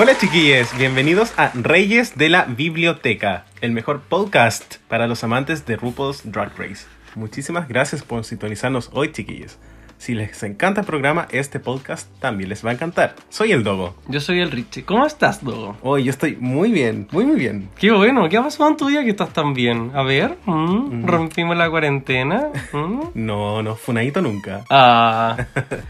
[0.00, 5.74] Hola chiquillos, bienvenidos a Reyes de la Biblioteca, el mejor podcast para los amantes de
[5.74, 6.86] RuPaul's Drag Race.
[7.16, 9.58] Muchísimas gracias por sintonizarnos hoy chiquillos.
[9.98, 13.16] Si les encanta el programa, este podcast también les va a encantar.
[13.30, 13.96] Soy el Dogo.
[14.06, 14.84] Yo soy el Richie.
[14.84, 15.76] ¿Cómo estás, Dogo?
[15.82, 17.68] Hoy yo estoy muy bien, muy muy bien.
[17.76, 19.90] Qué bueno, ¿qué ha pasado en tu día que estás tan bien?
[19.94, 21.04] A ver, ¿mm?
[21.04, 22.48] ¿rompimos la cuarentena?
[22.72, 23.00] ¿Mm?
[23.14, 24.64] No, no, funadito nunca.
[24.70, 25.36] Ah,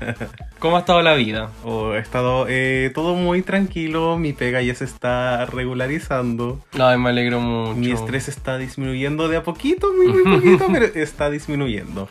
[0.59, 1.51] ¿cómo ha estado la vida?
[1.63, 6.65] Oh, he estado eh, todo muy tranquilo, mi pega ya se está regularizando.
[6.81, 7.77] Ay, me alegro mucho.
[7.77, 12.09] Mi estrés está disminuyendo de a poquito, muy, muy poquito, pero está disminuyendo.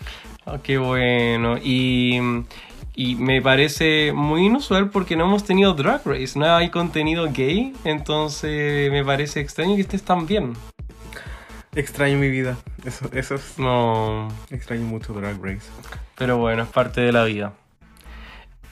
[0.49, 1.57] Ah, qué bueno.
[1.61, 2.19] Y,
[2.95, 7.73] y me parece muy inusual porque no hemos tenido Drag Race, no hay contenido gay,
[7.83, 10.53] entonces me parece extraño que estés tan bien.
[11.75, 13.59] Extraño mi vida, eso, eso es...
[13.59, 15.69] No, Extraño mucho Drag Race.
[16.17, 17.51] pero bueno, es parte de la vida.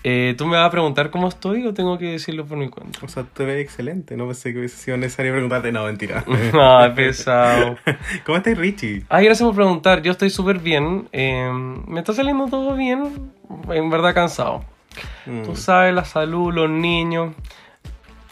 [0.07, 2.99] Eh, ¿Tú me vas a preguntar cómo estoy o tengo que decirlo por mi cuenta?
[3.03, 5.71] O sea, te ve excelente, no pensé que hubiese sido necesario preguntarte.
[5.71, 6.23] No, mentira.
[6.53, 7.75] Ay, pesado.
[8.23, 9.03] ¿Cómo estás, Richie?
[9.09, 10.03] Ay, gracias por preguntar.
[10.03, 11.09] Yo estoy súper bien.
[11.11, 11.49] Eh,
[11.87, 13.31] me está saliendo todo bien.
[13.69, 14.63] En verdad cansado.
[15.25, 17.33] Mm, Tú sabes, la salud, los niños,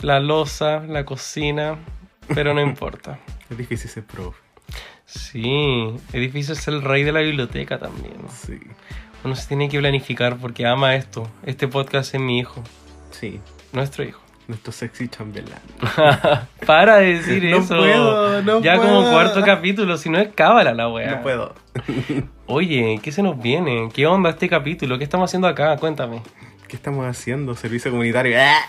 [0.02, 1.78] la loza, la cocina.
[2.36, 3.18] Pero no importa.
[3.50, 4.38] Es difícil ser profe.
[5.06, 8.16] Sí, es difícil ser el rey de la biblioteca también.
[8.30, 8.60] Sí,
[9.24, 11.30] Uno se tiene que planificar porque ama esto.
[11.46, 12.62] Este podcast es mi hijo,
[13.12, 13.40] sí.
[13.72, 14.22] nuestro hijo.
[14.50, 15.62] Nuestro sexy chambelán.
[16.66, 17.78] Para de decir No eso.
[17.78, 21.16] puedo, no ya como cuarto capítulo, si no es cábala la wea.
[21.16, 21.56] No puedo.
[22.48, 23.88] Oye, ¿qué se nos viene?
[23.94, 24.98] ¿Qué onda este capítulo?
[24.98, 25.78] ¿Qué estamos haciendo acá?
[25.78, 26.22] Cuéntame.
[26.68, 27.56] ¿Qué estamos haciendo?
[27.56, 28.38] Servicio comunitario.
[28.38, 28.68] ¡Ah!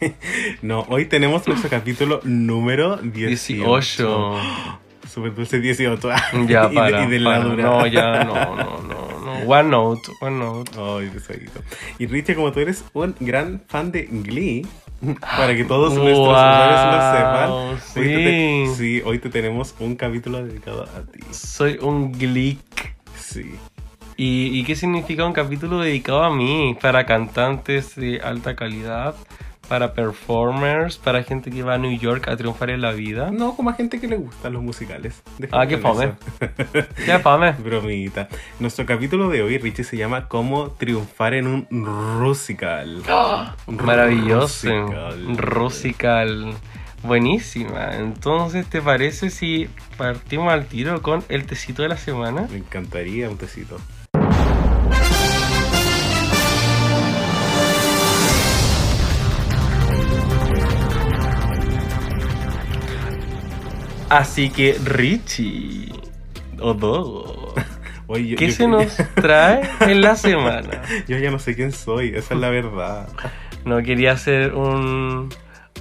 [0.62, 3.64] no, hoy tenemos nuestro capítulo número 18.
[3.78, 4.80] 18.
[5.14, 6.08] Super dulce 18.
[6.48, 7.04] Ya, Y de- para.
[7.04, 7.38] y de para.
[7.44, 9.32] No, ya, no, no, no, no.
[9.46, 10.70] One note, one note.
[10.76, 11.60] Ay, pesadito.
[11.98, 14.66] Y Richie, como tú eres un gran fan de Glee,
[15.20, 18.74] para que todos nuestros usuarios lo sepan, hoy te sí.
[18.76, 21.20] sí, hoy te tenemos un capítulo dedicado a ti.
[21.30, 22.96] Soy un geek.
[23.16, 23.54] Sí.
[24.16, 26.76] ¿Y, ¿Y qué significa un capítulo dedicado a mí?
[26.80, 29.14] Para cantantes de alta calidad,
[29.68, 33.30] para performers, para gente que va a New York a triunfar en la vida.
[33.30, 35.22] No, como a gente que le gustan los musicales.
[35.52, 36.16] Ah, qué eso.
[37.06, 37.52] Ya, fame.
[37.64, 38.28] Bromita.
[38.60, 43.02] Nuestro capítulo de hoy, Richie, se llama Cómo triunfar en un musical.
[43.66, 44.68] Maravilloso.
[44.68, 45.36] Rusical.
[45.36, 46.54] Rusical.
[47.02, 47.96] Buenísima.
[47.96, 52.48] Entonces, ¿te parece si partimos al tiro con el tecito de la semana?
[52.50, 53.78] Me encantaría un tecito.
[64.08, 65.92] Así que, Richie,
[66.60, 67.54] o Dogo,
[68.06, 70.82] Oye, yo, ¿qué yo- se nos trae en la semana?
[71.08, 73.08] Yo ya no sé quién soy, esa es la verdad.
[73.64, 75.30] No quería hacer un,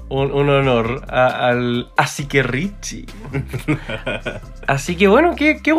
[0.08, 1.90] un, un honor a- al.
[1.98, 3.06] Así que Richie.
[4.68, 5.74] Así que bueno, ¿qué, qué?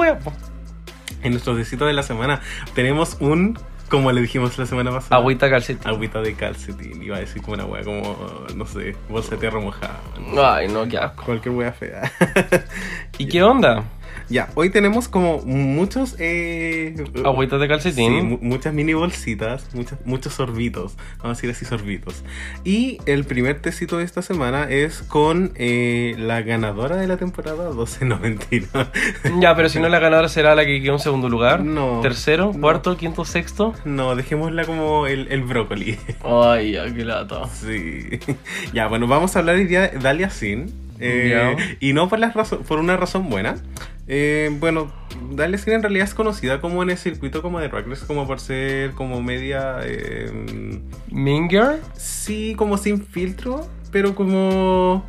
[1.23, 2.43] En nuestro tecito de la semana
[2.75, 3.59] tenemos un,
[3.89, 5.87] como le dijimos la semana pasada, Agüita calcetín.
[5.89, 7.03] agüita de calcetín.
[7.03, 8.17] Iba a decir como una wea, como,
[8.55, 10.01] no sé, bolsa de tierra mojada.
[10.43, 11.25] Ay, no, qué asco.
[11.25, 12.11] Cualquier wea fea.
[13.19, 13.85] ¿Y qué onda?
[14.29, 16.17] Ya, hoy tenemos como muchos...
[16.19, 16.95] Eh,
[17.25, 18.29] Agüitas de Sí, calcetín.
[18.31, 22.25] mu- muchas mini bolsitas, muchas, muchos sorbitos, vamos a decir así sorbitos.
[22.65, 27.65] Y el primer tecito de esta semana es con eh, la ganadora de la temporada
[27.65, 28.91] 12, no mentira.
[29.41, 31.63] Ya, pero si no la ganadora será la que quedó en segundo lugar.
[31.65, 32.01] No.
[32.01, 32.61] Tercero, No.
[32.61, 33.75] cuarto, quinto, sexto.
[33.85, 35.99] No, dejémosla como el, el brócoli.
[36.25, 37.47] Ay, ya, qué lata.
[37.49, 38.09] Sí.
[38.73, 40.84] Ya, bueno, vamos a hablar hoy día de Dalia Sin.
[41.01, 43.57] Eh, y no por, la razón, por una razón buena.
[44.07, 44.93] Eh, bueno,
[45.33, 48.41] Dalia Sin en realidad es conocida como en el circuito como de Race, como por
[48.41, 49.79] ser como media...
[49.83, 50.31] eh,
[51.11, 51.81] Minger.
[51.97, 53.67] sí, como sin filtro.
[53.95, 55.09] Pero como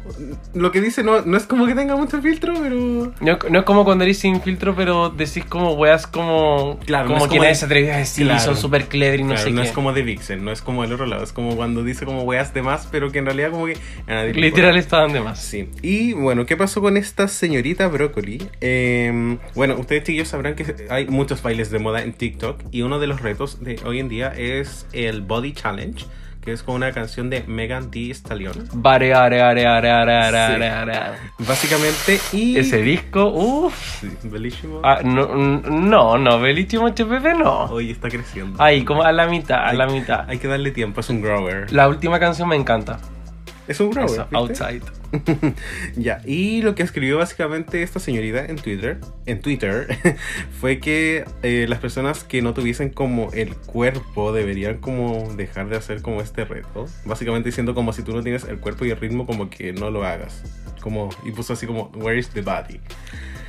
[0.53, 3.65] lo que dice no, no es como que tenga mucho filtro, pero No, no es
[3.65, 6.79] como cuando eres sin filtro, pero decís como weas como.
[6.85, 8.39] Claro, no como es que como nadie de- se atreve a decir, Claro.
[8.41, 9.67] son súper clever y no claro, sé no qué.
[9.69, 12.21] es como de Vixen, no es como el otro lado, es como cuando dice como
[12.21, 13.75] weas de más, pero que en realidad como que
[14.07, 15.41] a nadie le Literal estaban de más.
[15.41, 15.67] Sí.
[15.81, 18.47] Y bueno, ¿qué pasó con esta señorita Brócoli?
[18.61, 22.99] Eh, bueno, ustedes chicos sabrán que hay muchos bailes de moda en TikTok y uno
[22.99, 26.05] de los retos de hoy en día es el Body Challenge,
[26.45, 28.53] que es con una canción de Megan Thee Stallion.
[28.83, 31.17] Are, are, are, are.
[31.39, 32.57] Básicamente, y...
[32.57, 34.03] Ese disco, uff.
[34.83, 36.17] Ah, no, no,
[36.87, 37.65] HPP no.
[37.65, 38.61] Hoy está creciendo.
[38.61, 40.29] Ahí, como a la mitad, a la mitad.
[40.29, 41.73] Hay que darle tiempo, es un grower.
[41.73, 42.99] La última canción me encanta.
[43.67, 44.27] Es un grower.
[44.31, 44.83] Outside.
[45.95, 49.97] ya, y lo que escribió básicamente esta señorita en Twitter, en Twitter,
[50.59, 55.77] fue que eh, las personas que no tuviesen como el cuerpo deberían como dejar de
[55.77, 56.87] hacer como este reto.
[57.05, 59.89] Básicamente diciendo como si tú no tienes el cuerpo y el ritmo como que no
[59.89, 60.43] lo hagas.
[60.81, 62.79] Como, y puso así como, where is the body?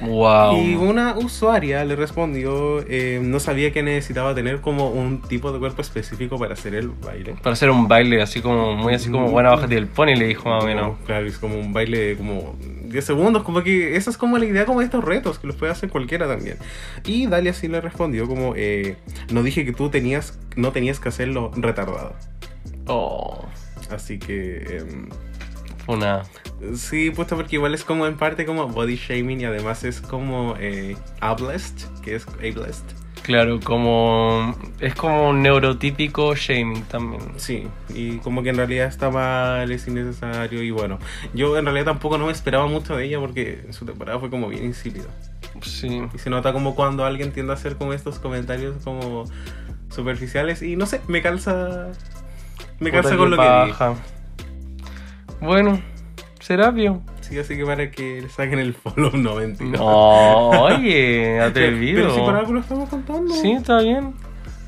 [0.01, 0.61] Wow.
[0.61, 5.59] Y una usuaria le respondió, eh, no sabía que necesitaba tener como un tipo de
[5.59, 7.37] cuerpo específico para hacer el baile.
[7.43, 10.49] Para hacer un baile así como, muy así como, buena, bájate del pony, le dijo
[10.49, 10.83] más o menos.
[10.83, 14.39] Como, Claro, es como un baile de como 10 segundos, como que esa es como
[14.39, 16.59] la idea como de estos retos, que los puede hacer cualquiera también.
[17.05, 18.97] Y Dalia sí le respondió como, eh,
[19.33, 22.15] no dije que tú tenías, no tenías que hacerlo retardado.
[22.87, 23.47] Oh,
[23.91, 24.85] Así que,
[25.89, 26.23] em, una.
[26.75, 30.55] sí, puesto porque igual es como en parte como body shaming y además es como
[30.59, 32.93] eh, ableist, que es ableist.
[33.27, 34.55] Claro, como.
[34.79, 37.23] Es como un neurotípico shaming también.
[37.39, 41.01] Sí, y como que en realidad está mal, es innecesario y bueno,
[41.35, 44.31] yo en realidad tampoco no me esperaba mucho de ella porque en su temporada fue
[44.31, 45.07] como bien insípido.
[45.61, 46.03] Sí.
[46.15, 49.25] Y se nota como cuando alguien tiende a hacer como estos comentarios como
[49.91, 51.89] superficiales y no sé, me calza
[52.79, 53.85] me calza con lo que dije.
[55.41, 55.81] Bueno,
[56.41, 57.03] Serapio.
[57.21, 59.79] Sí, así que para que le saquen el follow no mentira.
[59.79, 62.03] No, oye, atrevido.
[62.03, 63.35] Pero si por algo lo estamos contando.
[63.35, 64.15] Sí, está bien.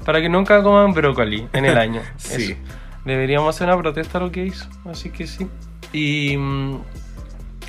[0.05, 2.01] Para que nunca coman brócoli en el año.
[2.17, 2.53] Sí.
[2.53, 2.55] Eso.
[3.05, 4.69] Deberíamos hacer una protesta a lo que hizo.
[4.85, 5.47] Así que sí.
[5.93, 6.37] Y.
[6.37, 6.79] mm,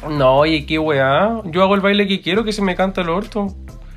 [0.09, 1.41] No, oye, qué weá.
[1.45, 3.47] Yo hago el baile que quiero, que se me canta el orto.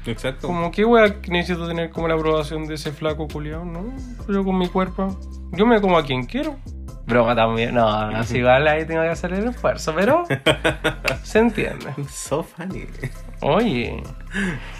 [0.07, 0.47] Exacto.
[0.49, 3.93] Como qué weá necesito tener como la aprobación de ese flaco culiao, ¿no?
[4.29, 5.19] Yo con mi cuerpo.
[5.53, 6.57] Yo me como a quien quiero.
[7.07, 7.75] Broma también.
[7.75, 10.25] No, así igual ahí tengo que hacer el esfuerzo, pero.
[11.23, 11.93] se entiende.
[12.09, 12.87] So funny.
[13.41, 14.03] Oye.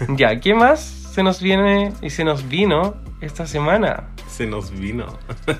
[0.09, 4.09] Ya, ¿qué más se nos viene y se nos vino esta semana?
[4.27, 5.19] Se nos vino.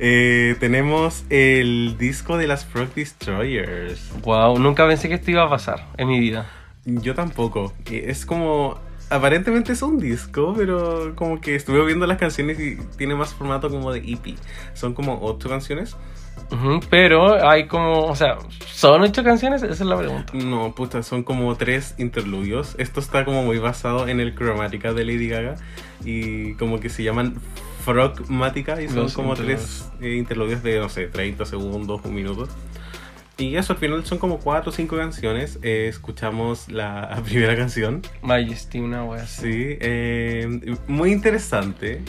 [0.00, 4.10] Eh, tenemos el disco de las Frog Destroyers.
[4.22, 6.46] Wow, nunca pensé que esto iba a pasar en mi vida.
[6.84, 7.72] Yo tampoco.
[7.90, 8.80] Es como.
[9.10, 13.68] Aparentemente es un disco, pero como que estuve viendo las canciones y tiene más formato
[13.70, 14.36] como de EP.
[14.74, 15.96] Son como ocho canciones.
[16.90, 19.62] Pero hay como, o sea, ¿son ocho canciones?
[19.62, 20.32] Esa es la pregunta.
[20.34, 22.74] No, puta, son como tres interludios.
[22.78, 25.56] Esto está como muy basado en el Chromatica de Lady Gaga.
[26.04, 27.34] Y como que se llaman
[27.84, 29.90] Frogmatica y son Los como interludios.
[29.98, 32.48] tres eh, interludios de, no sé, 30 segundos, un minuto.
[33.36, 35.58] Y eso, al final son como cuatro o cinco canciones.
[35.62, 38.02] Eh, escuchamos la primera canción.
[38.22, 39.26] Majesty, una wea.
[39.26, 42.02] Sí, eh, muy interesante.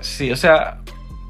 [0.00, 0.82] Sí, o sea,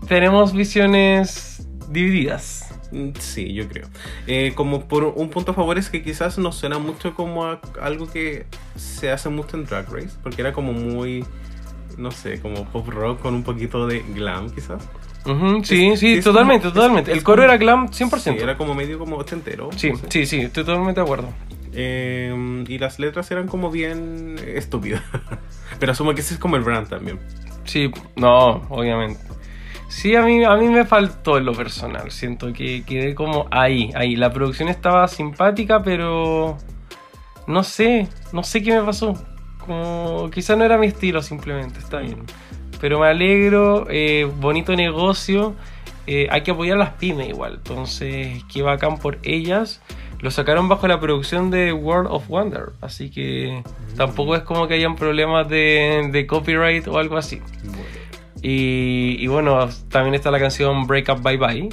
[0.07, 2.67] tenemos visiones divididas.
[2.93, 3.89] Mm, Sí, yo creo.
[4.27, 7.61] Eh, como por un punto a favor es que quizás no suena mucho como a
[7.81, 11.25] algo que se hace mucho en Drag Race, porque era como muy,
[11.99, 14.89] no sé, como pop rock con un poquito de glam quizás.
[15.27, 17.11] Ujú, sí, Es- sí, es totalmente, como- totalmente.
[17.13, 18.39] es- El coro como- era glam 100%.
[18.39, 19.71] Sí, era como medio como ochentero.
[19.77, 20.07] Sí, no sé.
[20.11, 21.29] sí, sí, estoy totalmente de acuerdo.
[21.73, 25.03] Eh, y las letras eran como bien estúpidas.
[25.79, 27.19] Pero asumo que ese es como el brand también.
[27.65, 29.21] Sí, no, obviamente.
[29.89, 32.11] Sí, a mí, a mí me faltó en lo personal.
[32.11, 34.17] Siento que quedé como ahí, ahí.
[34.17, 36.57] La producción estaba simpática, pero
[37.47, 39.15] no sé, no sé qué me pasó.
[39.67, 42.23] Como quizás no era mi estilo simplemente, está bien.
[42.81, 45.55] Pero me alegro, eh, bonito negocio.
[46.07, 47.55] eh, hay que apoyar a las pymes igual.
[47.57, 49.81] Entonces, qué bacán por ellas.
[50.21, 52.71] Lo sacaron bajo la producción de World of Wonder.
[52.81, 53.63] Así que
[53.97, 57.41] tampoco es como que hayan problemas de, de copyright o algo así.
[57.65, 57.85] Bueno.
[58.43, 61.69] Y, y bueno, también está la canción Break Up Bye Bye.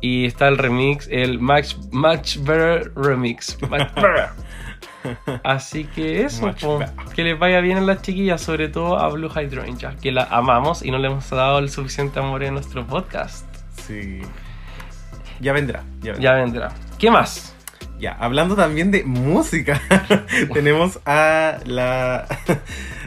[0.00, 3.56] Y está el remix, el Much, Much Better Remix.
[3.62, 4.28] Much better.
[5.42, 6.80] Así que eso, po,
[7.14, 10.82] que les vaya bien a las chiquillas, sobre todo a Blue Hydrangea, que la amamos
[10.82, 13.46] y no le hemos dado el suficiente amor en nuestro podcast.
[13.86, 14.20] Sí.
[15.40, 15.84] Ya vendrá.
[16.00, 16.22] Ya vendrá.
[16.22, 16.72] Ya vendrá.
[16.98, 17.54] ¿Qué más?
[17.98, 19.80] Ya, hablando también de música,
[20.52, 22.26] tenemos a la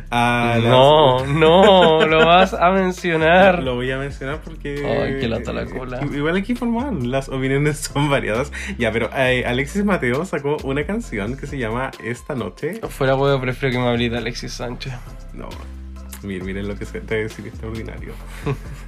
[0.09, 3.61] a las- No, no, lo vas a mencionar.
[3.63, 4.75] Lo voy a mencionar porque.
[4.85, 5.99] Ay, que lata la cola.
[6.13, 8.51] Igual aquí formal, las opiniones son variadas.
[8.77, 12.79] Ya, pero eh, Alexis Mateo sacó una canción que se llama Esta Noche.
[12.89, 14.93] Fuera huevo, prefiero que me hable de Alexis Sánchez.
[15.33, 15.49] No,
[16.23, 18.13] miren, miren lo que se te decir extraordinario.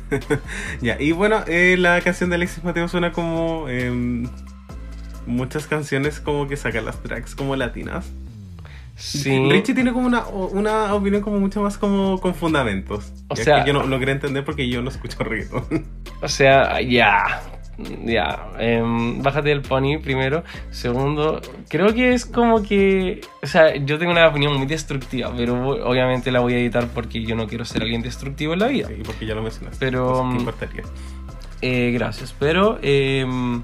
[0.82, 3.68] ya, y bueno, eh, la canción de Alexis Mateo suena como.
[3.70, 4.28] em,
[5.26, 8.10] muchas canciones como que sacan las tracks como latinas.
[9.00, 9.50] Sí.
[9.50, 13.14] Richie tiene como una, una opinión como mucho más como con fundamentos.
[13.30, 15.86] O Ya sea- que yo no lo quería entender porque yo no escucho reggaeton.
[16.22, 17.42] O sea, ya.
[18.06, 18.50] Ya.
[18.60, 20.44] em, bájate del pony primero.
[20.70, 23.22] Segundo, creo que es como que.
[23.42, 25.56] O sea, yo tengo una opinión muy destructiva, pero
[25.88, 28.90] obviamente la voy a editar porque yo no quiero ser alguien destructivo en la vida.
[28.90, 29.78] Sí, porque ya lo mencionaste.
[29.80, 30.84] Pero, Entonces, ¿qué mm, importaría?
[31.62, 32.36] Eh, gracias.
[32.38, 33.64] Pero em,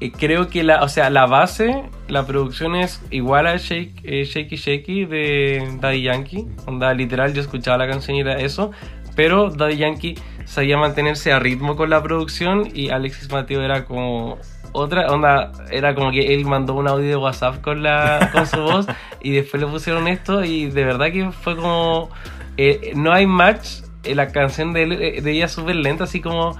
[0.00, 4.24] eh, creo que la, o sea, la base, la producción es igual a Shake, eh,
[4.24, 6.46] Shaky Shaky de Daddy Yankee.
[6.66, 8.72] Onda, literal, yo escuchaba la canción y era eso.
[9.14, 14.38] Pero Daddy Yankee sabía mantenerse a ritmo con la producción y Alexis Mateo era como
[14.72, 18.56] otra onda, era como que él mandó un audio de WhatsApp con, la, con su
[18.62, 18.86] voz
[19.22, 22.10] y después le pusieron esto y de verdad que fue como...
[22.58, 26.04] eh, no hay match, eh, la canción de, él, eh, de ella es súper lenta,
[26.04, 26.56] así como...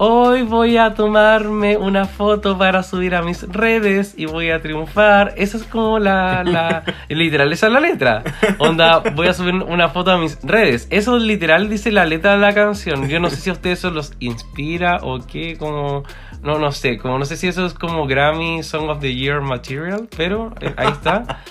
[0.00, 5.34] Hoy voy a tomarme una foto para subir a mis redes y voy a triunfar.
[5.36, 8.22] Esa es como la, la literal, esa es la letra.
[8.58, 10.86] Onda, voy a subir una foto a mis redes.
[10.90, 13.08] Eso literal dice la letra de la canción.
[13.08, 16.04] Yo no sé si a ustedes eso los inspira o qué, como
[16.44, 19.40] no no sé, como no sé si eso es como Grammy Song of the Year
[19.40, 21.40] material, pero eh, ahí está.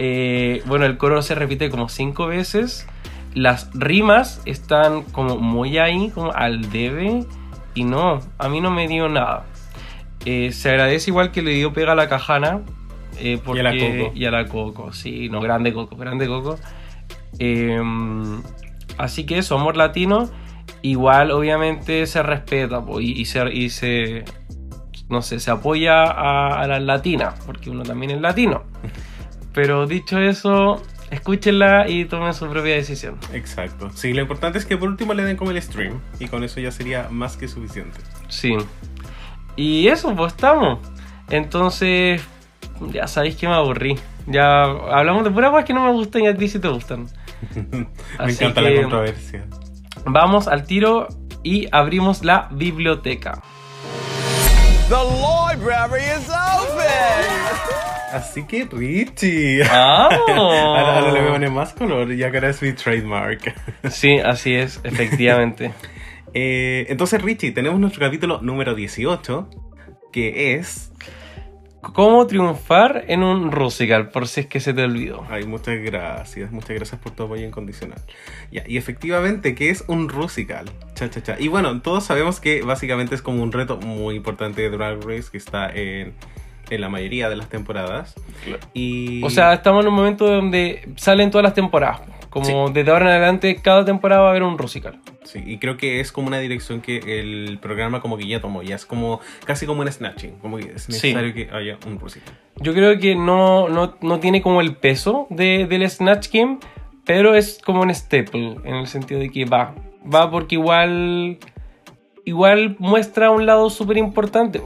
[0.00, 2.86] Eh, bueno, el coro se repite como cinco veces.
[3.34, 7.26] Las rimas están como muy ahí, como al debe.
[7.78, 9.46] Y no, a mí no me dio nada.
[10.24, 12.62] Eh, se agradece igual que le dio pega a la cajana.
[13.20, 14.12] eh, porque, Y a la Coco.
[14.16, 16.58] y a la Coco, sí, no, grande Coco, grande Coco.
[17.38, 17.80] Eh,
[18.96, 20.28] así que eso, amor latino.
[20.82, 24.24] Igual, obviamente, se respeta po, y, y se, y se.
[25.08, 28.64] No sé, se apoya a, a las latinas, porque uno también es latino.
[29.54, 33.18] Pero dicho eso, escúchenla y tomen su propia decisión.
[33.32, 33.90] Exacto.
[33.94, 36.00] Sí, lo importante es que por último le den como el stream.
[36.18, 37.98] Y con eso ya sería más que suficiente.
[38.28, 38.54] Sí.
[39.56, 40.78] Y eso, pues estamos.
[41.30, 42.22] Entonces,
[42.92, 43.98] ya sabéis que me aburrí.
[44.26, 47.06] Ya hablamos de puras cosas que no me gustan y a ti sí te gustan.
[47.54, 47.86] Me
[48.18, 49.46] Así encanta que- la controversia.
[50.04, 51.08] Vamos al tiro
[51.42, 53.40] y abrimos la biblioteca.
[54.88, 57.97] The library is open!
[58.12, 59.62] Así que Richie.
[59.64, 60.08] ¡Ah!
[60.28, 63.54] ahora, ahora le voy a poner más color, ya que ahora es mi trademark.
[63.90, 65.72] Sí, así es, efectivamente.
[66.34, 69.48] Eh, entonces, Richie, tenemos nuestro capítulo número 18,
[70.12, 70.92] que es...
[71.80, 74.10] ¿Cómo triunfar en un Rusical?
[74.10, 75.24] Por si es que se te olvidó.
[75.30, 77.98] Ay, muchas gracias, muchas gracias por tu apoyo incondicional.
[78.52, 80.66] Ya, y efectivamente, ¿qué es un Rusical?
[80.94, 81.36] Cha, cha, cha.
[81.40, 85.28] Y bueno, todos sabemos que básicamente es como un reto muy importante de Drag Race
[85.32, 86.12] que está en,
[86.70, 88.14] en la mayoría de las temporadas.
[88.74, 89.22] Y...
[89.24, 92.02] O sea, estamos en un momento donde salen todas las temporadas.
[92.30, 95.00] Como desde ahora en adelante, cada temporada va a haber un Rusical.
[95.24, 98.62] Sí, y creo que es como una dirección que el programa como que ya tomó,
[98.62, 102.34] ya es como casi como un snatching, como que es necesario que haya un Rusical.
[102.56, 106.58] Yo creo que no, no, no tiene como el peso de, del Snatch Game,
[107.04, 109.74] pero es como un staple, en el sentido de que va.
[110.12, 111.38] Va porque igual,
[112.24, 114.60] igual muestra un lado súper importante.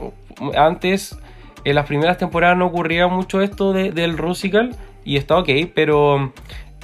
[0.55, 1.17] Antes,
[1.65, 6.33] en las primeras temporadas no ocurría mucho esto de- del Rusical, y está ok, pero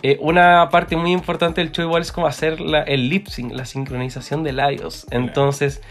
[0.01, 3.51] eh, una parte muy importante del show igual es como hacer la- el lip sync,
[3.51, 5.05] la sincronización de labios.
[5.11, 5.81] Entonces,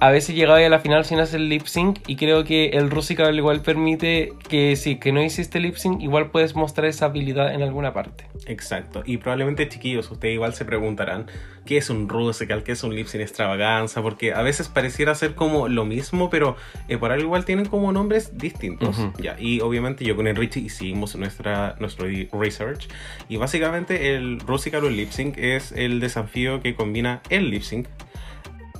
[0.00, 3.34] a veces llegaba a la final sin hacer lip sync y creo que el Rusical
[3.36, 7.62] igual permite que si que no hiciste lip sync, igual puedes mostrar esa habilidad en
[7.62, 8.24] alguna parte.
[8.46, 11.26] Exacto, y probablemente chiquillos, ustedes igual se preguntarán
[11.64, 15.34] qué es un Rusical, qué es un lip sync extravaganza, porque a veces pareciera ser
[15.34, 16.56] como lo mismo, pero
[16.88, 18.96] eh, por algo igual tienen como nombres distintos.
[19.18, 22.88] Ya, y obviamente yo con el Richie hicimos nuestra, nuestro research,
[23.28, 27.62] y básicamente el Rusical o el lip sync es el desafío que combina el lip
[27.62, 27.88] sync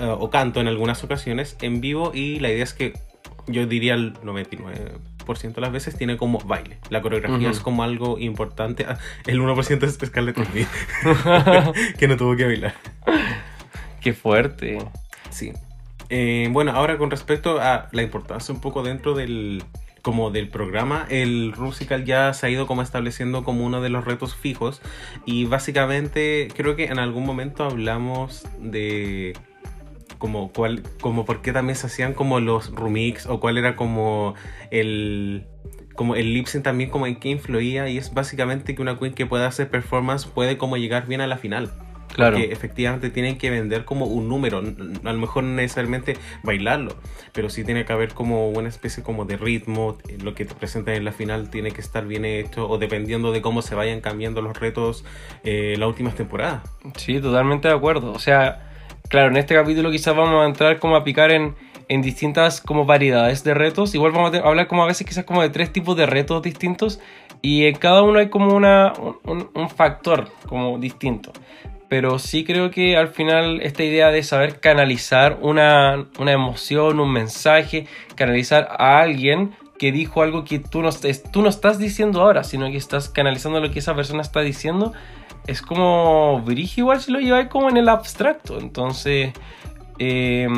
[0.00, 2.95] eh, o canto en algunas ocasiones en vivo, y la idea es que
[3.47, 6.79] yo diría el 99% de las veces tiene como baile.
[6.91, 8.87] La coreografía es como algo importante.
[8.88, 12.75] Ah, El 1% es Scarlett O'Neal, que no tuvo que bailar.
[14.00, 14.79] Qué fuerte.
[15.31, 15.53] Sí.
[16.09, 19.65] Eh, bueno, ahora con respecto a la importancia un poco dentro del
[20.03, 24.05] como del programa, el Rusical ya se ha ido como estableciendo como uno de los
[24.05, 24.81] retos fijos
[25.25, 29.37] y básicamente creo que en algún momento hablamos de
[30.19, 34.35] como cuál, como por qué también se hacían como los remix o cuál era como
[34.71, 35.47] el
[35.97, 39.15] como el lip sync también como en qué influía y es básicamente que una queen
[39.15, 41.73] que pueda hacer performance puede como llegar bien a la final.
[42.15, 42.37] Claro.
[42.37, 46.97] Que efectivamente tienen que vender como un número, a lo mejor no necesariamente bailarlo,
[47.33, 50.55] pero sí tiene que haber como una especie como de ritmo, eh, lo que te
[50.55, 54.01] presentan en la final tiene que estar bien hecho o dependiendo de cómo se vayan
[54.01, 55.05] cambiando los retos
[55.45, 56.63] eh, las últimas temporadas.
[56.97, 58.13] Sí, totalmente de acuerdo.
[58.13, 58.66] O sea,
[59.09, 61.55] claro, en este capítulo quizás vamos a entrar como a picar en,
[61.89, 63.95] en distintas como variedades de retos.
[63.95, 67.01] Igual vamos a hablar como a veces quizás como de tres tipos de retos distintos
[67.43, 68.93] y en cada uno hay como una,
[69.25, 71.33] un, factor como distinto.
[71.89, 77.13] Pero sí creo que al final esta idea de saber canalizar una, una emoción, un
[77.13, 77.87] mensaje,
[78.17, 80.91] canalizar a alguien que dijo algo que tú no,
[81.33, 84.93] tú no estás diciendo ahora, sino que estás canalizando lo que esa persona está diciendo,
[85.47, 88.59] es como brígido igual si lo lleváis como en el abstracto.
[88.59, 89.33] Entonces,
[89.99, 90.49] eh,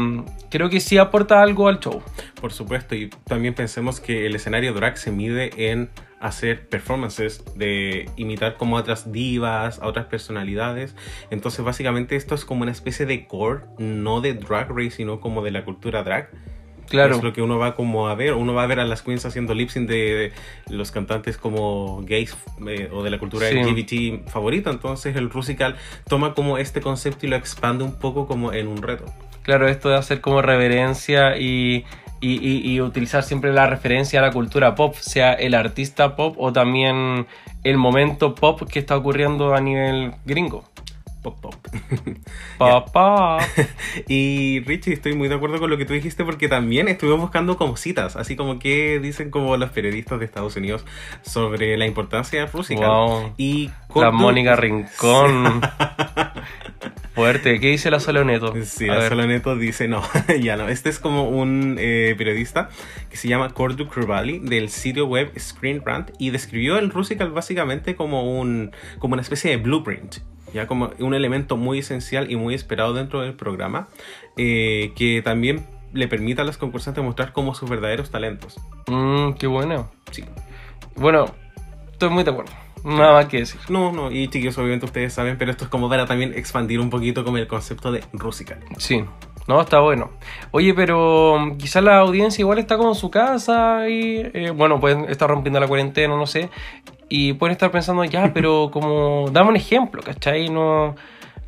[0.50, 2.02] creo que sí aporta algo al show.
[2.40, 5.90] Por supuesto, y también pensemos que el escenario drag se mide en
[6.20, 10.94] hacer performances, de imitar como a otras divas, a otras personalidades.
[11.30, 15.42] Entonces, básicamente esto es como una especie de core, no de drag race, sino como
[15.42, 16.30] de la cultura drag.
[16.88, 18.34] Claro, Es lo que uno va como a ver.
[18.34, 20.32] Uno va a ver a las queens haciendo lip sync de,
[20.68, 23.56] los cantantes como gays eh, o de la cultura Sí.
[23.58, 24.70] LGBT favorita.
[24.70, 25.76] Entonces el Rusical
[26.08, 29.04] toma como este concepto y lo expande un poco como en un reto.
[29.42, 31.84] claro, esto de hacer como reverencia y,
[32.20, 36.34] y, y- y utilizar siempre la referencia a la cultura pop, sea el artista pop
[36.38, 37.26] o también
[37.64, 40.64] el momento pop que está ocurriendo a nivel gringo.
[41.28, 41.54] Pop, pop.
[42.58, 43.38] Papá.
[44.08, 47.56] Y Richie, estoy muy de acuerdo con lo que tú dijiste porque también estuvimos buscando
[47.56, 50.84] como citas, así como que dicen como los periodistas de Estados Unidos
[51.22, 52.88] sobre la importancia de Rusical.
[52.88, 53.34] Wow.
[53.36, 55.60] Y La Mónica Rincón.
[57.14, 57.58] Fuerte.
[57.58, 58.54] ¿Qué dice la Soloneto?
[58.64, 59.08] Sí, A la ver.
[59.08, 60.02] Soloneto dice no,
[60.40, 60.68] ya no.
[60.68, 62.68] Este es como un eh, periodista
[63.10, 67.96] que se llama Cordu Curvali del sitio web Screen Rant y describió el Rusical básicamente
[67.96, 68.70] como un
[69.00, 70.18] como una especie de blueprint,
[70.52, 73.88] ya como un elemento muy esencial y muy esperado dentro del programa
[74.36, 78.60] eh, que también le permite a los concursantes mostrar como sus verdaderos talentos.
[78.86, 79.90] Mm, qué bueno.
[80.10, 80.24] Sí.
[80.96, 81.26] Bueno,
[81.92, 82.52] estoy muy de acuerdo.
[82.84, 83.60] Nada más que decir.
[83.68, 86.90] No, no, y chicos, obviamente ustedes saben, pero esto es como para también expandir un
[86.90, 88.60] poquito como el concepto de Rusical.
[88.78, 89.04] Sí.
[89.48, 90.10] No, está bueno.
[90.50, 94.78] Oye, pero mm, quizás la audiencia igual está como en su casa y, eh, bueno,
[94.78, 96.50] pueden estar rompiendo la cuarentena, no sé.
[97.08, 100.48] Y pueden estar pensando, ya, pero como, dame un ejemplo, ¿cachai?
[100.48, 100.94] No,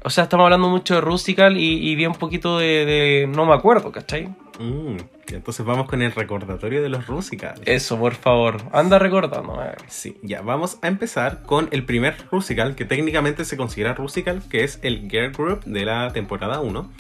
[0.03, 3.55] o sea, estamos hablando mucho de Rusical y, y bien poquito de, de no me
[3.55, 4.29] acuerdo, ¿cachai?
[4.59, 4.97] Mm,
[5.29, 7.61] entonces vamos con el recordatorio de los Rusicals.
[7.65, 8.63] Eso, por favor.
[8.73, 9.59] Anda recordando.
[9.59, 9.79] a ver.
[9.89, 14.65] Sí, ya vamos a empezar con el primer Rusical, que técnicamente se considera Rusical, que
[14.65, 16.91] es el Girl Group de la temporada 1,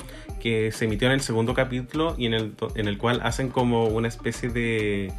[0.41, 3.87] que se emitió en el segundo capítulo y en el, en el cual hacen como
[3.87, 5.13] una especie de...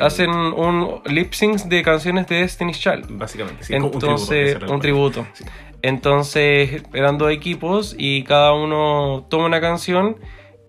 [0.00, 3.06] Hacen un lip sync de canciones de Destiny's Child.
[3.10, 4.74] Básicamente, sí, Entonces, un tributo.
[4.74, 5.26] un tributo.
[5.34, 5.44] Sí.
[5.82, 10.16] Entonces, eran dos equipos y cada uno toma una canción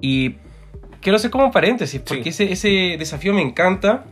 [0.01, 0.35] y
[1.01, 4.03] quiero hacer como un paréntesis, porque ese, ese desafío me encanta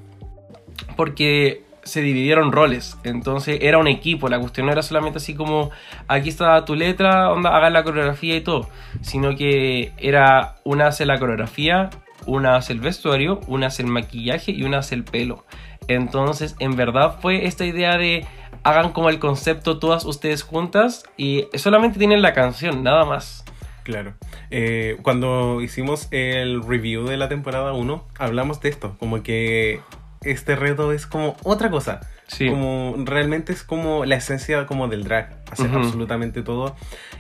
[0.95, 5.71] porque se dividieron roles, entonces era un equipo, la cuestión no era solamente así como
[6.07, 8.69] aquí está tu letra, onda, hagan la coreografía y todo,
[9.01, 11.89] sino que era una hace la coreografía,
[12.25, 15.45] una hace el vestuario, una hace el maquillaje y una hace el pelo.
[15.88, 18.25] Entonces, en verdad fue esta idea de
[18.63, 23.43] hagan como el concepto todas ustedes juntas y solamente tienen la canción, nada más.
[23.83, 24.13] Claro.
[24.49, 29.81] Eh, cuando hicimos el review de la temporada 1, hablamos de esto, como que
[30.21, 32.01] este reto es como otra cosa.
[32.27, 32.49] Sí.
[32.49, 36.75] Como realmente es como la esencia como del drag, hacer absolutamente todo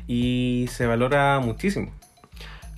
[0.07, 1.91] y se valora muchísimo.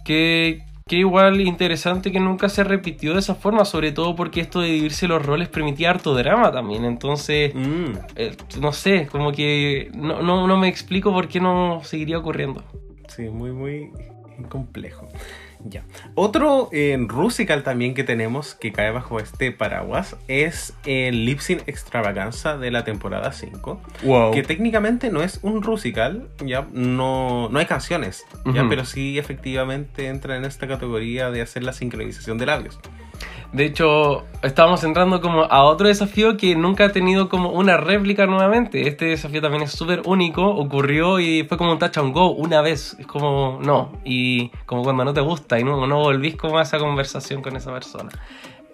[0.04, 4.62] Que, que igual interesante que nunca se repitió de esa forma, sobre todo porque esto
[4.62, 6.86] de dividirse los roles permitía harto drama también.
[6.86, 7.98] Entonces, Mm.
[8.16, 12.64] eh, no sé, como que no, no, no me explico por qué no seguiría ocurriendo.
[13.08, 13.90] Sí, muy, muy
[14.48, 15.08] complejo.
[15.68, 15.84] Ya.
[16.14, 21.64] Otro eh, Rusical también que tenemos que cae bajo este paraguas es el Lip Sync
[21.66, 23.82] Extravaganza de la temporada 5.
[24.04, 24.32] Wow.
[24.32, 28.70] Que técnicamente no es un Rusical, ya no, no hay canciones, ya, Ujú.
[28.70, 32.80] pero sí efectivamente entra en esta categoría de hacer la sincronización de labios.
[33.56, 38.26] De hecho, estábamos entrando como a otro desafío que nunca ha tenido como una réplica
[38.26, 38.86] nuevamente.
[38.90, 42.62] Este desafío también es súper único, ocurrió y fue como un touch and go una
[42.62, 42.98] vez.
[43.00, 46.64] Es como, no, y como cuando no te gusta y no, no volvís como a
[46.64, 48.10] esa conversación con esa persona.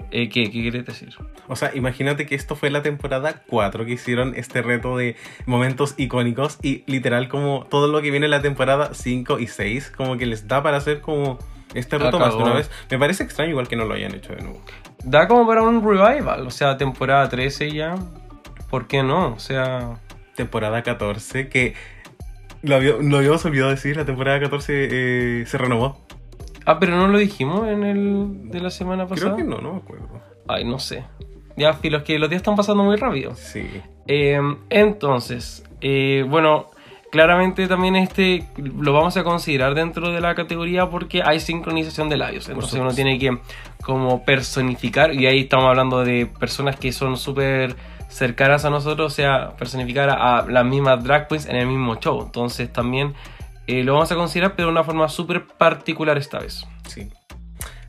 [0.09, 1.13] Eh, ¿qué, ¿Qué quieres decir?
[1.47, 5.15] O sea, imagínate que esto fue la temporada 4 que hicieron este reto de
[5.45, 9.93] momentos icónicos y literal como todo lo que viene en la temporada 5 y 6
[9.95, 11.37] como que les da para hacer como
[11.73, 12.69] Este reto más de una vez.
[12.89, 14.61] Me parece extraño igual que no lo hayan hecho de nuevo.
[15.03, 17.95] Da como para un revival, o sea, temporada 13 ya.
[18.69, 19.33] ¿Por qué no?
[19.33, 19.97] O sea,
[20.35, 21.73] Temporada 14, que
[22.61, 24.87] lo, había- lo habíamos olvidado decir, la temporada 14
[25.41, 25.97] eh, se renovó.
[26.65, 29.35] ah, pero no lo dijimos en el de la semana pasada.
[29.35, 30.07] Creo que no, no me acuerdo.
[30.47, 31.03] Ay, no sé.
[31.57, 33.35] Ya, filo, es que los días están pasando muy rápido.
[33.35, 33.67] Sí.
[34.07, 36.71] Eh, entonces, eh, bueno,
[37.11, 42.17] claramente también este lo vamos a considerar dentro de la categoría porque hay sincronización de
[42.17, 42.49] labios.
[42.49, 43.37] Entonces uno tiene que
[43.83, 47.75] como personificar, y ahí estamos hablando de personas que son súper
[48.09, 51.95] cercanas a nosotros, o sea, personificar a, a las mismas drag queens en el mismo
[51.95, 52.21] show.
[52.23, 53.13] Entonces también
[53.67, 56.65] eh, lo vamos a considerar, pero de una forma súper particular esta vez.
[56.87, 57.09] Sí.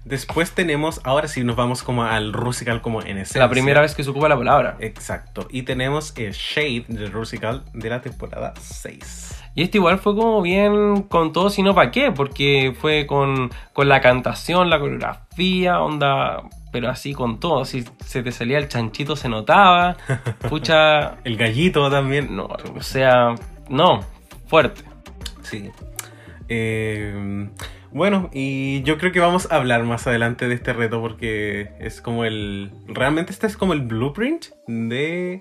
[0.05, 3.41] Después tenemos, ahora sí nos vamos como al Rusical como en esencia.
[3.41, 4.77] La primera vez que se ocupa la palabra.
[4.81, 5.47] Exacto.
[5.51, 9.43] Y tenemos el Shade del Rusical de la temporada 6.
[9.55, 13.89] Y este igual fue como bien con todo, sino para qué, porque fue con, con
[13.89, 17.65] la cantación, la coreografía, onda, pero así con todo.
[17.65, 19.97] Si se te salía el chanchito, se notaba.
[20.49, 22.35] Pucha, El gallito también.
[22.35, 23.35] no, o sea,
[23.69, 24.01] no,
[24.49, 24.83] fuerte.
[25.43, 25.71] Sí.
[26.49, 27.49] Eh,
[27.93, 32.01] bueno, y yo creo que vamos a hablar más adelante de este reto porque es
[32.01, 32.71] como el...
[32.87, 35.41] Realmente este es como el blueprint de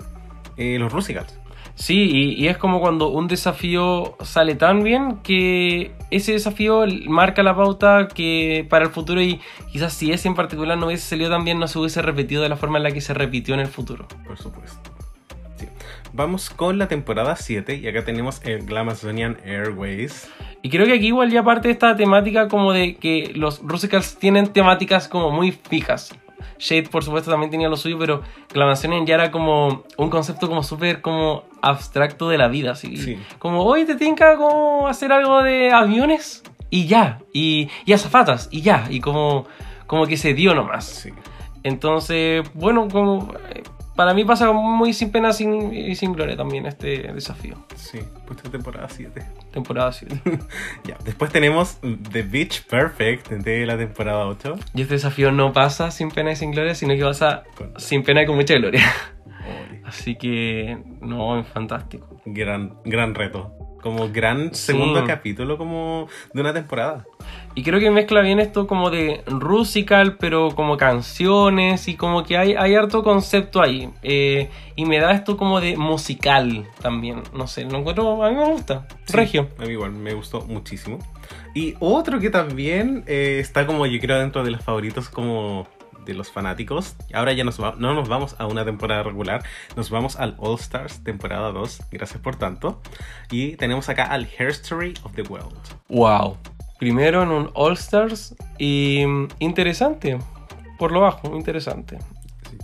[0.57, 1.39] eh, los Rusicals.
[1.75, 7.41] Sí, y, y es como cuando un desafío sale tan bien que ese desafío marca
[7.43, 9.39] la pauta que para el futuro y
[9.71, 12.49] quizás si ese en particular no hubiese salido tan bien no se hubiese repetido de
[12.49, 14.07] la forma en la que se repitió en el futuro.
[14.27, 14.91] Por supuesto.
[15.55, 15.67] Sí.
[16.13, 20.29] Vamos con la temporada 7 y acá tenemos el Glamazonian Airways.
[20.61, 24.17] Y creo que aquí igual ya parte de esta temática como de que los Rusicals
[24.17, 26.15] tienen temáticas como muy fijas.
[26.59, 30.61] Shade por supuesto también tenía lo suyo, pero Clamación ya era como un concepto como
[30.61, 32.97] súper como abstracto de la vida, así.
[32.97, 33.17] Sí.
[33.39, 38.61] Como, hoy te tinca como hacer algo de aviones y ya, y, y azafatas y
[38.61, 39.47] ya, y como,
[39.87, 40.85] como que se dio nomás.
[40.85, 41.09] Sí.
[41.63, 43.33] Entonces, bueno, como
[43.95, 47.55] para mí pasa muy sin pena sin, y sin gloria también este desafío.
[47.75, 49.21] Sí, puesta temporada 7.
[49.51, 50.21] Temporada 7.
[50.83, 51.79] Ya, después tenemos
[52.11, 54.55] The Beach Perfect de la temporada 8.
[54.73, 57.43] Y este desafío no pasa sin pena y sin gloria, sino que pasa
[57.77, 58.81] sin pena y con mucha gloria.
[59.85, 62.21] Así que, no, es fantástico.
[62.25, 63.53] Gran, gran reto.
[63.81, 67.05] Como gran segundo capítulo como de una temporada.
[67.55, 72.37] Y creo que mezcla bien esto como de rusical, pero como canciones y como que
[72.37, 73.89] hay, hay harto concepto ahí.
[74.03, 77.23] Eh, y me da esto como de musical también.
[77.33, 78.87] No sé, lo encuentro, a mí me gusta.
[79.05, 79.49] Sí, Regio.
[79.57, 80.99] A mí igual, me gustó muchísimo.
[81.53, 85.67] Y otro que también eh, está como yo creo dentro de los favoritos como
[86.05, 86.95] de los fanáticos.
[87.13, 89.43] Ahora ya nos va- no nos vamos a una temporada regular,
[89.75, 91.81] nos vamos al All Stars temporada 2.
[91.91, 92.81] Gracias por tanto.
[93.29, 95.55] Y tenemos acá al Hair Story of the World.
[95.89, 96.37] Wow.
[96.79, 100.17] Primero en un All Stars y mm, interesante.
[100.79, 101.99] Por lo bajo, interesante.
[102.49, 102.57] Sí.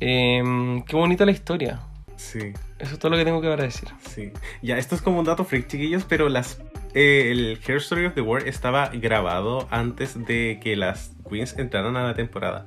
[0.00, 1.80] Em, qué bonita la historia.
[2.16, 2.52] Sí.
[2.78, 3.88] Eso es todo lo que tengo que decir.
[4.08, 4.32] Sí.
[4.62, 6.60] Ya, esto es como un dato freak, chiquillos, pero las,
[6.94, 11.96] eh, el Hair Story of the World estaba grabado antes de que las queens entraran
[11.96, 12.66] a la temporada.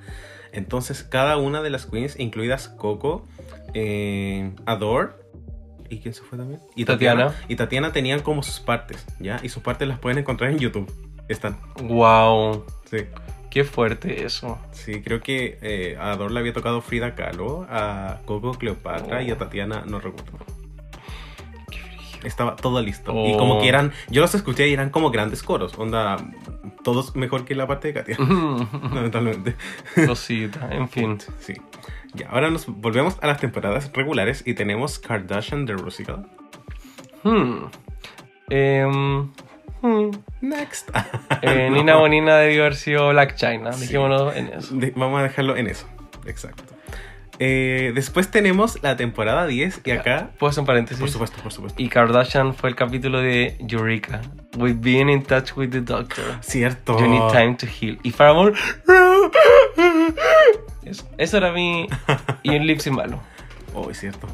[0.51, 3.27] Entonces, cada una de las queens, incluidas Coco,
[3.73, 5.09] eh, Adore,
[5.89, 6.59] ¿y quién se fue también?
[6.75, 7.35] Y Tatiana.
[7.47, 9.39] Y Tatiana tenían como sus partes, ¿ya?
[9.43, 10.91] Y sus partes las pueden encontrar en YouTube.
[11.27, 11.59] Están.
[11.83, 12.65] Wow.
[12.89, 13.05] Sí.
[13.49, 14.59] Qué fuerte eso.
[14.71, 19.31] Sí, creo que eh, a Adore le había tocado Frida Kahlo, a Coco Cleopatra y
[19.31, 20.38] a Tatiana no recuerdo.
[22.23, 23.13] Estaba todo listo.
[23.25, 23.38] Y Oh.
[23.38, 25.77] como que eran, yo los escuché y eran como grandes coros.
[25.77, 26.17] Onda,
[26.83, 28.17] todos mejor que la parte de Katia.
[28.93, 29.55] Lamentablemente.
[30.05, 31.17] Cosita, en fin.
[31.39, 31.53] Sí.
[32.13, 36.27] Ya, ahora nos volvemos a las temporadas regulares y tenemos Kardashian The Rusical.
[37.23, 37.65] Hmm.
[38.49, 39.29] Em,
[39.82, 40.12] hmm.
[40.42, 40.89] Next.
[41.42, 41.76] Eh, No.
[41.78, 43.72] Nina Bonina debió haber sido Black China.
[43.72, 44.76] Dejémoslo en eso.
[44.76, 45.88] De- vamos a dejarlo en eso.
[46.26, 46.63] Exacto.
[47.42, 50.32] Eh, después tenemos la temporada 10 y acá...
[50.38, 51.00] ¿Puedo hacer un paréntesis?
[51.00, 51.82] Por supuesto, por supuesto.
[51.82, 54.20] Y Kardashian fue el capítulo de Eureka.
[54.58, 56.26] We've been in touch with the doctor.
[56.42, 57.00] Cierto.
[57.00, 57.98] You need time to heal.
[58.04, 58.56] Y Faramore.
[60.84, 61.88] Eso, eso era mi.
[62.44, 63.22] Y un lip malo.
[63.76, 64.28] Oh, es cierto.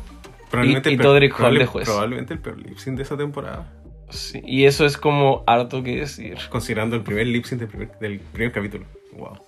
[0.63, 1.85] y el peor- Todrick Hall probable- de juez.
[1.85, 3.67] Probablemente el peor lip de esa temporada.
[4.09, 6.37] Sí, y eso es como harto que decir.
[6.49, 8.85] Considerando el primer lip sync del primer, del primer capítulo.
[9.13, 9.39] Wow.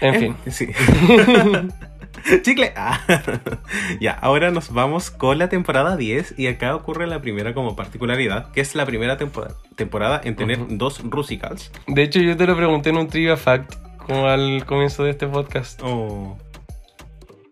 [0.00, 0.36] En Eh, fin.
[0.50, 0.68] Sí.
[2.42, 2.72] Chicle.
[2.76, 3.00] Ah.
[4.00, 8.50] ya, ahora nos vamos con la temporada 10 y acá ocurre la primera como particularidad,
[8.52, 11.70] que es la primera temporada, temporada en tener dos Rusicals.
[11.86, 15.26] De hecho, yo te lo pregunté en un trivia fact, como al comienzo de este
[15.28, 15.80] podcast.
[15.82, 16.36] Oh.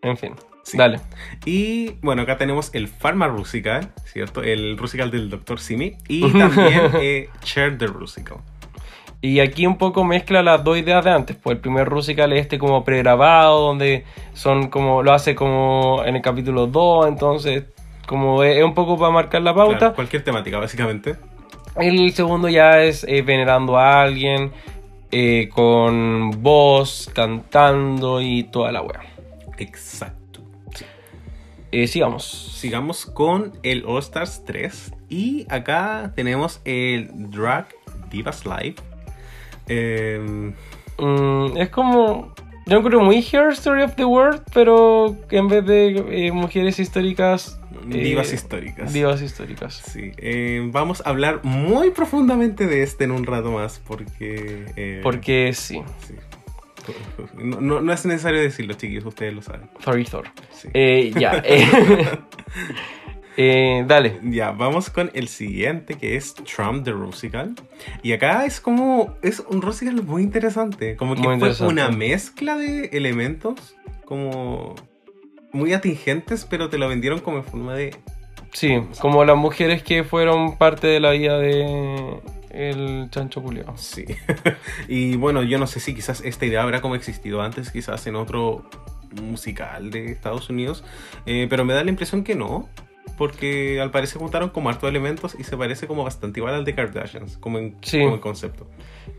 [0.02, 0.34] En fin.
[0.68, 0.76] Sí.
[0.76, 1.00] Dale.
[1.46, 4.42] Y bueno, acá tenemos el Pharma Rusical, ¿cierto?
[4.42, 5.60] El Rusical del Dr.
[5.60, 5.96] Simi.
[6.08, 7.30] Y también eh,
[7.78, 8.36] the Rusical.
[9.22, 11.36] Y aquí un poco mezcla las dos ideas de antes.
[11.36, 14.04] Pues el primer Rusical es este como pregrabado, donde
[14.34, 17.64] son como lo hace como en el capítulo 2, entonces
[18.06, 19.78] como es, es un poco para marcar la pauta.
[19.78, 21.16] Claro, cualquier temática, básicamente.
[21.76, 24.52] El segundo ya es eh, venerando a alguien
[25.10, 29.00] eh, con voz, cantando y toda la wea.
[29.56, 30.17] Exacto.
[31.72, 32.24] Eh, sigamos.
[32.24, 34.92] Sigamos con el All Stars 3.
[35.08, 37.68] Y acá tenemos el Drag
[38.10, 38.76] Divas Live.
[39.66, 40.54] Em,
[40.98, 42.34] Mm, es como.
[42.66, 47.58] Yo creo muy Hair Story of the World, pero en vez de eh, mujeres históricas.
[47.90, 48.92] eh, divas históricas.
[48.92, 49.74] Divas históricas.
[49.74, 55.00] Sí, eh, vamos a hablar muy profundamente de este en un rato más porque...
[55.02, 55.80] Porque sí.
[56.06, 56.14] sí.
[57.34, 59.68] No, no- no es necesario decirlo, chiquillos, ustedes lo saben.
[59.84, 60.28] Sorry, Thor.
[60.50, 60.68] Sí.
[60.74, 61.42] Eh, ya.
[61.44, 61.66] eh,
[63.36, 64.18] eh, dale.
[64.24, 67.54] Ya, vamos con el siguiente que es Trump the Rusical.
[68.02, 70.96] Y acá es como, es un Rusical muy interesante.
[70.96, 74.74] Como que Muy fue una mezcla de elementos como
[75.52, 77.94] muy atingentes, pero te lo vendieron como en forma de...
[78.52, 82.18] Sí, como las mujeres que fueron parte de la vida de
[82.50, 83.76] el chancho culiao.
[83.76, 84.04] Sí.
[84.88, 88.16] y bueno, yo no sé si quizás esta idea habrá como existido antes, quizás en
[88.16, 88.68] otro
[89.22, 90.84] musical de Estados Unidos,
[91.26, 92.68] eh, pero me da la impresión que no.
[93.16, 96.74] Porque al parecer juntaron como hartos elementos y se parece como bastante igual al de
[96.74, 97.98] Kardashians, como en, Sí.
[98.00, 98.68] como en concepto.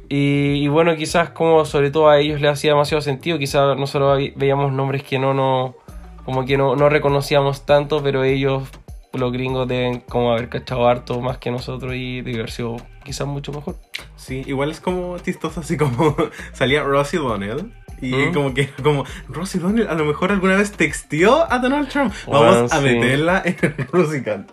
[0.08, 4.18] Y, y bueno, quizás como sobre todo a ellos les hacía demasiado sentido, quizás nosotros
[4.18, 5.76] ve- veíamos nombres que no, no
[6.24, 8.70] como que no, no reconocíamos tanto, pero ellos,
[9.12, 12.78] los gringos, deben como haber cachado harto más que nosotros y sido
[13.10, 13.76] quizás mucho mejor.
[14.16, 16.16] Sí, igual es como chistoso, así como
[16.54, 17.74] salía Rosie Donnell.
[18.02, 18.34] Y ¿Mm?
[18.34, 22.14] como que como Rosie Donnell a lo mejor alguna vez texteó a Donald Trump.
[22.28, 22.84] Bueno, Vamos a sí.
[22.84, 24.46] meterla en el Rusical.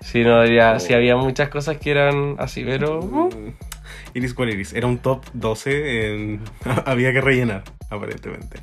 [0.00, 2.98] Sí, no, ya, sí había muchas cosas que eran así, pero...
[2.98, 3.30] uh,
[4.14, 4.72] Iris cual Iris.
[4.74, 6.12] Era un top 12.
[6.14, 6.40] en-
[6.84, 8.58] Había que rellenar, aparentemente.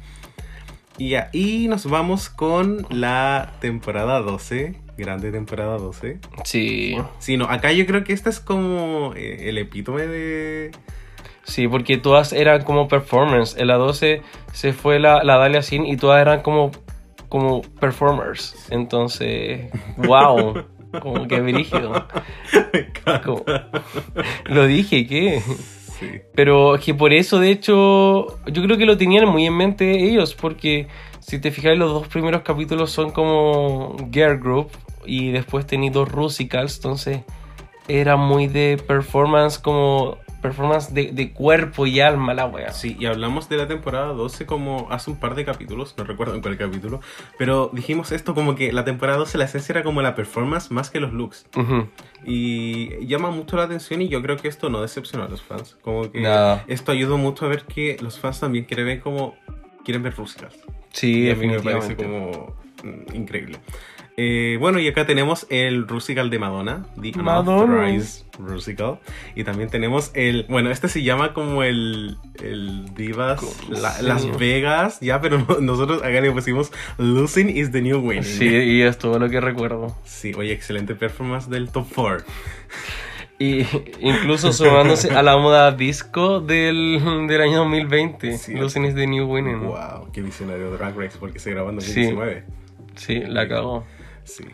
[1.00, 4.76] Y y nos vamos con la temporada 12.
[5.00, 6.20] Grande temporada 12.
[6.44, 10.72] Sí, Sí, no, acá yo creo que esta es como eh, el epítome de.
[11.44, 13.56] sí, porque todas eran como performance.
[13.58, 16.72] En la 12 se fue la, la Dalia Sin y todas eran como,
[17.30, 18.56] como performers.
[18.72, 20.64] Entonces, wow,
[21.02, 22.06] como que brígido.
[23.24, 23.44] Como-
[24.46, 25.42] Lo dije, ¿qué?
[25.42, 26.08] Sí.
[26.36, 30.34] Pero que por eso, de hecho, yo creo que lo tenían muy en mente ellos,
[30.34, 30.88] porque
[31.20, 34.70] si te fijas, los dos primeros capítulos son como Girl Group
[35.06, 37.22] y después tenéis dos Rusicals, entonces
[37.88, 42.72] era muy de performance, como performance de, de cuerpo y alma la wea.
[42.72, 46.36] Sí, y hablamos de la temporada 12 como hace un par de capítulos, no recuerdo
[46.36, 47.02] en cuál capítulo,
[47.38, 50.90] pero dijimos esto como que la temporada 12 la esencia era como la performance más
[50.90, 51.46] que los looks.
[52.26, 55.78] Y llama mucho la atención y yo creo que esto no decepcionó a los fans.
[55.82, 56.24] Como que
[56.68, 59.36] esto ayudó mucho a ver que los fans también quieren ver como
[59.84, 60.56] quieren ver Rusicals.
[60.92, 63.60] Sí, y a mí me parece como mm, increíble.
[64.22, 67.64] Eh, bueno, y acá tenemos el Rusical de Madonna, The Madonna.
[67.64, 69.00] Unauthorized Rusical.
[69.34, 74.38] Y también tenemos el, bueno, este se llama como el, el Divas ¿Cómo La- Las?
[74.38, 78.24] Vegas, ya, pero no- nosotros acá le pusimos Losing is the New Winning.
[78.26, 79.96] Sí, y es todo lo que recuerdo.
[80.04, 82.26] Sí, oye, excelente performance del top 4.
[83.42, 83.62] Y
[84.02, 88.38] incluso sumándose a la moda disco del, del año 2020.
[88.38, 88.54] Sí.
[88.54, 89.62] Losing is the new winning.
[89.62, 92.04] Wow, qué visionario Drag Race, porque se grabó en Sí.
[92.12, 92.44] 2019.
[92.96, 93.86] Sí, la cagó.
[94.30, 94.46] Sí.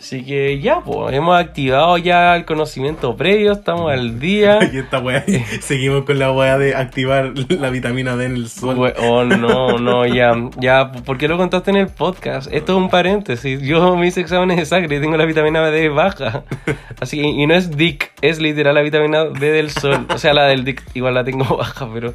[0.00, 4.60] Así que ya, pues, hemos activado ya el conocimiento previo, estamos al día.
[4.72, 5.24] Y esta wea,
[5.60, 8.78] seguimos con la wea de activar la vitamina D en el sol.
[8.78, 12.48] We- Oh, no, no, ya, ya, ¿por qué lo contaste en el podcast?
[12.52, 13.60] Esto es un paréntesis.
[13.60, 16.44] Yo mis exámenes de sangre tengo la vitamina D baja.
[17.00, 20.06] Así que, y no es DIC, es literal la vitamina D del sol.
[20.14, 22.14] O sea, la del DIC igual la tengo baja, pero.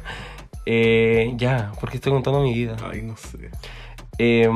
[0.64, 2.76] Eh, ya, porque estoy contando mi vida.
[2.90, 3.50] Ay, no sé.
[4.16, 4.48] Eh,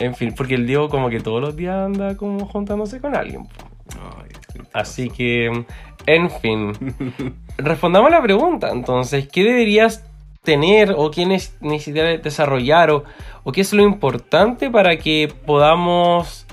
[0.00, 3.46] en fin, porque el Diego, como que todos los días anda como juntándose con alguien.
[3.94, 4.30] Ay,
[4.72, 5.64] Así que,
[6.06, 6.72] en fin,
[7.58, 8.70] respondamos la pregunta.
[8.70, 10.04] Entonces, ¿qué deberías
[10.42, 13.04] tener o qué necesitas desarrollar o,
[13.44, 16.46] o qué es lo importante para que podamos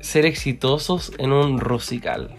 [0.00, 2.34] ser exitosos en un rusical?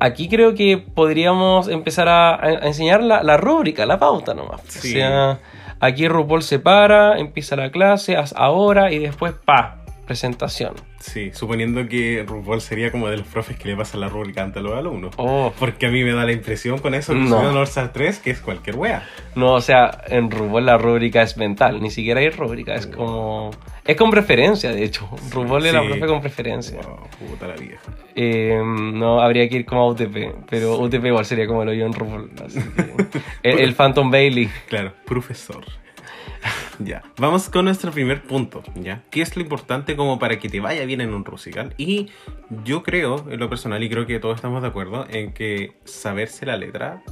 [0.00, 4.60] Aquí creo que podríamos empezar a, a enseñar la, la rúbrica, la pauta nomás.
[4.68, 4.88] Sí.
[4.88, 5.38] O sea,
[5.80, 9.77] aquí RuPaul se para, empieza la clase, haz ahora y después pa.
[10.08, 10.74] Presentación.
[10.98, 14.60] Sí, suponiendo que RuPaul sería como de los profes que le pasan la rúbrica ante
[14.60, 15.14] los alumnos.
[15.16, 17.38] Oh, Porque a mí me da la impresión con eso que No.
[17.38, 19.06] All Star 3 que es cualquier wea.
[19.36, 23.50] no, o sea, en RuPaul la rúbrica es mental, ni siquiera hay rúbrica, es como...
[23.84, 25.08] Es con preferencia, de hecho.
[25.30, 25.86] RuPaul es la Sí.
[25.88, 26.80] profe con preferencia.
[26.82, 26.98] Wow,
[27.30, 27.80] puta la vieja.
[28.16, 31.86] Eh, no, habría que ir como a UTP, pero UTP igual sería como lo yo
[31.86, 32.30] en RuPaul.
[32.44, 33.20] Así que...
[33.50, 34.48] el, el Phantom Bailey.
[34.68, 35.64] Claro, profesor.
[36.78, 39.02] ya, vamos con nuestro primer punto, ¿ya?
[39.10, 41.74] ¿Qué es lo importante como para que te vaya bien en un musical?
[41.76, 42.08] Y
[42.64, 46.46] yo creo, en lo personal, y creo que todos estamos de acuerdo, en que saberse
[46.46, 47.02] la letra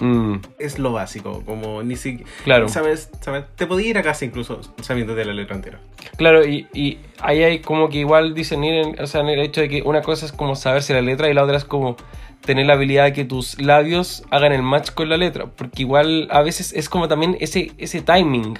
[0.00, 2.30] Mm, es lo básico, como ni siquiera...
[2.44, 2.68] Claro.
[2.68, 5.80] Sabes, sabes, te podía ir a casa incluso sabiendo de la letra entera.
[6.16, 9.60] Claro, y, y ahí hay como que igual discernir, en, o sea, en el hecho
[9.60, 11.96] de que una cosa es como saberse la letra y la otra es como
[12.44, 16.28] tener la habilidad de que tus labios hagan el match con la letra, porque igual
[16.30, 18.58] a veces es como también ese, ese timing,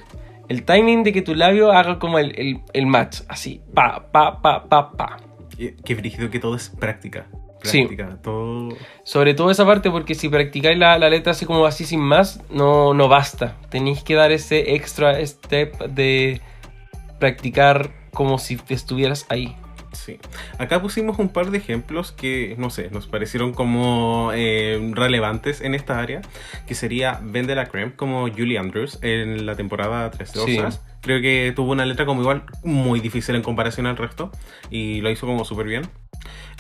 [0.48, 4.40] el timing de que tu labio haga como el, el, el match, así, pa, pa,
[4.40, 5.16] pa, pa, pa.
[5.56, 7.26] Qué brígido que todo es práctica.
[7.62, 7.86] Sí.
[7.86, 8.76] Práctica, todo...
[9.04, 12.40] Sobre todo esa parte, porque si practicáis la, la letra así como así sin más,
[12.50, 13.56] no, no basta.
[13.70, 16.40] Tenéis que dar ese extra step de
[17.18, 19.56] practicar como si estuvieras ahí.
[19.94, 20.18] Sí.
[20.58, 25.74] Acá pusimos un par de ejemplos que, no sé, nos parecieron como eh, relevantes en
[25.74, 26.20] esta área,
[26.66, 30.60] que sería Ben de la Creme como Julie Andrews en la temporada 3 de Sí.
[31.00, 34.30] Creo que tuvo una letra como igual muy difícil en comparación al resto
[34.70, 35.82] y lo hizo como súper bien.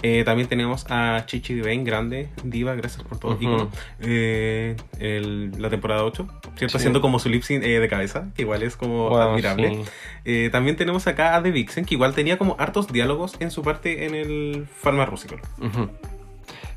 [0.06, 5.70] Eh, también tenemos a Chichi Devane, grande diva, gracias por todo, ícono, eh, el- la
[5.70, 6.72] temporada 8, ¿cierto?
[6.72, 6.76] Sí.
[6.76, 9.82] Haciendo como su lip sync eh, de cabeza, que igual es como Wow, admirable.
[10.26, 10.50] sí.
[10.52, 14.04] También tenemos acá a The Vixen, que igual tenía como hartos diálogos en su parte
[14.04, 15.38] en el Pharma Rusical.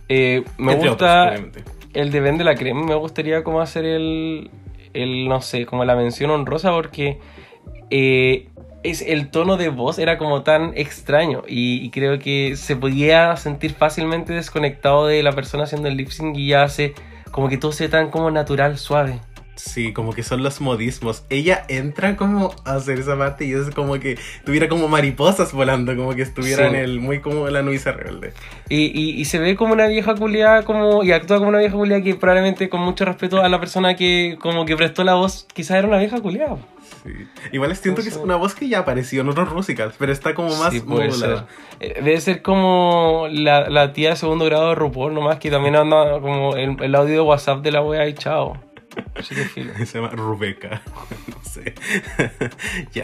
[0.09, 1.63] Me Entre gusta otros,
[1.93, 2.83] el de Ben de la Creme.
[2.85, 4.49] Me gustaría como hacer el,
[4.93, 7.19] el no sé, como la mención honrosa porque
[7.89, 8.47] eh,
[8.83, 13.35] es, el tono de voz era como tan extraño y, y creo que se podía
[13.37, 16.93] sentir fácilmente desconectado de la persona haciendo el lip sync y ya hace
[17.31, 19.19] como que todo sea tan como natural, suave.
[19.55, 21.23] Sí, como que son los modismos.
[21.31, 25.95] Ella entra como a hacer esa parte y es como que tuviera como mariposas volando,
[25.95, 26.75] como que estuviera Sí.
[26.75, 28.33] en el, muy como la Nuisa rebelde.
[28.69, 31.75] Y, y- y se ve como una vieja culiada como, y actúa como una vieja
[31.75, 35.47] culiada que probablemente con mucho respeto a la persona que como que prestó la voz,
[35.51, 36.57] quizás era una vieja culiada.
[37.07, 37.27] Sí.
[37.53, 40.49] Igual siento que es una voz que ya apareció en otros musicals, pero está como
[40.57, 41.47] más Sí, puede modulada.
[41.79, 41.91] ser.
[41.91, 45.75] Eh, Debe ser como la, la tía de segundo grado de RuPaul, nomás que también
[45.75, 48.57] anda como el, el audio de WhatsApp de la wea y chao.
[49.55, 49.85] Que.
[49.85, 50.81] Se llama Rubeca.
[51.27, 51.75] no sé.
[52.93, 53.03] ya.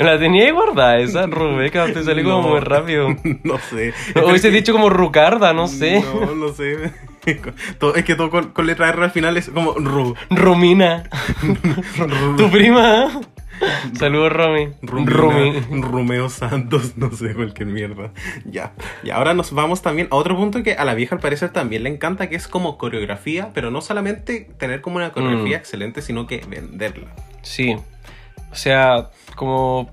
[0.00, 3.08] La tenía guardada esa, Rebeca, te salió como muy rápido.
[3.44, 3.92] no sé.
[4.24, 6.00] Hubiese dicho como Rucarda, no sé.
[6.00, 6.92] No, no sé.
[7.78, 10.14] Todo- es que todo con, con letra R al final es como Ru.
[10.30, 11.04] Romina.
[12.36, 13.20] tu prima.
[13.98, 14.68] Saludos, Romy.
[14.82, 15.60] Rumi.
[15.80, 18.12] Romeo Santos, no sé, cualquier mierda.
[18.44, 18.72] Ya.
[19.02, 21.82] Y ahora nos vamos también a otro punto que a la vieja al parecer también
[21.82, 25.60] le encanta, que es como coreografía, pero no solamente tener como una coreografía Mm.
[25.60, 27.08] excelente, sino que venderla.
[27.42, 27.76] Sí.
[28.52, 29.90] O sea, como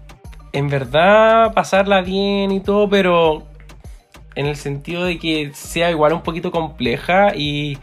[0.54, 3.48] en verdad pasarla bien y todo, pero
[4.36, 7.78] en el sentido de que sea igual un poquito compleja y,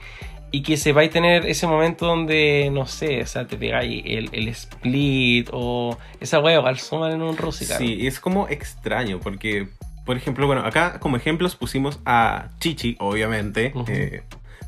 [0.51, 4.49] y que sepáis tener ese momento donde, no sé, o sea, te pegáis el, el
[4.49, 7.79] split o esa wea igual suman en un rusical.
[7.79, 9.69] Sí, es como extraño, porque,
[10.05, 13.85] por ejemplo, bueno, acá como ejemplos pusimos a Chichi, obviamente, Ujú.
[13.89, 14.23] eh,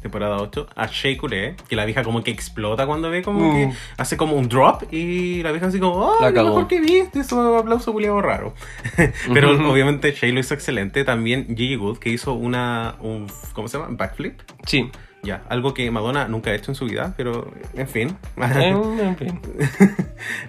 [0.04, 3.54] temporada 8, a Shea Coulee, que la vieja como que explota cuando ve como Mm.
[3.70, 6.80] que hace como un drop y la vieja así como, oh, La lo mejor que
[6.80, 8.54] viste, eso aplauso culiado raro.
[9.32, 13.78] Pero obviamente Shea lo hizo excelente, también Gigi Good, que hizo una, un, ¿cómo se
[13.78, 13.94] llama?
[13.96, 14.40] Backflip.
[14.66, 14.90] Sí.
[15.22, 18.14] Ya, algo que Madonna nunca ha hecho en su vida, pero en fin.
[18.36, 19.40] En- en fin.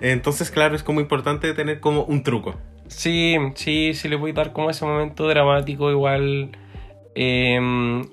[0.01, 2.55] Entonces, claro, es como importante tener como un truco.
[2.87, 6.49] Sí, sí, sí le voy a dar como ese momento dramático, igual
[7.15, 7.59] eh,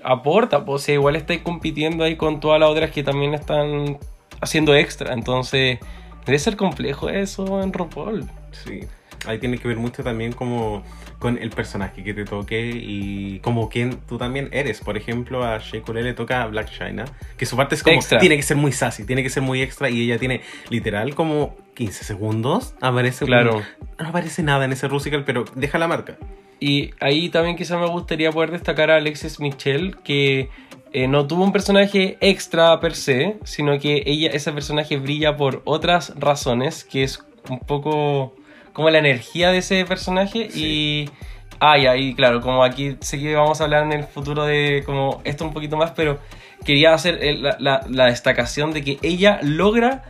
[0.03, 3.99] aporta, pues sea, igual estáis compitiendo ahí con todas las otras que también están
[4.41, 5.79] haciendo extra, entonces
[6.25, 8.29] debe ser complejo eso en RuPaul.
[8.53, 8.83] Sí,
[9.27, 10.83] ahí tiene que ver mucho también como
[11.19, 14.81] con el personaje que te toque y como quien tú también eres.
[14.81, 17.05] Por ejemplo, a Shea Coulee le toca a Black China,
[17.37, 18.19] que su parte es como, Extra.
[18.19, 21.57] tiene que ser muy sassy, tiene que ser muy extra y ella tiene literal como
[21.75, 23.63] 15 segundos, aparece, Claro.
[23.99, 26.17] no aparece nada en ese musical, pero deja la marca.
[26.59, 30.49] Y ahí también quizás me gustaría poder destacar a Alexis Michelle, que
[30.93, 35.63] eh, no tuvo un personaje extra per se, sino que ella, ese personaje brilla por
[35.65, 38.35] otras razones, que es un poco
[38.73, 41.09] como la energía de ese personaje y...
[41.65, 45.21] Ah, y claro, como aquí sé que vamos a hablar en el futuro de como
[45.25, 46.19] esto un poquito más, pero
[46.65, 50.03] quería hacer el- la, la- la destacación de que ella logra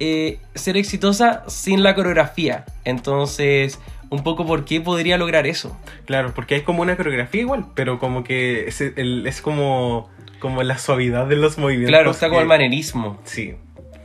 [0.00, 2.66] eh, ser exitosa sin la coreografía.
[2.84, 5.74] Entonces, un poco por qué podría lograr eso.
[6.04, 10.10] Claro, porque hay como una coreografía igual, pero como que es, el- es como,
[10.40, 11.90] como la suavidad de los movimientos.
[11.90, 13.18] Claro, está como el manerismo.
[13.24, 13.54] Sí.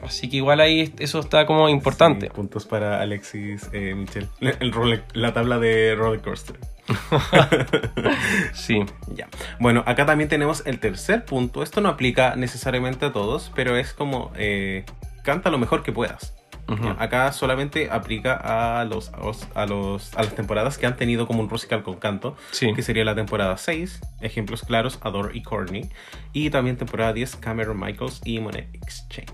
[0.06, 2.28] Así que igual ahí eso está como importante.
[2.28, 4.30] Sí, puntos para Alexis eh, Michel.
[4.39, 6.58] El la tabla de roller coaster.
[8.54, 8.84] Sí.
[9.16, 9.28] Ya.
[9.60, 11.64] Bueno, acá también tenemos el tercer punto.
[11.64, 14.86] Esto no aplica necesariamente a todos, pero es como eh,
[15.24, 16.34] canta lo mejor que puedas.
[16.68, 16.82] Ujú.
[16.84, 20.95] Ya, Acá solamente aplica a los, a los a los a las temporadas que han
[20.95, 22.74] tenido como un musical con canto, Sí.
[22.74, 25.89] que sería la temporada 6, ejemplos claros, Adore y Courtney,
[26.32, 29.34] y también temporada 10, Cameron Michaels y Monet Exchange.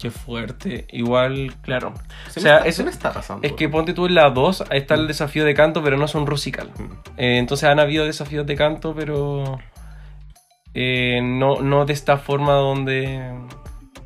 [0.00, 0.86] Qué fuerte.
[0.92, 1.94] Igual, claro.
[2.28, 3.46] Se o me sea, está- eso se me está pasando.
[3.46, 6.04] Es que ponte tú en la 2, ahí está el desafío de canto, pero no
[6.04, 6.70] es un rusical.
[6.78, 6.92] Mm.
[7.18, 9.58] Eh, entonces han habido desafíos de canto, pero
[10.74, 13.32] eh, no, no de esta forma donde...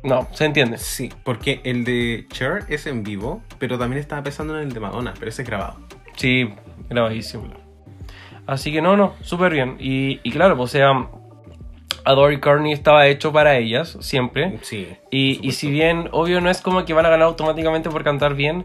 [0.03, 0.77] No, se entiende.
[0.79, 4.79] Sí, porque el de Cher es en vivo, pero también estaba pensando en el de
[4.79, 5.77] Madonna, pero ese es grabado.
[6.15, 6.51] Sí,
[6.89, 7.43] grabadísimo.
[8.47, 9.77] Así que no, no, súper bien.
[9.79, 10.91] Y, y claro, pues, o sea,
[12.05, 14.57] Adore y Courtney estaba hecho para ellas, siempre.
[14.61, 14.87] Sí.
[15.09, 18.35] Y, y si bien, obvio, no es como que van a ganar automáticamente por cantar
[18.35, 18.63] bien,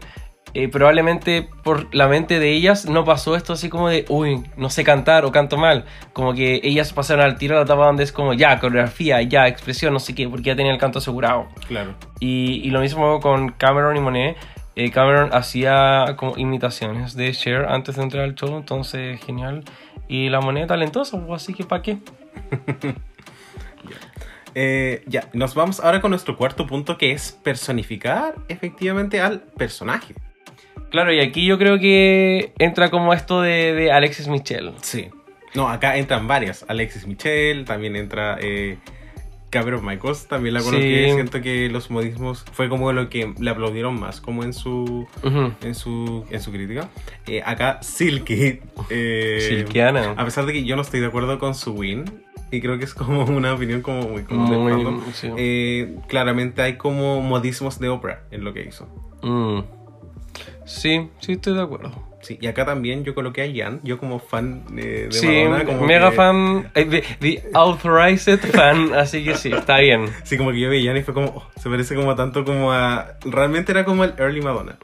[0.53, 4.69] eh, probablemente por la mente de ellas no pasó esto así como de, uy, no
[4.69, 5.85] sé cantar o canto mal.
[6.13, 9.47] Como que ellas pasaron al tiro a la etapa donde es como, ya, coreografía, ya,
[9.47, 11.47] expresión, no sé qué, porque ya tenía el canto asegurado.
[11.67, 11.95] Claro.
[12.19, 14.37] Y, y lo mismo con Cameron y Monet.
[14.75, 19.63] Eh, Cameron hacía como imitaciones de Cher antes de entrar al show, entonces genial.
[20.07, 21.97] Y la Monet talentosa, pues, así que ¿para qué?
[24.59, 30.15] Eh, ya, nos vamos ahora con nuestro cuarto punto que es personificar efectivamente al personaje.
[30.89, 34.73] Claro, y aquí yo creo que entra como esto de, de Alexis Michel.
[34.81, 35.09] Sí.
[35.53, 36.65] No, acá entran varias.
[36.67, 38.77] Alexis Michel, también entra eh,
[39.51, 41.05] Cameron Michaels, también la coloqué.
[41.05, 41.13] Sí.
[41.13, 45.07] Siento que los modismos fue como lo que le aplaudieron más, como en su
[45.61, 46.89] en su, en su crítica.
[47.27, 48.59] Eh, acá Silky.
[48.89, 50.15] eh, Silkiana.
[50.17, 52.85] A pesar de que yo no estoy de acuerdo con su win, y creo que
[52.85, 55.29] es como una opinión como muy común sí.
[55.37, 58.87] eh, claramente hay como modismos de Oprah en lo que hizo.
[59.23, 59.61] Mm.
[60.65, 61.91] Sí, sí, estoy de acuerdo.
[62.21, 65.65] Sí, y acá también yo coloqué a Jan, yo como fan eh, de Sí, Madonna.
[65.65, 70.07] Como mega que- fan, eh, the, the authorized fan, así que sí, está bien.
[70.23, 72.43] Sí, como que yo vi a Jan y fue como, oh, se parece como tanto
[72.43, 73.13] como a...
[73.23, 74.77] Realmente era como el early Madonna.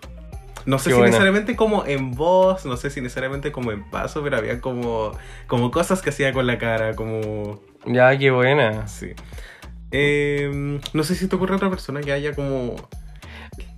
[0.65, 1.07] No sé Qué si buena.
[1.07, 5.11] necesariamente como en voz, no sé si necesariamente como en paso, pero había como,
[5.47, 7.59] como cosas que hacía con la cara, como...
[7.85, 8.87] Ya, qué buena.
[8.87, 9.11] Sí.
[9.91, 12.75] Eh, no sé si te ocurre otra persona que haya como...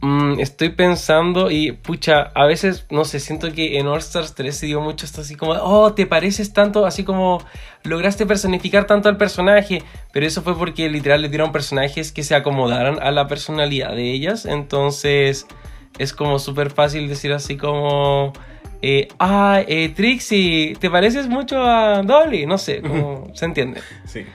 [0.02, 4.56] Mm, estoy pensando y, pucha, a veces, no sé, siento que en All Stars 3
[4.56, 7.44] se dio mucho esto así como, oh, te pareces tanto, así como
[7.84, 9.82] lograste personificar tanto al personaje,
[10.14, 14.12] pero eso fue porque literal le dieron personajes que se acomodaran a la personalidad de
[14.12, 15.48] ellas, entonces
[15.98, 18.34] es como súper fácil decir así como,
[18.82, 23.82] eh, ah, eh, Trixie, te pareces mucho a Dolly, no sé, como, se entiende.
[24.06, 24.26] Sí.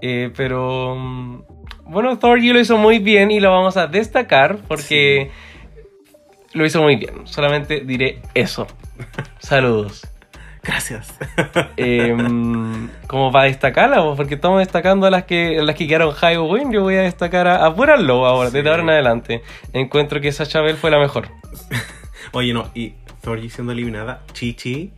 [0.00, 1.42] Eh, pero mm,
[1.86, 5.30] bueno, Thorgy lo hizo muy bien y lo vamos a destacar porque
[6.52, 7.26] lo hizo muy bien.
[7.26, 8.66] Solamente diré eso.
[9.38, 10.06] Saludos.
[10.64, 11.14] Gracias.
[11.76, 15.86] Eh, mm, como para destacarla, pues, porque estamos destacando a las que, a las que
[15.86, 18.56] quedaron high o win, yo voy a destacar a, a pura Low ahora, Sí.
[18.56, 19.42] desde ahora en adelante.
[19.72, 21.28] Encuentro que Sacha Bell fue la mejor.
[22.32, 24.92] Oye, no, y Thorgy siendo eliminada, Chichi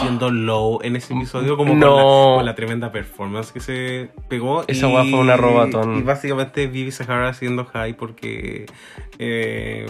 [0.00, 1.86] siendo low en ese episodio, como No.
[1.92, 4.64] con, la, con la tremenda performance que se pegó.
[4.66, 5.98] Esa y- fue una robatón.
[5.98, 8.66] Y básicamente Vivi Sahara siendo high porque
[9.18, 9.86] eh,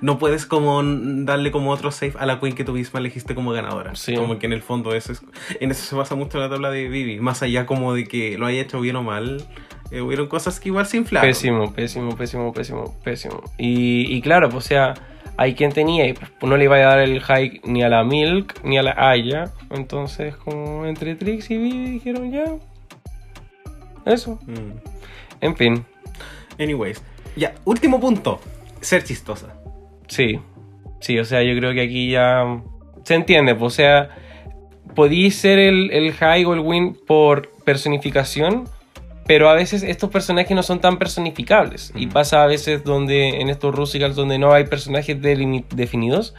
[0.00, 3.52] no puedes como darle como otro safe a la queen que tú misma elegiste como
[3.52, 3.94] ganadora.
[3.96, 4.14] Sí.
[4.14, 5.22] Como que en el fondo eso es,
[5.60, 7.18] en eso se basa mucho la tabla de Vivi.
[7.20, 9.44] Más allá como de que lo haya hecho bien o mal,
[9.90, 11.28] eh, hubieron cosas que igual se inflaron.
[11.28, 13.42] Pésimo, pésimo, pésimo, pésimo, pésimo.
[13.58, 14.94] Y, y claro, pues o sea,
[15.36, 18.04] hay quien tenía y pues, no le iba a dar el hike ni a la
[18.04, 19.52] Milk ni a la Aya.
[19.70, 22.44] Entonces, como entre Trix y Vivi dijeron ya.
[24.04, 24.38] Eso.
[24.46, 24.78] Mm.
[25.40, 25.84] En fin,
[26.58, 27.02] Anyways,
[27.36, 28.40] ya, último punto.
[28.80, 29.54] Ser chistosa.
[30.08, 30.40] sí.
[30.98, 32.62] Sí, o sea, yo creo que aquí ya
[33.04, 33.54] se entiende.
[33.54, 34.08] Pues, o sea,
[34.94, 38.64] podí ser el, el high o el win por personificación.
[39.26, 41.92] Pero a veces estos personajes no son tan personificables.
[41.94, 46.34] Y pasa a veces donde en estos musicals donde no hay personajes definidos.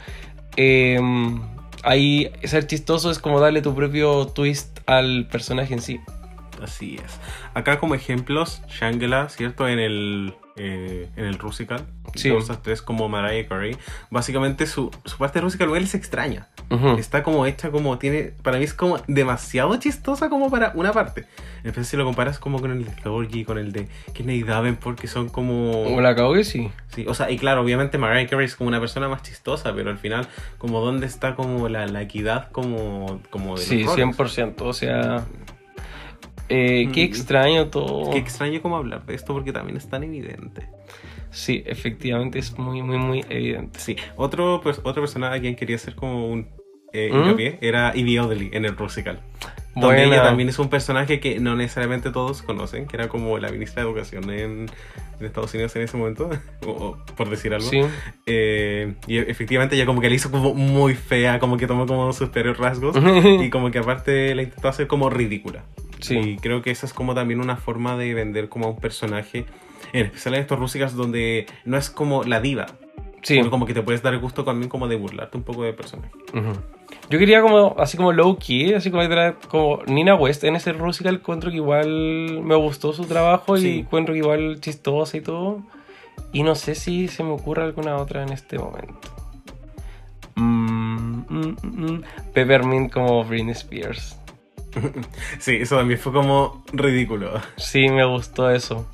[0.56, 0.98] eh,
[1.82, 6.00] ahí ser chistoso es como darle tu propio twist al personaje en sí.
[6.62, 7.20] Así es.
[7.54, 9.68] Acá como ejemplos, Shangela, ¿cierto?
[9.68, 11.86] En el, eh, en el Rusical.
[12.14, 12.30] Sí.
[12.30, 13.76] Esas tres como Mariah Carey.
[14.10, 16.48] Básicamente su, su parte Rusical igual es extraña.
[16.70, 16.98] Ujú.
[16.98, 18.32] Está como hecha como tiene...
[18.42, 21.26] Para mí es como demasiado chistosa como para una parte.
[21.62, 24.98] En especial si lo comparas como con el de Georgie, con el de Kennedy Davenport,
[24.98, 25.84] que son como...
[25.84, 26.70] Como la que sí.
[26.94, 29.90] Sí, o sea, y claro, obviamente Mariah Carey es como una persona más chistosa, pero
[29.90, 30.26] al final,
[30.58, 34.18] como dónde está como la, la equidad como, como de Sí, los roles?
[34.18, 34.54] 100%.
[34.62, 35.24] O sea,
[36.48, 37.04] eh, qué Mm.
[37.04, 38.10] extraño todo.
[38.10, 40.68] Qué extraño como hablar de esto porque también es tan evidente.
[41.30, 43.78] Sí, efectivamente es muy, muy, muy evidente.
[43.80, 46.48] Sí, otro, pues, otra persona a quien quería hacer como un
[46.94, 47.16] eh, ¿Mm?
[47.18, 49.20] hincapié era Evie Oddly en el Rusical.
[49.74, 50.14] Donde Buena.
[50.16, 53.82] ella también es un personaje que no necesariamente todos conocen, que era como la ministra
[53.82, 54.66] de Educación en,
[55.20, 56.30] en Estados Unidos en ese momento,
[56.66, 57.68] o- o por decir algo.
[57.68, 57.82] Sí,
[58.26, 62.10] Eh, y efectivamente ella como que la hizo como muy fea, como que tomó como
[62.14, 62.96] sus peores rasgos
[63.44, 65.64] y como que aparte la intentó hacer como ridícula.
[66.00, 66.16] Sí.
[66.18, 69.44] Y creo que esa es como también una forma de vender como a un personaje,
[69.92, 72.66] en especial en estos rúsicas donde no es como la diva,
[73.22, 73.34] sí.
[73.36, 76.10] sino como que te puedes dar gusto también como de burlarte un poco del personaje.
[76.34, 76.52] Ujú.
[77.10, 79.02] Yo quería como, así como low key, así como,
[79.48, 83.68] como Nina West en ese musical encuentro que igual me gustó su trabajo Sí.
[83.68, 85.62] y encuentro que igual chistosa y todo.
[86.32, 88.98] Y no sé si se me ocurre alguna otra en este momento.
[90.34, 92.02] Mm, mm, mm.
[92.34, 94.17] Peppermint como Britney Spears.
[95.38, 97.40] Sí, eso también fue como ridículo.
[97.56, 98.88] Sí, me gustó eso.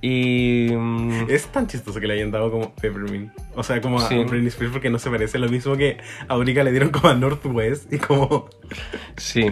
[0.00, 0.68] Y...
[0.70, 3.32] mm, Es tan chistoso que le hayan dado como Peppermint.
[3.56, 4.08] O sea, como a.
[4.08, 5.98] Britney Spears porque no se parece lo mismo que
[6.28, 8.48] a Única le dieron como a Northwest y como...
[9.16, 9.50] Sí.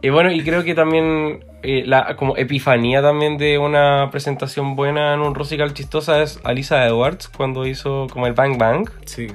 [0.00, 5.14] Y bueno, y creo que también eh, la como epifanía también de una presentación buena
[5.14, 9.28] en un musical chistosa es Alisa Edwards cuando hizo como el Bang Bang, Sí.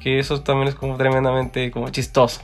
[0.00, 2.40] que eso también es como tremendamente como chistoso.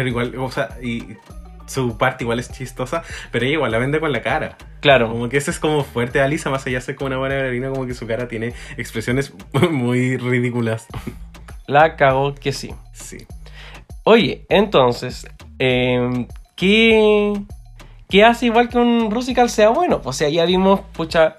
[0.00, 1.18] Pero igual, o sea, y
[1.66, 4.56] su parte igual es chistosa, pero ella igual la vende con la cara.
[4.80, 7.18] Claro, Como que eso es como fuerte a Alisa, más allá de ser como una
[7.18, 9.34] buena bailarina, como que su cara tiene expresiones
[9.70, 10.86] muy ridículas.
[11.66, 12.72] la cagó que sí.
[12.94, 13.26] Sí.
[14.04, 15.26] Oye, entonces,
[15.58, 16.26] eh,
[16.56, 17.34] ¿qué,
[18.08, 20.00] ¿qué hace igual que un musical sea bueno?
[20.04, 21.36] O sea, ya vimos, pucha,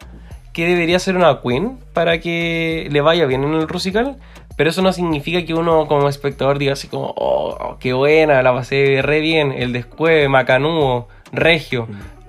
[0.54, 4.18] que debería ser una queen para que le vaya bien en el musical,
[4.56, 8.42] pero eso no significa que uno como espectador diga así como, oh, oh, qué buena,
[8.42, 11.88] la pasé re bien, el descueve, macanudo, regio.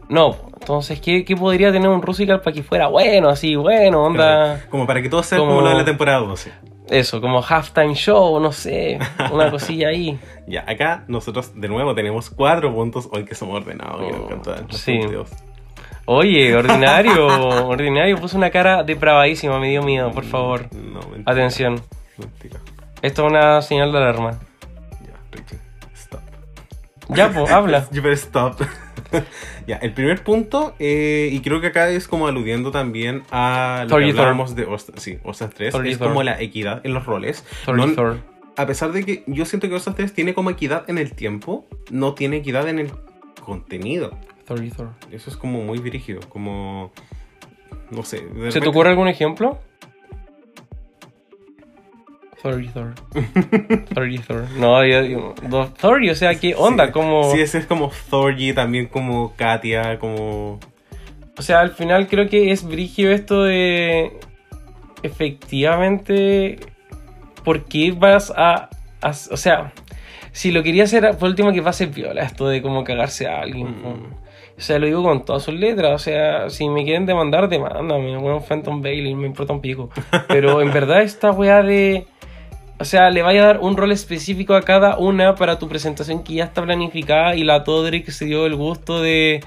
[0.08, 4.62] No, entonces, ¿qué, qué podría tener un musical para que fuera bueno, así, bueno, onda...
[4.70, 6.52] Como para que todo sea como, Como- lo de la temporada 12.
[6.90, 8.98] Eso, como halftime show, no sé,
[9.32, 10.18] una cosilla ahí.
[10.46, 14.02] Ya, acá nosotros de nuevo tenemos cuatro puntos hoy que somos ordenados.
[14.28, 14.98] que nos Oh, sí.
[14.98, 15.30] punteos.
[16.04, 17.26] Oye, ordinario,
[17.68, 20.66] ordinario, puso una cara depravadísima, me dio miedo, por favor.
[20.74, 21.22] No, mentira.
[21.32, 21.80] Atención,
[22.24, 22.60] Mentira.
[23.02, 24.40] esto es una señal de alarma.
[25.06, 25.58] Ya, Richie,
[25.94, 26.20] stop.
[27.08, 27.88] Ya, pues, habla.
[27.90, 28.60] You better stop.
[29.66, 33.88] ya, el primer punto, eh, y creo que acá es como aludiendo también a lo
[33.88, 36.08] Thor que hablábamos de Ocean, sí, Ocean 3, Thor es Thor.
[36.08, 37.44] como la equidad en los roles.
[37.64, 38.32] Thor No-.
[38.54, 41.66] A pesar de que yo siento que Ocean 3 tiene como equidad en el tiempo,
[41.90, 42.90] no tiene equidad en el
[43.44, 44.16] contenido.
[44.46, 44.90] Thor y Thor.
[45.10, 46.92] Eso es como muy dirigido, como...
[47.90, 48.22] No sé.
[48.50, 49.58] ¿Se te ocurre algún ejemplo?
[52.42, 52.94] Thor y Thor.
[53.94, 54.46] Thor y Thor.
[54.58, 56.86] No, yo digo, do- Thor, y, o sea, ¿qué onda?
[56.86, 57.30] Sí, Como...
[57.32, 60.58] Sí, ese es como Thorgy, también como Katia, como...
[61.38, 64.12] O sea, al final creo que es brigio esto de.
[65.02, 66.58] Efectivamente.
[67.44, 68.68] ¿Por qué vas a,
[69.00, 69.72] a- O sea,
[70.32, 73.26] si lo quería hacer, por último, que va a ser viola esto de como cagarse
[73.28, 73.68] a alguien.
[73.82, 74.12] Mm.
[74.58, 75.92] O sea, lo digo con todas sus letras.
[75.94, 78.16] O sea, si me quieren demandar, demándame.
[78.18, 79.90] Bueno, Phantom Bailey, me importa un pico.
[80.28, 82.06] Pero en verdad, esta weá de.
[82.82, 86.24] O sea, le vaya a dar un rol específico a cada una para tu presentación
[86.24, 89.40] que ya está planificada y la Todrick se dio el gusto de,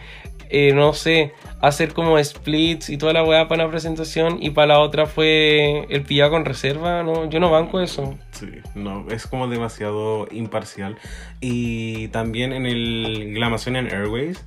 [0.50, 4.68] eh, no sé, hacer como splits y toda la weá para una presentación y para
[4.68, 8.18] la otra fue el pillado con reserva, no, yo no banco eso.
[8.32, 10.96] Sí, no, es como demasiado imparcial.
[11.42, 14.46] Y también en el Glamazonian Airways,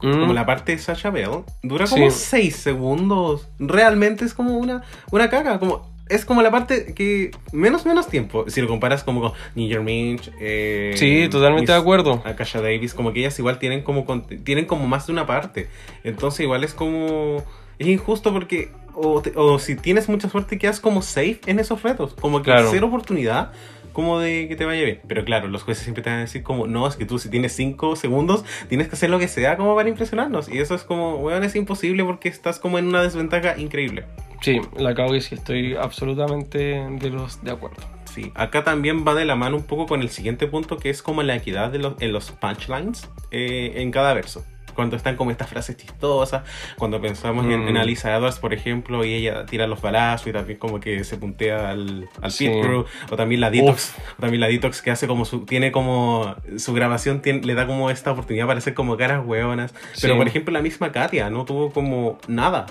[0.00, 2.18] Mm, como la parte de Sasha Bell, dura como Sí.
[2.20, 3.48] 6 segundos.
[3.58, 5.87] Realmente es como una, una caga, como...
[6.08, 10.30] Es como la parte que menos menos tiempo, si lo comparas como con Niger Minch,
[10.40, 12.22] eh, Sí, totalmente de acuerdo.
[12.24, 14.04] Akasha Davis, como que ellas igual tienen como
[14.44, 15.68] tienen como más de una parte.
[16.04, 17.44] Entonces igual es como
[17.78, 21.82] es injusto porque o, te- o si tienes mucha suerte quedas como safe en esos
[21.82, 22.68] retos, como que Claro.
[22.70, 23.52] cero oportunidad
[23.98, 25.00] como de que te vaya bien.
[25.08, 27.28] Pero claro, los jueces siempre te van a decir como, no, es que tú si
[27.30, 30.48] tienes 5 segundos tienes que hacer lo que sea como para impresionarnos.
[30.48, 34.04] Y eso es como, weón, es imposible porque estás como en una desventaja increíble.
[34.40, 37.78] Sí, la cago y sí, estoy absolutamente de los de acuerdo.
[38.14, 41.02] Sí, acá también va de la mano un poco con el siguiente punto que es
[41.02, 44.44] como la equidad de los, en los punchlines eh, en cada verso.
[44.78, 46.44] Cuando están como estas frases chistosas,
[46.78, 47.68] cuando pensamos en, Mm.
[47.70, 51.16] en Alisa Edwards, por ejemplo, y ella tira los balazos y también como que se
[51.16, 52.46] puntea al, al Sí.
[52.48, 55.72] pit crew, o también la Detox, o también la Detox que hace como su, tiene
[55.72, 60.16] como, su grabación tiene- le da como esta oportunidad para hacer como caras hueonas, pero
[60.16, 62.66] por ejemplo la misma Katia no tuvo como nada,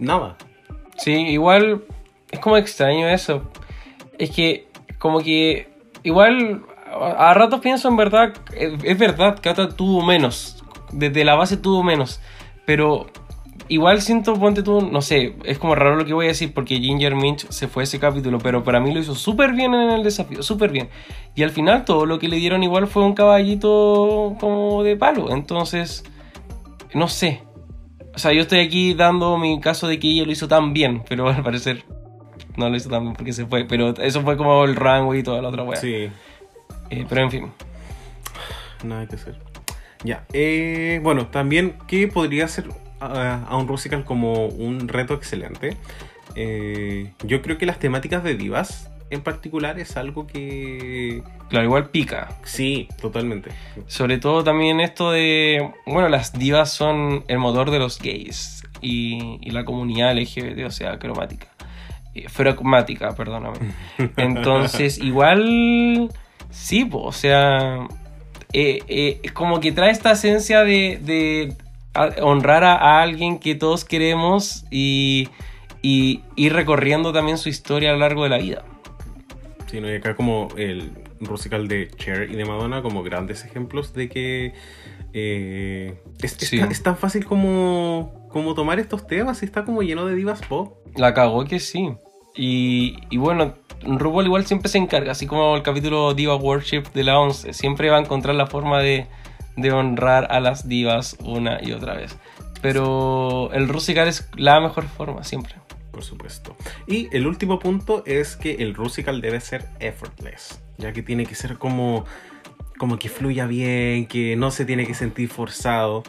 [0.00, 0.36] nada.
[0.96, 1.84] Sí, igual
[2.32, 3.48] es como extraño eso.
[4.18, 4.66] Es que,
[4.98, 5.68] como que,
[6.02, 6.62] igual,
[6.92, 10.59] a, ratos pienso en verdad, es, verdad que Ata tuvo menos,
[10.92, 12.20] desde la base tuvo menos,
[12.66, 13.06] pero
[13.68, 16.78] igual siento, ponte tú, no sé, es como raro lo que voy a decir porque
[16.80, 20.02] Ginger Minch se fue ese capítulo, pero para mí lo hizo súper bien en el
[20.02, 20.88] desafío, súper bien.
[21.36, 25.30] Y al final todo lo que le dieron igual fue un caballito como de palo,
[25.30, 26.04] entonces,
[26.94, 27.42] no sé.
[28.12, 31.04] O sea, yo estoy aquí dando mi caso de que ella lo hizo tan bien,
[31.08, 31.84] pero al parecer
[32.56, 33.64] no lo hizo tan bien porque se fue.
[33.66, 35.76] Pero eso fue como el rango y toda la otra wea.
[35.80, 36.10] Sí,
[36.90, 37.52] Eh, pero en fin.
[38.82, 39.38] nada que hacer.
[40.04, 42.68] Ya, eh, bueno, también, ¿qué podría ser
[43.00, 45.76] a, a un Rusical como un reto excelente?
[46.36, 51.22] Eh, yo creo que las temáticas de divas en particular es algo que...
[51.48, 52.28] Claro, igual pica.
[52.44, 53.50] Sí, totalmente.
[53.88, 55.72] Sobre todo también esto de.
[55.84, 60.70] Bueno, las divas son el motor de los gays y, y la comunidad LGBT, o
[60.70, 61.48] sea, cromática.
[62.14, 63.58] Eh, Ferocmática, perdóname.
[64.16, 66.08] Entonces, igual.
[66.50, 67.88] Sí, po, o sea.
[68.52, 71.54] Eh, eh, como que trae esta esencia de,
[72.22, 75.28] honrar a, a alguien que todos queremos y,
[75.82, 78.64] y ir recorriendo también su historia a lo largo de la vida.
[79.70, 80.90] Sí, no, y acá como el
[81.20, 84.54] Rusical de Cher y de Madonna como grandes ejemplos de que
[85.12, 90.06] eh, es, tan, es tan fácil como, como tomar estos temas y está como lleno
[90.06, 90.76] de divas pop.
[90.96, 91.92] La cagó que sí.
[92.34, 97.04] Y, y bueno, RuPaul igual siempre se encarga, así como el capítulo Diva Worship de
[97.04, 99.06] la 11, siempre va a encontrar la forma de,
[99.72, 102.16] honrar a las divas una y otra vez.
[102.62, 105.54] Pero el Rusical es la mejor forma, siempre.
[105.92, 106.56] Por supuesto.
[106.86, 111.34] Y el último punto es que el Rusical debe ser effortless, ya que tiene que
[111.34, 112.04] ser como,
[112.78, 116.02] como que fluya bien, que no se tiene que sentir forzado.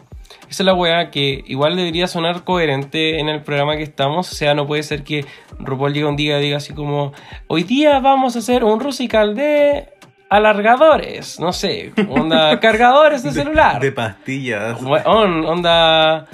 [0.50, 4.30] Esa es la weá que igual debería sonar coherente en el programa que estamos.
[4.30, 5.24] O sea, no puede ser que
[5.58, 7.12] RuPaul llegue un día y diga así como:
[7.46, 9.88] Hoy día vamos a hacer un Rusical de
[10.28, 11.38] alargadores.
[11.40, 13.80] No sé, onda, cargadores de, celular.
[13.80, 14.78] De pastillas.
[14.82, 16.26] Onda.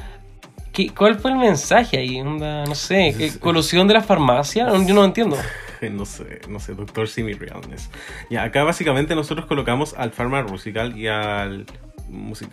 [0.73, 2.21] ¿qué- ¿Cuál fue el mensaje ahí?
[2.21, 4.65] Onda, no sé, ¿qué- ¿colusión de la farmacia?
[4.67, 5.37] No, Yo no entiendo.
[5.93, 7.89] No sé, no sé, Doctor Simi Realness.
[8.31, 11.67] Ya, acá básicamente nosotros colocamos al Pharma Rusical y al,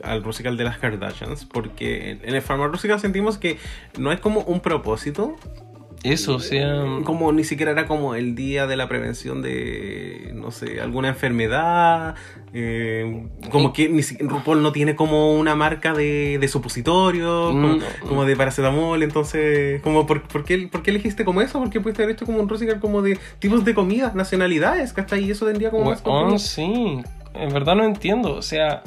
[0.03, 3.57] al Rusical de las Kardashians, porque en, el Pharma sentimos que
[3.97, 5.35] no hay como un propósito,
[6.03, 6.83] Eso, o sea.
[7.03, 12.15] como ni siquiera era como el día de la prevención de, no sé, alguna enfermedad,
[12.53, 17.81] eh, como que ni RuPaul no tiene como una marca de, de supositorio, como, Mm.
[18.07, 21.59] como de paracetamol, entonces, como por, por, qué, ¿por qué elegiste como eso?
[21.59, 25.23] ¿Por qué pudiste haber hecho como un Rusical como de tipos de comida, nacionalidades, ¿cachai?
[25.25, 26.39] Y eso tendría como más contenido.
[26.39, 27.01] sí.
[27.33, 28.33] En verdad no entiendo.
[28.33, 28.81] O sea,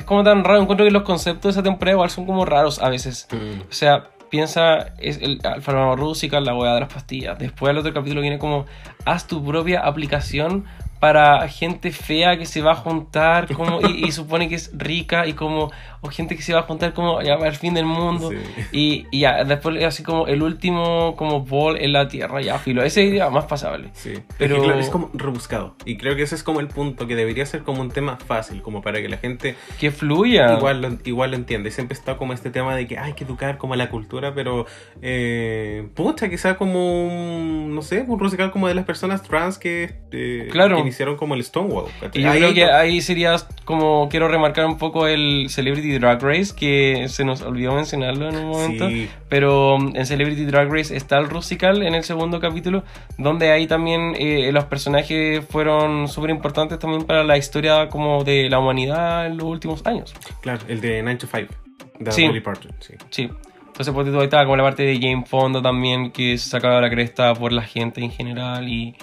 [0.00, 0.60] es como tan raro.
[0.60, 3.28] Encuentro que los conceptos de esa temporada igual son como raros a veces.
[3.30, 3.60] Mm.
[3.68, 7.38] O sea, piensa, es el Alfa Rúsica, la hueá de las pastillas.
[7.38, 8.64] Después el otro capítulo viene como,
[9.04, 10.64] haz tu propia aplicación
[11.00, 15.26] para gente fea que se va a juntar como, y, y supone que es rica
[15.26, 15.70] y como,
[16.02, 18.30] o gente que se va a juntar como ya, al fin del mundo.
[18.30, 18.36] Sí.
[18.72, 22.82] Y, y ya, después así como el último como ball en la tierra, ya, filo.
[22.82, 23.90] Ese idea más pasable.
[23.92, 25.74] Sí, Pero- pero es como rebuscado.
[25.84, 28.62] Y creo que ese es como el punto, que debería ser como un tema fácil,
[28.62, 30.54] como para que la gente Que fluya.
[30.56, 31.70] igual, lo, igual lo entiende.
[31.70, 34.66] Siempre está como este tema de que hay que educar como a la cultura, pero
[35.02, 39.58] eh, pucha, que sea como un, no sé, un musical como de las personas trans
[39.58, 40.76] que, eh, Claro.
[40.76, 41.86] que iniciaron como el Stonewall.
[42.14, 46.22] Y yo Ahí- creo que ahí sería como quiero remarcar un poco el Celebrity Drag
[46.22, 48.88] Race, que se nos olvidó mencionarlo en un momento.
[48.88, 49.08] Sí.
[49.28, 52.84] Pero um, en Celebrity Drag Race está el Rusical en el segundo capítulo,
[53.18, 58.48] donde ahí también eh, los personajes fueron súper importantes también para la historia como de
[58.48, 60.14] la humanidad en los últimos años.
[60.40, 61.54] Claro, el de 9 to 5,
[61.98, 62.26] de Sí.
[62.26, 62.94] Dolly Parton, sí.
[63.10, 63.30] Sí.
[63.66, 66.90] Entonces, por ahí estaba como la parte de Jane Fonda también, que se sacaba la
[66.90, 68.94] cresta por la gente en general y,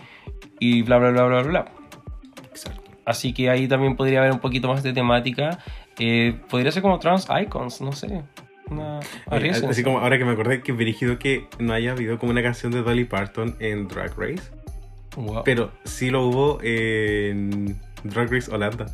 [0.59, 1.65] y bla, bla, bla, bla, bla.
[2.49, 2.81] Exacto.
[3.03, 5.59] Así que ahí también podría haber un poquito más de temática.
[5.99, 8.23] Eh, podría ser como Trans Icons, no sé.
[8.69, 8.99] Una...
[9.69, 12.71] Así como ahora que me acordé que dirigido que no haya habido como una canción
[12.71, 14.43] de Dolly Parton en Drag Race,
[15.15, 15.41] Wow.
[15.43, 18.85] pero sí lo hubo en Drag Race Holanda,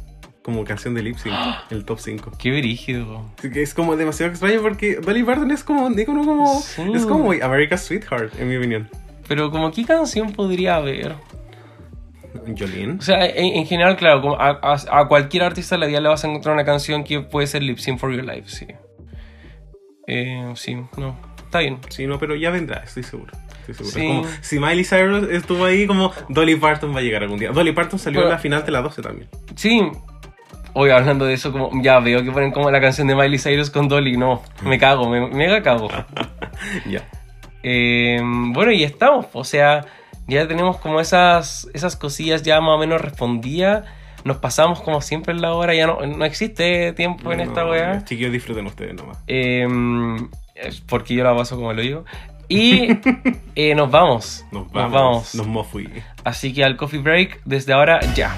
[0.44, 1.34] como canción de lip sync,
[1.72, 2.32] el top 5.
[2.38, 3.26] Qué brígido.
[3.42, 6.62] Es como demasiado extraño porque Dolly Parton es como un como.
[6.62, 6.84] Sí.
[6.94, 8.90] Es como America's Sweetheart, en mi opinión.
[9.28, 11.16] Pero como qué canción podría haber.
[12.58, 12.98] Jolene.
[13.00, 16.00] O sea, en, en general, claro, como a, a- a cualquier artista en la vida
[16.02, 18.68] le vas a encontrar una canción que puede ser Lip Sync for Your Life, sí.
[20.08, 21.80] Eh, sí, no, está bien.
[21.90, 23.32] Sí, no, pero ya vendrá, estoy seguro.
[23.68, 23.94] Estoy seguro.
[23.94, 24.02] Sí.
[24.02, 27.52] Es como, si Miley Cyrus estuvo ahí, como Dolly Parton va a llegar algún día.
[27.52, 29.30] Dolly Parton salió Pero- en la final de la 12 también.
[29.56, 29.82] Sí,
[30.74, 33.70] hoy hablando de eso, como ya veo que ponen como la canción de Miley Cyrus
[33.70, 35.88] con Dolly, no, me cago, me mega cago.
[36.90, 37.08] Ya.
[37.64, 39.86] Eh, bueno, y estamos, o sea,
[40.28, 43.86] ya tenemos como esas, esas cosillas ya más o menos respondidas.
[44.24, 47.72] Nos pasamos como siempre en la hora, ya no, no existe tiempo en esta No,
[47.72, 48.06] weá.
[48.06, 49.18] Chiquillos, disfruten ustedes nomás.
[49.28, 49.68] Eh,
[50.56, 52.06] es porque yo la paso como lo digo.
[52.48, 52.88] Y
[53.56, 54.46] eh, nos vamos.
[54.52, 55.36] Nos vamos.
[55.36, 55.90] Nos mofui.
[56.24, 58.38] Así que al coffee break, desde ahora ya.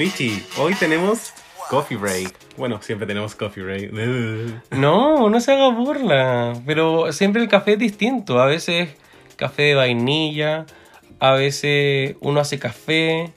[0.00, 1.34] Richie, hoy tenemos
[1.68, 2.32] coffee break.
[2.56, 3.92] Bueno, siempre tenemos coffee break.
[4.70, 6.54] No, no se haga burla.
[6.64, 8.40] Pero siempre el café es distinto.
[8.40, 8.88] A veces
[9.36, 10.64] café de vainilla.
[11.18, 13.34] A veces uno hace café.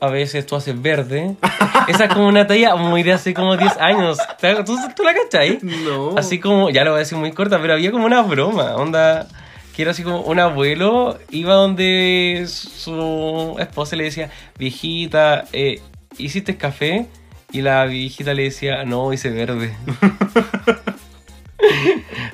[0.00, 1.34] A veces tú haces verde.
[1.88, 4.18] Esa es como una talla muy de hace como 10 años.
[4.66, 5.60] ¿Tú, tú la cachai?
[5.62, 6.14] No.
[6.18, 8.76] Así como, ya lo voy a decir muy corta, pero había como una broma.
[8.76, 9.28] Onda,
[9.74, 15.80] que era así como un abuelo iba donde su esposa le decía, viejita, eh,
[16.18, 17.06] ¿hiciste café?
[17.52, 19.74] Y la viejita le decía, no, hice verde.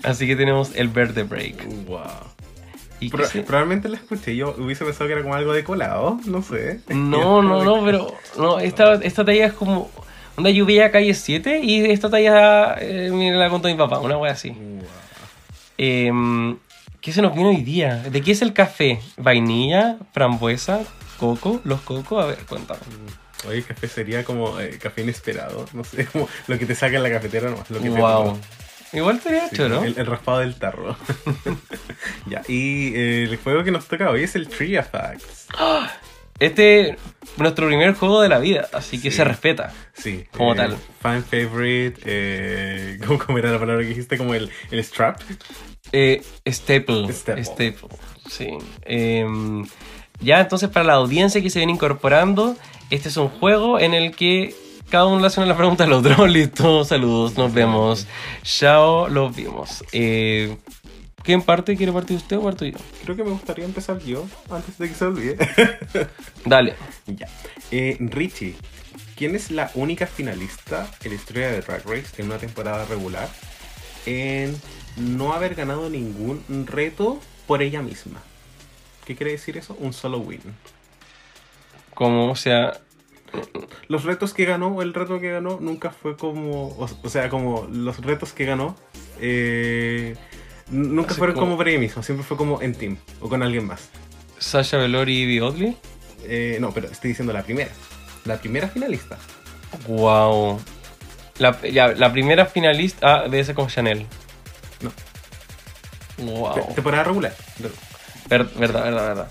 [0.02, 1.66] así que tenemos el verde break.
[1.86, 2.00] Wow.
[3.00, 4.36] ¿Y qué Pro- se- Probablemente la escuché.
[4.36, 6.18] Yo hubiese pensado que era como algo de colado.
[6.26, 6.80] No sé.
[6.88, 9.90] No, no, no, pero no, esta, esta talla es como...
[10.36, 14.16] Onda, yo veía calle 7 y esta talla eh, me la contó mi papá, una
[14.18, 14.50] wea así.
[14.50, 14.82] Wow.
[15.78, 16.56] Em,
[17.00, 17.96] ¿Qué se nos viene hoy día?
[18.08, 19.00] ¿De qué es el café?
[19.16, 19.96] ¿Vainilla?
[20.12, 20.80] ¿Frambuesa?
[21.18, 21.60] ¿Coco?
[21.64, 22.22] ¿Los cocos?
[22.22, 22.80] A ver, cuéntame.
[23.46, 25.66] Oye, café sería como eh, café inesperado.
[25.72, 27.70] No sé, como lo que te saca en la cafetera nomás.
[27.70, 28.24] Lo que te Wow.
[28.24, 28.40] tomas.
[28.92, 29.84] Igual Sí, hecho, ¿no?
[29.84, 30.96] el, el raspado del tarro.
[32.26, 35.46] ya, y eh, el juego que nos toca hoy es el Trivia Facts.
[36.40, 36.96] Este es
[37.36, 39.16] nuestro primer juego de la vida, así que Sí.
[39.16, 39.72] se respeta.
[39.92, 40.24] Sí.
[40.30, 40.76] Como eh, tal.
[41.00, 42.00] Fan favorite.
[42.04, 44.16] Eh, ¿cómo, cómo era la palabra que dijiste?
[44.16, 45.20] Como el, el strap.
[45.90, 47.12] Eh, staple.
[47.12, 47.44] Staple.
[47.44, 47.88] Staple.
[48.30, 48.50] Sí.
[48.82, 49.66] Em,
[50.20, 52.56] ya, entonces, para la audiencia que se viene incorporando,
[52.90, 54.54] este es un juego en el que
[54.90, 56.26] cada uno le hace una pregunta al otro.
[56.28, 58.06] Listo, saludos, nos vemos.
[58.42, 59.84] Chao, los vimos.
[59.92, 60.56] Eh,
[61.22, 61.76] ¿Quién parte?
[61.76, 62.78] ¿Quiere partir usted o parto yo?
[63.04, 65.36] Creo que me gustaría empezar yo antes de que se olvide.
[66.46, 66.74] Dale.
[67.06, 67.28] ya.
[67.70, 68.54] Eh, Richie,
[69.14, 73.28] ¿quién es la única finalista en la historia de Drag Race en una temporada regular
[74.06, 74.58] en
[74.96, 78.22] no haber ganado ningún reto por ella misma?
[79.04, 79.76] ¿Qué quiere decir eso?
[79.78, 80.40] Un solo win.
[81.98, 82.74] Como, o sea,
[83.88, 86.68] Los retos que ganó, el reto que ganó, nunca fue como.
[86.68, 88.76] O, o sea, como los retos que ganó.
[89.20, 90.14] eh,
[90.70, 93.42] nunca Así fueron como- como, para ella misma, siempre fue como en team o con
[93.42, 93.90] alguien más.
[94.38, 95.76] Sasha Velour y Oddly.
[96.22, 97.70] Eh, no, pero estoy diciendo la primera.
[98.24, 99.18] La primera finalista.
[99.88, 100.60] Wow.
[101.38, 104.06] La, ya, la primera finalista ah, debe ser con Chanel.
[104.80, 104.92] No.
[106.24, 106.54] Wow.
[106.54, 107.34] Te- Temporada regular.
[108.28, 109.28] Ver- verdad, verdad, verdad.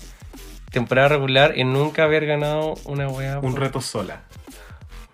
[0.70, 3.38] Temporada regular en nunca haber ganado una wea.
[3.40, 4.22] Un por- reto sola.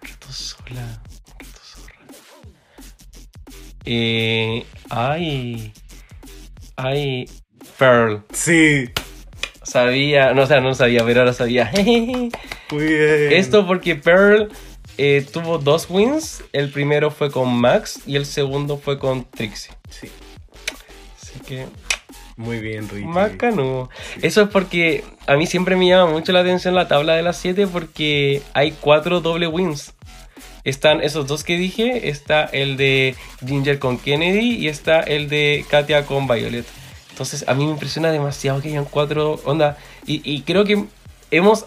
[0.02, 1.00] reto sola.
[1.32, 1.94] un reto sola.
[3.84, 5.72] Eh, ay.
[6.76, 7.28] Ay.
[7.78, 8.22] Pearl.
[8.32, 8.90] Sí.
[9.62, 11.70] Sabía, no, o sea, no sabía, pero ahora sabía.
[11.76, 12.30] Muy
[12.84, 13.32] bien.
[13.32, 14.50] Esto porque Pearl
[14.98, 16.42] eh, tuvo dos wins.
[16.52, 19.72] El primero fue con Max y el segundo fue con Trixie.
[19.88, 20.10] Sí.
[21.22, 21.66] Así que,
[22.36, 23.06] Muy bien, Richie.
[23.06, 23.88] Macano.
[24.20, 27.36] Eso es porque a mí siempre me llama mucho la atención la tabla de las
[27.36, 29.94] 7 porque hay cuatro doble wins.
[30.64, 33.14] Están esos dos que dije, está el de
[33.46, 36.64] Ginger con Kennedy y está el de Katia con Violet.
[37.10, 39.76] Entonces a mí me impresiona demasiado que hayan cuatro onda.
[40.06, 40.86] Y, y creo que
[41.30, 41.66] hemos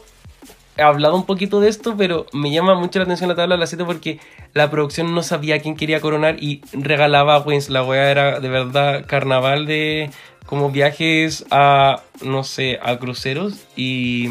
[0.77, 3.69] hablado un poquito de esto, pero me llama mucho la atención la tabla de las
[3.69, 4.19] 7 porque
[4.53, 7.69] la producción no sabía quién quería coronar y regalaba wins.
[7.69, 10.09] La wea era de verdad carnaval de
[10.47, 14.27] como viajes a, no sé, a cruceros y,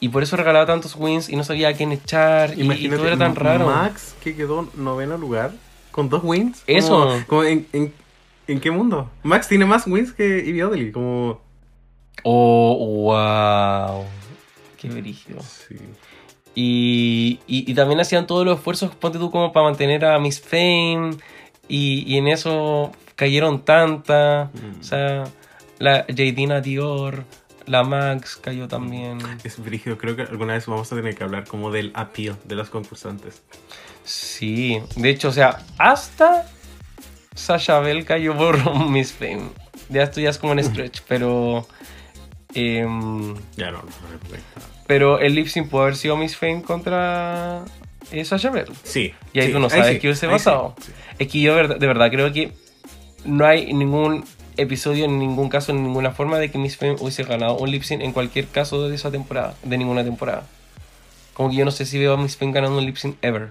[0.00, 3.16] y por eso regalaba tantos wins y no sabía a quién echar y- todo era
[3.16, 3.66] tan raro.
[3.66, 5.52] Max, que quedó noveno lugar,
[5.92, 6.64] con dos wins.
[6.66, 6.88] Eso.
[6.88, 7.92] Como, como en, en,
[8.48, 9.08] ¿en qué mundo?
[9.22, 11.40] Max tiene más wins que Ivy como...
[12.24, 14.04] Oh, wow.
[14.76, 15.40] Qué brígido.
[15.40, 15.76] Sí.
[16.54, 20.40] Y, y, y también hacían todos los esfuerzos, ponte tú, como para mantener a Miss
[20.40, 21.12] Fame.
[21.68, 22.90] Y, y en eso
[23.20, 24.48] cayeron tantas.
[24.54, 24.80] Mm.
[24.80, 25.24] O sea,
[25.78, 27.24] La Jadina Dior,
[27.66, 29.18] la Max cayó también.
[29.44, 32.54] Es brígido, creo que alguna vez vamos a tener que hablar como del appeal de
[32.54, 33.42] los concursantes.
[34.04, 36.46] Sí, de hecho, o sea, hasta
[37.34, 38.56] Sasha Bell cayó por
[38.88, 39.50] Miss Fame.
[39.90, 41.66] Ya esto ya es como un stretch, pero.
[42.54, 43.88] em, Ya no, no,
[44.86, 47.64] pero el lip sync puede haber sido Miss Fame contra
[48.10, 48.66] eh, Sasha Bell.
[48.82, 49.12] Sí.
[49.34, 50.74] Y ahí sí, tú no sabes sí, qué hubiese pasado.
[50.80, 50.90] sí.
[51.18, 52.52] Es que yo de verdad creo que
[53.24, 54.24] no hay ningún
[54.56, 57.82] episodio, en ningún caso, en ninguna forma de que Miss Fame hubiese ganado un lip
[57.82, 60.46] sync en cualquier caso de esa temporada, de ninguna temporada.
[61.34, 63.50] Como que yo no sé si veo a Miss Fame ganando un lip sync ever.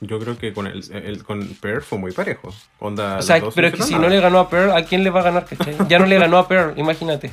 [0.00, 2.54] Yo creo que con el, el- con Pearl fue muy parejo.
[2.78, 5.10] Onda, O sea, pero es que si no le ganó a Pearl, ¿a quién le
[5.10, 5.76] va a ganar, cachai?
[5.88, 7.30] Ya no le ganó a Pearl, imagínate.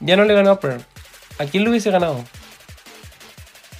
[0.00, 0.82] Ya no le ganó a Pearl.
[1.38, 2.24] ¿A quién le hubiese ganado?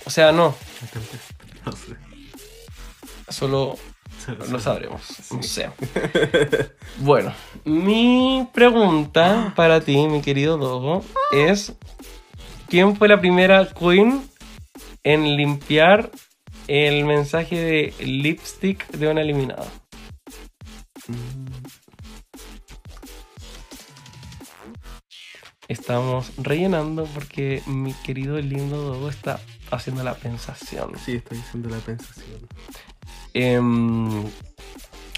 [0.04, 0.54] O sea, no.
[1.66, 1.94] No sé.
[3.28, 3.76] Solo.
[4.50, 5.02] Lo sabremos.
[5.30, 5.70] No sé.
[6.98, 7.32] Bueno,
[7.64, 11.02] mi pregunta para ti, mi querido Dogo,
[11.32, 11.72] es:
[12.68, 14.22] ¿Quién fue la primera queen
[15.02, 16.10] en limpiar
[16.68, 19.66] el mensaje de lipstick de una eliminada?
[25.68, 30.92] Estamos rellenando porque mi querido lindo Dogo está haciendo la pensación.
[30.98, 32.40] Sí, estoy haciendo la pensación.
[33.34, 34.24] Em,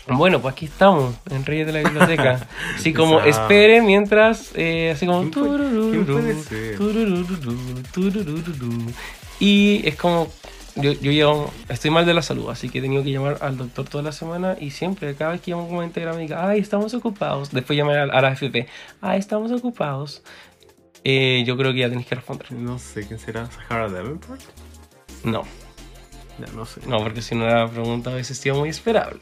[0.08, 2.48] bueno, pues aquí estamos, en Reyes de la Biblioteca.
[2.76, 3.50] Así como Empezamos.
[3.50, 5.20] espere mientras, eh, así como...
[5.20, 6.76] ¿Quién puede- turururu, quién puede ser?
[6.76, 8.92] turururu, turururu.
[9.40, 10.28] Y es como...
[10.74, 13.58] Yo, yo llevo- estoy mal de la salud, así que he tenido que llamar al
[13.58, 16.48] doctor toda la semana y siempre, cada vez que llamo como a Integra me diga,
[16.48, 17.50] ay, estamos ocupados.
[17.50, 18.66] Después llamar a, a la FP,
[19.02, 20.22] ay, estamos ocupados.
[21.04, 22.50] Eh, yo creo que ya tenéis que responder.
[22.52, 23.50] No sé quién será.
[23.50, 24.40] ¿Sahara Davenport?
[25.24, 25.42] No.
[26.38, 26.80] Ya, no sé.
[26.86, 29.20] No, porque si no la pregunta hubiese sido muy esperable.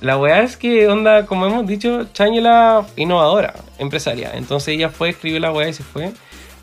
[0.00, 4.32] La weá es que, onda, como hemos dicho, Chang es la innovadora, empresaria.
[4.34, 6.12] Entonces ella fue, escribió la weá y se fue.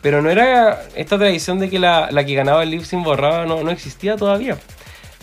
[0.02, 3.46] Pero no era esta tradición de que la, la que ganaba el lip sync borraba,
[3.46, 4.58] no, no existía todavía.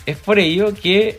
[0.07, 1.19] Es por ello que,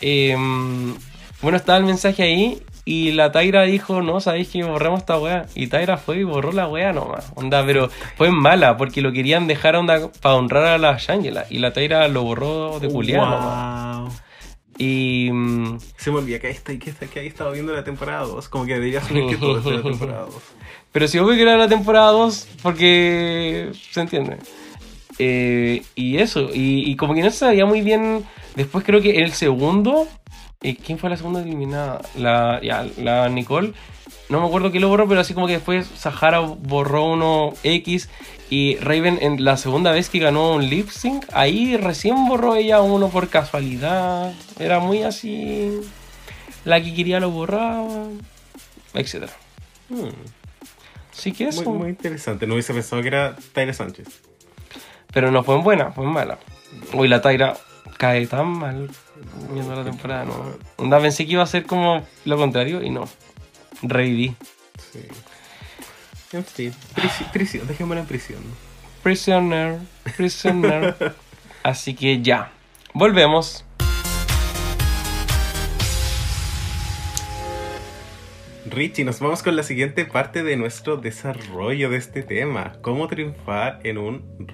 [0.00, 0.94] em,
[1.42, 5.44] bueno, estaba el mensaje ahí y la Taira dijo, no, sabéis que borremos esta weá.
[5.54, 7.30] Y Taira fue y borró la weá nomás.
[7.34, 11.44] Onda, pero fue mala porque lo querían dejar onda para honrar a la Shangela.
[11.50, 13.98] Y la Taira lo borró de nomás.
[13.98, 14.08] Wow.
[14.78, 17.84] Y mm, Se me olvida que ahí, está, que, está, que ahí estaba viendo la
[17.84, 18.48] temporada 2.
[18.48, 20.34] Como que debería asumir que todo es de la temporada 2.
[20.92, 24.38] pero si obvio que era la temporada 2 porque se entiende.
[25.18, 28.24] Eh, y eso, y, y como que no se sabía muy bien.
[28.56, 30.08] Después creo que el segundo.
[30.62, 32.00] Eh, ¿Quién fue la segunda eliminada?
[32.16, 33.72] La, ya, la Nicole.
[34.28, 38.08] No me acuerdo quién lo borró, pero así como que después Sahara borró uno X.
[38.50, 42.80] Y Raven, en la segunda vez que ganó un lip sync, ahí recién borró ella
[42.80, 44.32] uno por casualidad.
[44.58, 45.80] Era muy así.
[46.64, 48.08] La que quería lo borraba,
[48.94, 49.30] etc.
[49.88, 50.08] Hmm,
[51.12, 51.72] Sí que muy, eso.
[51.72, 52.46] muy interesante.
[52.46, 54.06] No hubiese pensado que era Tyler Sánchez.
[55.12, 56.38] Pero no fue en buena, fue en mala.
[56.92, 57.56] Uy, la Taira
[57.96, 58.90] cae tan mal
[59.52, 60.34] viendo la temporada, no.
[60.76, 63.08] Onda, pensé que iba a ser como lo contrario y no.
[63.82, 64.34] Reviví.
[64.92, 65.00] Sí.
[66.32, 66.72] En fin.
[66.94, 67.66] Prisi- prisión.
[67.66, 68.42] Dejémosla en prisión.
[69.02, 69.78] Prisoner,
[70.16, 71.14] prisoner.
[71.62, 72.50] Así que ya.
[72.94, 73.64] Volvemos.
[78.66, 82.74] Richie, nos vamos con la siguiente parte de nuestro desarrollo de este tema.
[82.82, 84.46] ¿Cómo triunfar en un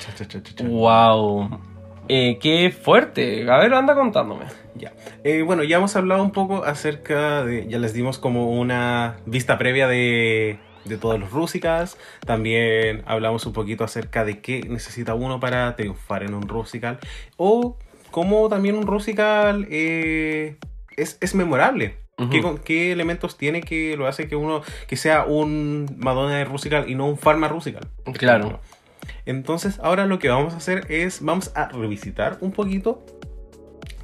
[0.00, 0.64] cha, cha, cha, cha.
[0.64, 1.60] Wow.
[2.08, 3.50] Eh, qué fuerte.
[3.50, 4.46] A ver, anda contándome.
[4.74, 4.92] Ya.
[5.24, 7.66] Eh, bueno, ya hemos hablado un poco acerca de.
[7.68, 11.96] Ya les dimos como una vista previa de, de todos los Rusicals.
[12.26, 16.98] También hablamos un poquito acerca de qué necesita uno para triunfar en un Rusical.
[17.36, 17.76] O
[18.10, 20.56] cómo también un Rusical eh,
[20.96, 21.96] es, es memorable.
[22.30, 26.88] ¿Qué, qué elementos tiene que lo hace que uno que sea un Madonna de Rusical
[26.88, 27.88] y no un Pharma Rusical?
[28.12, 28.60] Claro.
[29.26, 33.04] Entonces, ahora lo que vamos a hacer es, vamos a revisitar un poquito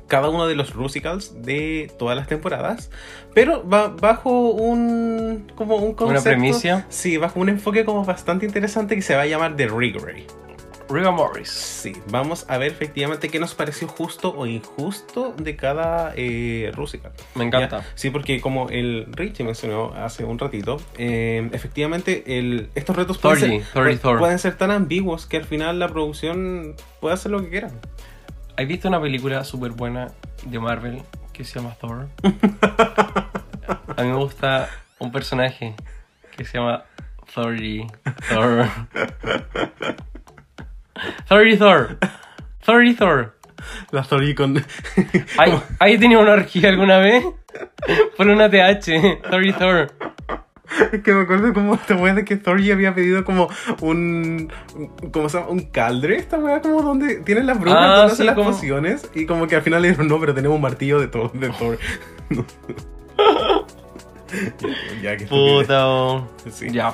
[0.09, 2.90] cada uno de los Rusicals de todas las temporadas,
[3.34, 6.86] pero va bajo un como un concepto, Una premisa.
[6.88, 10.26] Sí, bajo un enfoque como bastante interesante que se va a llamar The Rigore.
[10.89, 11.51] Riga Morris.
[11.51, 17.12] Sí, vamos a ver efectivamente qué nos pareció justo o injusto de cada eh, Rusical.
[17.34, 17.80] Me encanta.
[17.80, 23.18] Ya, Sí, porque como el Richie mencionó hace un ratito, eh, efectivamente el, estos retos
[23.18, 27.43] pueden Thorgy, ser, pueden ser tan ambiguos que al final la producción puede hacer lo
[27.43, 27.70] que quiera.
[28.57, 30.12] ¿Has visto una película súper buena
[30.45, 32.09] de Marvel que se llama Thor?
[33.97, 35.74] A mí me gusta un personaje
[36.36, 36.84] que se llama.
[37.34, 38.66] Thor.
[41.28, 41.99] Thorgy Thor.
[42.64, 43.34] Thorgy Thor.
[43.90, 44.57] La Thori con.
[45.38, 47.24] ¿Hay, ¿hay tenido una orgía alguna vez?
[48.16, 49.92] Por una TH, Thor Thor.
[50.92, 53.49] Es que me acuerdo como esta wea de que Thor ya había pedido como
[53.80, 54.53] un.
[55.12, 55.51] ¿Cómo se llama?
[55.51, 56.16] Un caldre.
[56.16, 59.11] Esta wea como donde tienen las brujas, Ah, donde sí, hacen las como- pociones.
[59.14, 61.32] Y como que al final le dijeron, no, pero tenemos un martillo de Thor.
[61.32, 61.78] De Thor.
[65.03, 66.22] ya, ya, que Puta.
[66.51, 66.70] Sí.
[66.70, 66.92] Ya.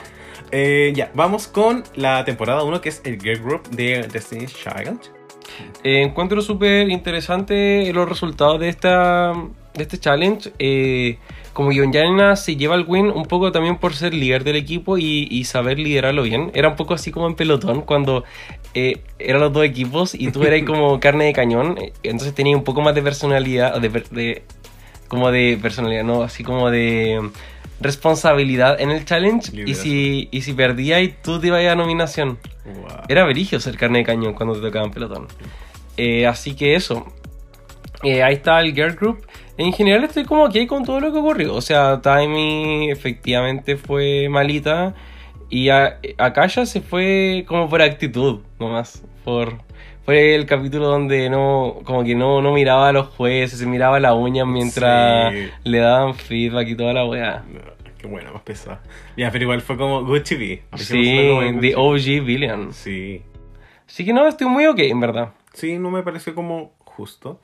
[0.57, 5.01] Eh, ya, vamos con la temporada 1 que es el Girl Group de Destiny's Child.
[5.83, 9.33] Eh, encuentro súper interesante los resultados de esta
[9.75, 10.53] de este challenge.
[10.61, 11.19] Eh,
[11.53, 15.27] como Yonjana se lleva el win un poco también por ser líder del equipo y,
[15.29, 16.53] y saber liderarlo bien.
[16.55, 18.23] Era un poco así como en pelotón cuando
[18.75, 21.77] eh, eran los dos equipos y tú eras como carne de cañón.
[22.05, 24.43] Entonces tenía un poco más de personalidad, de, per- de-
[25.09, 27.21] como de personalidad, no, así como de
[27.81, 29.53] responsabilidad en el challenge.
[29.67, 32.39] Y si, y si perdías y tú te ibas a nominación.
[32.65, 33.03] Wow.
[33.09, 35.29] Era verigio ser carne de cañón cuando te tocaban pelotón.
[35.97, 37.07] Eh, así que eso.
[38.03, 39.27] Eh, ahí está el Girl Group.
[39.57, 41.55] En general estoy como aquí con todo lo que ocurrió.
[41.55, 44.95] O sea, Timmy efectivamente fue malita.
[45.49, 49.03] Y a, Akasha se fue como por actitud, nomás.
[49.25, 49.59] Por,
[50.05, 54.01] fue el capítulo donde no, como que no, no miraba a los jueces, se miraba
[54.01, 55.49] la uña mientras Sí.
[55.65, 57.45] le daban feedback y toda la weá.
[57.51, 57.61] No,
[57.99, 58.83] qué buena, más pesada.
[59.17, 60.63] Ya, pero igual fue como Gucci B.
[60.77, 61.75] Sí, como The.
[61.77, 62.73] OG Villain.
[62.73, 63.23] Sí.
[63.87, 65.33] Así que no, estoy muy ok, en verdad.
[65.53, 67.41] Sí, no me pareció como justo.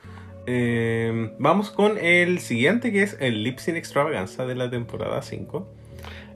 [0.46, 5.68] Eh, vamos con el siguiente que es el Lip Sync Extravaganza de la temporada 5.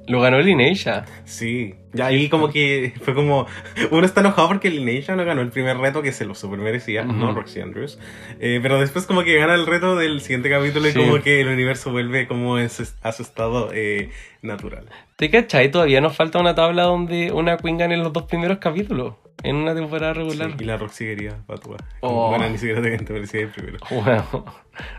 [0.06, 1.06] Lo ganó Lineisha.
[1.24, 3.46] Sí, ya ahí como que fue como.
[3.90, 7.04] Uno está enojado porque Lineisha no ganó el primer reto que se lo super merecía,
[7.04, 7.34] no Ujú.
[7.36, 7.98] Roxy Andrews.
[8.38, 10.98] Eh, pero después, como que gana el reto del siguiente capítulo y Sí.
[10.98, 14.10] como que el universo vuelve como en su- a su estado eh,
[14.42, 14.84] natural.
[15.16, 15.70] ¿Te cachai?
[15.70, 19.14] Todavía nos falta una tabla donde una Queen gane los dos primeros capítulos.
[19.42, 20.50] En una temporada regular.
[20.50, 21.76] Sí, y la Roxy quería patúa.
[22.00, 22.28] Oh.
[22.30, 23.78] Bueno, ni siquiera te, te merecía el primero.
[23.90, 24.44] Bueno,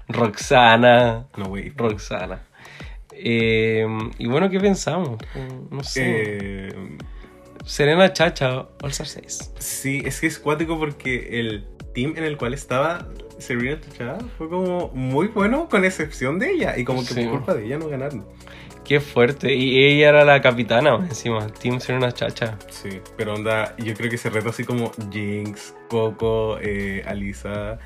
[0.08, 1.28] Roxana.
[1.38, 1.72] No, güey.
[1.76, 2.42] Roxana.
[3.18, 3.88] Eh,
[4.18, 5.18] y bueno, ¿qué pensamos?
[5.72, 6.04] No sé.
[6.68, 6.74] Eh,
[7.66, 9.54] Serena Chacha, All Star 6.
[9.58, 13.08] Sí, es que es cuático porque el team en el cual estaba
[13.40, 17.22] Serena Tuchada fue como muy bueno con excepción de ella y como que Sí.
[17.24, 18.26] por culpa de ella no ganaron.
[18.84, 19.56] Qué fuerte.
[19.56, 21.48] Y ella era la capitana encima.
[21.48, 22.60] Team Serena Chacha.
[22.70, 27.80] Sí, pero onda, yo creo que ese reto así como Jinx, Coco, eh, Alisa,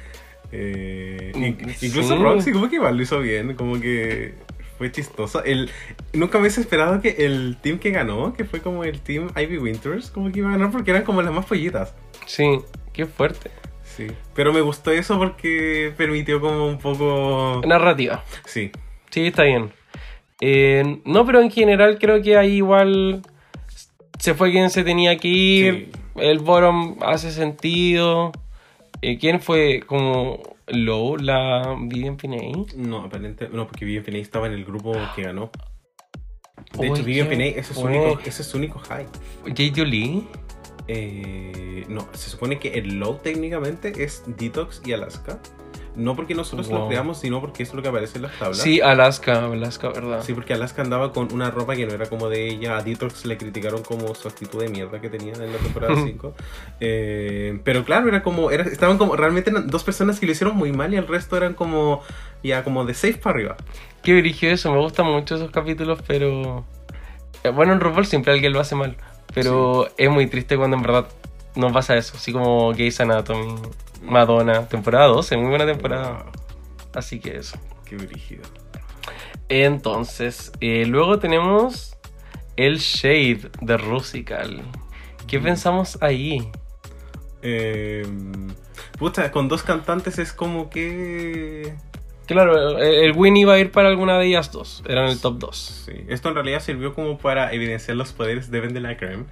[0.52, 1.32] eh,
[1.78, 1.86] Sí.
[1.88, 4.34] incluso Roxy como que igual lo hizo bien, como que
[4.80, 5.44] fue chistoso.
[5.44, 5.70] El,
[6.14, 9.60] nunca me hubiese esperado que el team que ganó, que fue como el team Ivy
[9.60, 11.94] Winters, como que iba a ganar porque eran como las más pollitas.
[12.26, 12.62] Sí,
[12.94, 13.52] qué fuerte.
[13.84, 17.62] Sí, pero me gustó eso porque permitió como un poco...
[17.68, 18.24] Narrativa.
[18.46, 18.72] Sí,
[19.10, 19.72] Sí, está bien.
[20.42, 23.22] Eh, no, pero en general creo que ahí igual
[24.20, 25.92] se fue quien se tenía que ir.
[26.16, 28.32] El bottom hace sentido.
[29.02, 30.42] Eh, ¿Quién fue como
[30.72, 32.52] Low, la Vivian Pinay?
[32.76, 35.52] no, aparentemente, no, porque Vivian Pinay estaba en el grupo que ganó.
[36.78, 39.06] De hecho, Vivian Pinay, ese es, su único, ese es su único high.
[39.44, 39.86] J.T.
[39.86, 40.28] Lee.
[40.92, 45.40] Eh, no, se supone que el low técnicamente es Detox y Alaska.
[46.00, 46.88] No porque nosotros lo Wow.
[46.88, 48.58] creamos, sino porque es lo que aparece en las tablas.
[48.58, 50.24] Sí, Alaska, Alaska, ¿verdad?
[50.24, 52.78] Sí, porque Alaska andaba con una ropa que no era como de ella.
[52.78, 56.34] A Detox le criticaron como su actitud de mierda que tenía en la temporada 5.
[56.80, 58.52] Eh, pero claro, era como.
[58.52, 59.16] Era, estaban como.
[59.16, 62.02] Realmente eran dos personas que lo hicieron muy mal y el resto eran como.
[62.44, 63.58] Ya, como de safe para arriba.
[64.02, 66.64] Qué brillo eso, me gustan mucho esos capítulos, pero...
[67.44, 68.96] eh, Bueno, en RuPaul siempre alguien lo hace mal,
[69.34, 71.06] pero es muy triste cuando en verdad
[71.56, 73.56] no pasa eso, así como Grey's Anatomy,
[74.02, 76.24] Madonna, temporada 12, muy buena temporada.
[76.24, 76.32] Wow,
[76.94, 77.58] Así que eso.
[77.86, 78.44] qué brígido.
[79.50, 81.98] Entonces, eh, luego tenemos
[82.56, 84.62] el Shade de Rusical.
[85.28, 86.50] ¿Qué pensamos ahí?
[87.42, 88.06] Eh,
[88.98, 91.76] puta, con dos cantantes es como que.
[92.26, 95.40] Claro, el el win iba a ir para alguna de ellas dos, eran el top
[95.40, 95.84] 2.
[95.88, 99.26] Sí, esto en realidad sirvió como para evidenciar los poderes de Ben de la Creme,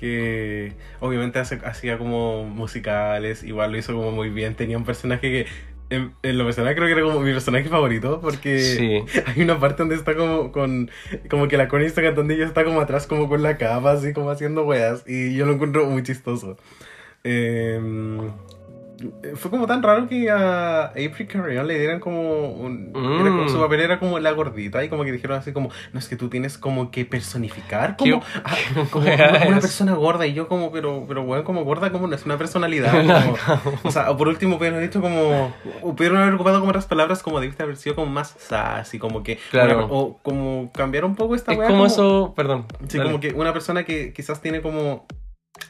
[0.00, 5.20] que obviamente hace- hacía como musicales, igual lo hizo como muy bien, tenía un personaje
[5.30, 5.46] que
[5.90, 9.02] en, en lo personal creo que era como mi personaje favorito, porque Sí.
[9.26, 10.90] hay una parte donde está como con,
[11.28, 13.92] como que la Connie está cantando y ella está como atrás como con la capa,
[13.92, 16.56] así como haciendo weas, y yo lo encuentro muy chistoso.
[17.24, 18.30] Em,
[19.34, 22.92] fue como tan raro que a April Carrion le dieran como un...
[22.94, 23.48] era como- Mm.
[23.48, 26.16] su papel era como la gordita y como que dijeron así como, no es que
[26.16, 28.56] tú tienes como que personificar como, ¿Qué- ah,
[28.90, 32.24] como una, persona gorda y yo como, pero, pero bueno, como gorda como no es
[32.26, 32.92] una personalidad.
[32.92, 35.54] como- o sea, por último pudieron haber dicho como,
[35.96, 39.38] pudieron haber ocupado como otras palabras como debiste haber sido como más sassy, como que,
[39.50, 39.78] Claro.
[39.78, 42.66] una- o como cambiar un poco esta Es wea como eso, perdón.
[42.88, 43.10] Sí, dale.
[43.10, 45.06] como que una persona que quizás tiene como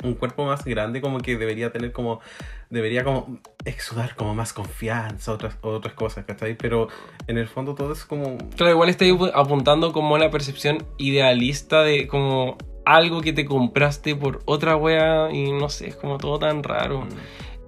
[0.03, 2.21] un cuerpo más grande como que debería tener como,
[2.69, 6.57] debería como exudar como más confianza, otras, otras cosas, ¿cachai?
[6.57, 6.89] Pero
[7.27, 8.39] en el fondo todo es como...
[8.57, 14.17] Claro, igual estoy apuntando como a la percepción idealista de como algo que te compraste
[14.17, 17.03] por otra wea y no sé, es como todo tan raro.
[17.03, 17.09] Mm.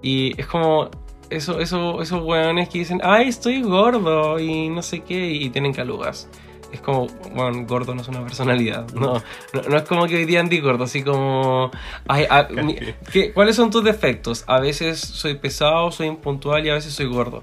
[0.01, 0.89] Y es como
[1.29, 5.73] eso, eso, esos weones que dicen, ay, estoy gordo y no sé qué, y tienen
[5.73, 6.29] calugas.
[6.73, 8.89] Es como, bueno, gordo no es una personalidad.
[8.93, 9.21] No,
[9.53, 11.69] no, no es como que hoy día Andy gordo, así como,
[12.07, 12.75] ay, a- mi-
[13.11, 14.43] ¿qué- ¿cuáles son tus defectos?
[14.47, 17.41] A veces soy pesado, soy impuntual y a veces soy gordo.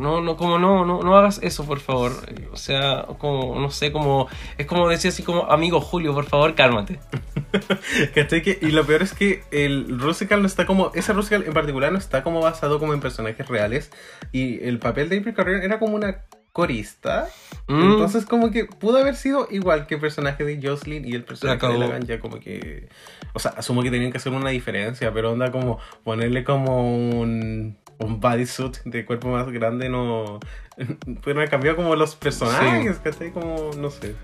[0.00, 2.12] No, no, como no, no, no hagas eso, por favor.
[2.50, 4.26] O sea, como, no sé, como,
[4.58, 6.98] es como decir así como, amigo Julio, por favor, cálmate.
[8.14, 10.90] Que, y lo peor es que el Rusical no está como.
[10.94, 13.90] Ese Rusical en particular no está como basado como en personajes reales.
[14.32, 17.28] Y el papel de April Carrion era como una corista.
[17.66, 17.92] Mm.
[17.92, 21.66] Entonces, como que pudo haber sido igual que el personaje de Jocelyn y el personaje
[21.66, 21.78] de.
[21.78, 22.06] Lagan.
[22.06, 22.88] Ya como que.
[23.32, 27.76] O sea, asumo que tenían que hacer una diferencia, pero onda como ponerle como un.
[27.98, 30.40] Un bodysuit de cuerpo más grande no.
[31.24, 33.30] Pero cambiado como los personajes, ¿cachai?
[33.30, 33.70] Como.
[33.78, 34.16] No sé.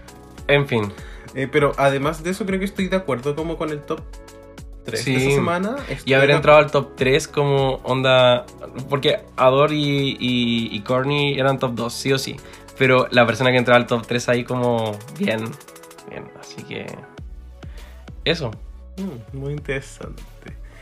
[0.49, 0.93] En fin.
[1.35, 4.01] Eh, pero además de eso, creo que estoy de acuerdo como con el top
[4.91, 5.15] 3 Sí.
[5.17, 5.77] esta semana.
[6.05, 8.45] Y haber entrado al top 3 como onda...
[8.91, 12.37] Porque Ador y, y, y Corny eran top 2, sí o sí.
[12.79, 15.45] Pero la persona que entraba al top 3 ahí como bien,
[16.11, 16.25] bien.
[16.41, 16.87] Así que...
[18.25, 18.51] Eso.
[18.97, 20.23] Mm, muy interesante.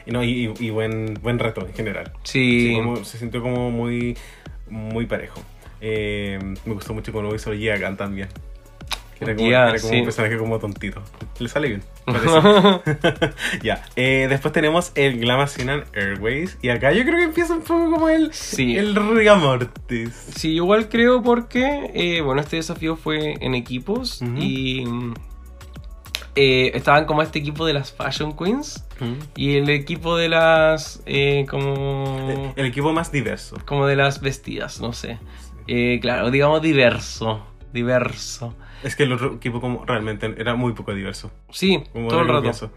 [0.07, 2.13] Y, no, y, buen, buen reto en general.
[2.23, 2.69] Sí.
[2.69, 4.17] Sí, como- se sintió como muy,
[4.69, 5.41] muy parejo.
[5.81, 8.29] Eh, me gustó mucho cuando hizo Yeagan también.
[9.19, 9.99] Que era como, Ya, era como sí.
[9.99, 11.03] un personaje como tontito.
[11.39, 11.83] Le sale bien.
[13.62, 13.83] ya.
[13.97, 16.59] eh, después tenemos el Glamacinan Airways.
[16.62, 18.77] Y acá yo creo que empieza un poco como el, Sí.
[18.77, 20.12] el Rigamortis.
[20.37, 24.85] Sí, igual creo porque, eh, bueno, este desafío fue en equipos y
[26.35, 28.85] eh, estaban como este equipo de las Fashion Queens
[29.37, 31.03] y el equipo de las,
[31.49, 33.57] como, El equipo más diverso.
[33.64, 35.19] como de las vestidas, no sé.
[36.03, 38.55] Claro, digamos diverso, diverso.
[38.87, 41.32] Es que el otro equipo como realmente era muy poco diverso.
[41.51, 42.43] Sí, Como todo el rato.
[42.43, 42.70] pienso.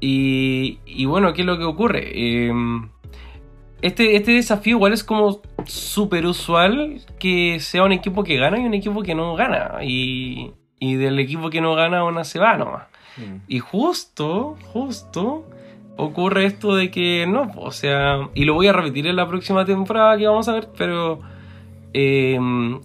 [0.00, 2.10] Y, y bueno, ¿qué es lo que ocurre?
[2.14, 2.50] Eh,
[3.82, 8.64] este, este desafío igual es como súper usual que sea un equipo que gana y
[8.64, 9.84] un equipo que no gana.
[9.84, 12.84] Y, y del equipo que no gana, una se va nomás.
[13.18, 13.44] Mm.
[13.46, 15.44] Y justo, justo,
[15.98, 19.66] ocurre esto de que no, o sea, y lo voy a repetir en la próxima
[19.66, 21.20] temporada que vamos a ver, pero
[21.94, 22.38] eh,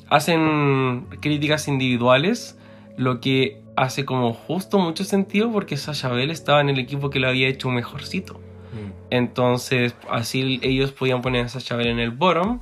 [0.09, 2.57] hacen críticas individuales,
[2.95, 7.19] lo que hace como justo mucho sentido porque Sasha Bell estaba en el equipo que
[7.19, 8.35] lo había hecho mejorcito.
[8.35, 8.91] Mm.
[9.09, 12.61] Entonces, así ellos podían poner a Sasha Bell en el bottom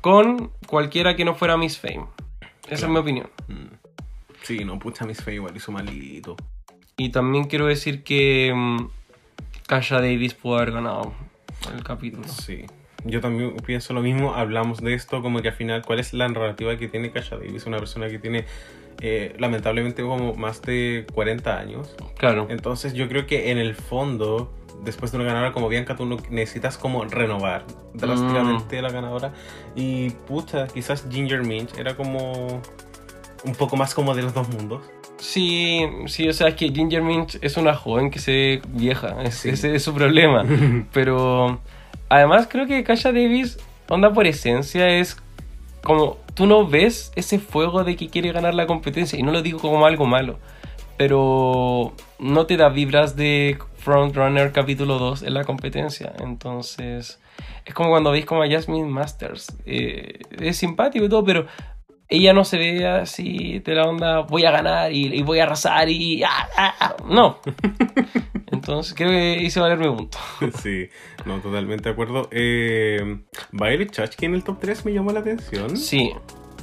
[0.00, 2.06] con cualquiera que no fuera Miss Fame.
[2.68, 3.28] Esa es mi opinión.
[3.48, 3.84] Mm.
[4.42, 6.36] Sí, no, pucha, Miss Fey igual hizo malito.
[6.98, 8.88] Y también quiero decir que mm,
[9.66, 11.14] Kasha Davis pudo haber ganado
[11.74, 12.28] el capítulo.
[12.28, 12.66] Sí.
[13.04, 14.34] Yo también pienso lo mismo.
[14.34, 17.66] Hablamos de esto, como que al final, ¿cuál es la narrativa que tiene Kasha Davis?
[17.66, 18.44] Una persona que tiene,
[19.00, 21.94] eh, lamentablemente, como más de 40 años.
[22.16, 22.46] Claro.
[22.50, 24.50] Entonces, yo creo que en el fondo,
[24.84, 29.32] después de una ganadora como Bianca, tú necesitas como renovar drásticamente a la ganadora.
[29.74, 32.62] Y pucha, quizás Ginger Minch era como
[33.44, 34.82] un poco más como de los dos mundos.
[35.18, 39.22] Sí, sí, o sea, es que Ginger Minch es una joven que se vieja.
[39.22, 39.50] Es- Sí.
[39.50, 40.44] Ese es su problema.
[40.92, 41.60] Pero
[42.08, 45.16] además creo que Kasha Davis, onda por esencia, es
[45.82, 49.18] como tú no ves ese fuego de que quiere ganar la competencia.
[49.18, 50.38] Y no lo digo como algo malo.
[50.96, 56.12] Pero no te da vibras de Frontrunner capítulo 2 en la competencia.
[56.20, 57.20] Entonces,
[57.64, 59.56] es como cuando veis como a Jasmine Masters.
[59.66, 61.46] Eh, es simpático y todo, pero
[62.08, 65.44] ella no se ve así de la onda voy a ganar y, y voy a
[65.44, 66.22] arrasar y...
[66.22, 66.96] ah, ah, ah".
[67.08, 67.38] No.
[68.52, 70.18] Entonces creo que hice valer mi punto.
[70.62, 70.88] Sí,
[71.24, 72.28] no, totalmente de acuerdo.
[72.30, 73.18] Eh,
[73.52, 75.76] Violet Chachki en el top 3 me llamó la atención.
[75.76, 76.12] Sí.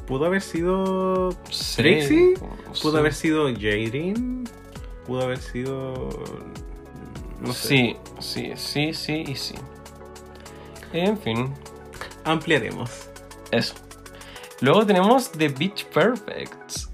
[0.08, 1.82] Pudo haber sido Sí.
[1.82, 2.34] Trixie,
[2.82, 2.98] pudo Sí.
[2.98, 4.44] haber sido Jaden,
[5.06, 6.10] pudo haber sido.
[7.40, 7.68] No sé.
[7.68, 9.56] Sí, sí, sí, sí y sí.
[10.94, 11.54] En fin,
[12.26, 13.10] Ampliaremos.
[13.52, 13.74] eso.
[14.62, 16.90] Luego tenemos The Beach Perfects.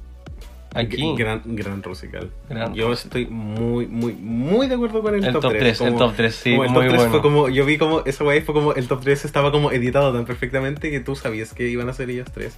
[0.73, 1.15] Aquí.
[1.15, 2.31] Gran, gran Rusical.
[2.49, 5.77] Gran Yo estoy muy, muy, muy de acuerdo con el, El top, top 3.
[5.77, 7.11] 3, el top 3, sí, como el muy top 3 bueno.
[7.11, 10.13] fue como, yo vi como, esa wey fue como, el top 3 estaba como editado
[10.13, 12.57] tan perfectamente que tú sabías que iban a ser ellos tres.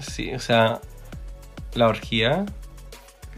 [0.00, 0.80] Sí, o sea,
[1.74, 2.46] la orgía.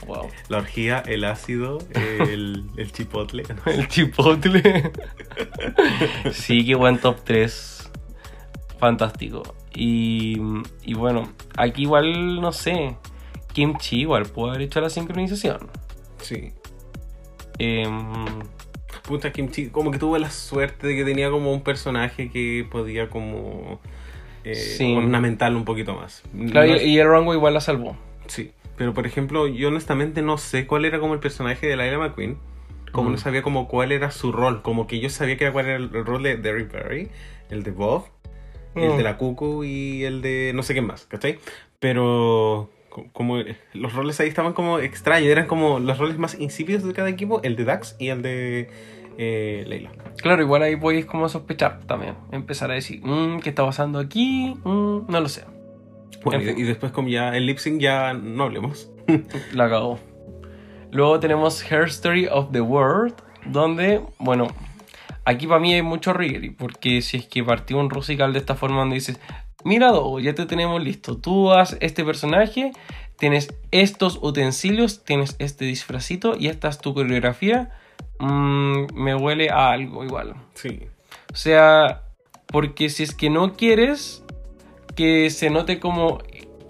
[0.06, 0.28] Wow.
[0.48, 3.44] La orgía, el ácido, el, el chipotle.
[3.66, 4.92] El chipotle.
[6.32, 7.79] sí, qué buen top 3.
[8.80, 9.42] Fantástico.
[9.74, 10.40] Y,
[10.82, 12.96] y bueno, aquí igual, no sé.
[13.52, 15.58] Kimchi igual pudo haber hecho la sincronización.
[16.18, 16.52] Sí.
[17.58, 18.24] Em,
[19.02, 23.10] Puta, Kimchi como que tuvo la suerte de que tenía como un personaje que podía
[23.10, 23.80] como
[24.44, 24.94] eh, Sí.
[24.94, 26.22] ornamentarlo un poquito más.
[26.50, 27.96] Claro, No y, el runway igual la salvó.
[28.26, 31.98] Sí, pero por ejemplo, yo honestamente no sé cuál era como el personaje de Laila
[31.98, 32.38] McQueen.
[32.92, 33.12] Como Mm.
[33.12, 34.62] no sabía como cuál era su rol.
[34.62, 37.08] Como que yo sabía que era cuál era el, rol de Derrick Barry,
[37.50, 38.06] el de Bob,
[38.74, 41.38] el de la Cuckoo y el de no sé qué más, ¿cachai?
[41.78, 43.38] Pero co- como
[43.72, 47.40] los roles ahí estaban como extraños, eran como los roles más insípidos de cada equipo,
[47.42, 48.70] el de Dax y el de
[49.18, 49.90] eh, Leila.
[50.22, 52.14] Claro, igual ahí podéis como sospechar también.
[52.32, 54.54] Empezar a decir, "Mm, ¿qué está pasando aquí?
[54.64, 55.44] Mm, no lo sé.
[56.24, 58.90] Bueno, En y, después como ya el lip sync ya no hablemos.
[59.54, 59.98] La cagó.
[60.90, 63.14] Luego tenemos Hair Story of the World,
[63.46, 64.48] donde, bueno,
[65.30, 68.54] aquí para mí hay mucho rigor, porque si es que partió un Rusical de esta
[68.54, 69.20] forma donde dices,
[69.64, 72.72] mira, Do, ya te tenemos listo, tú haz este personaje,
[73.18, 77.70] tienes estos utensilios, tienes este disfrazito y esta es tu coreografía,
[78.18, 80.34] mm, me huele a algo igual.
[80.54, 80.80] Sí.
[81.32, 82.02] O sea,
[82.46, 84.24] porque si es que no quieres
[84.96, 86.18] que se note como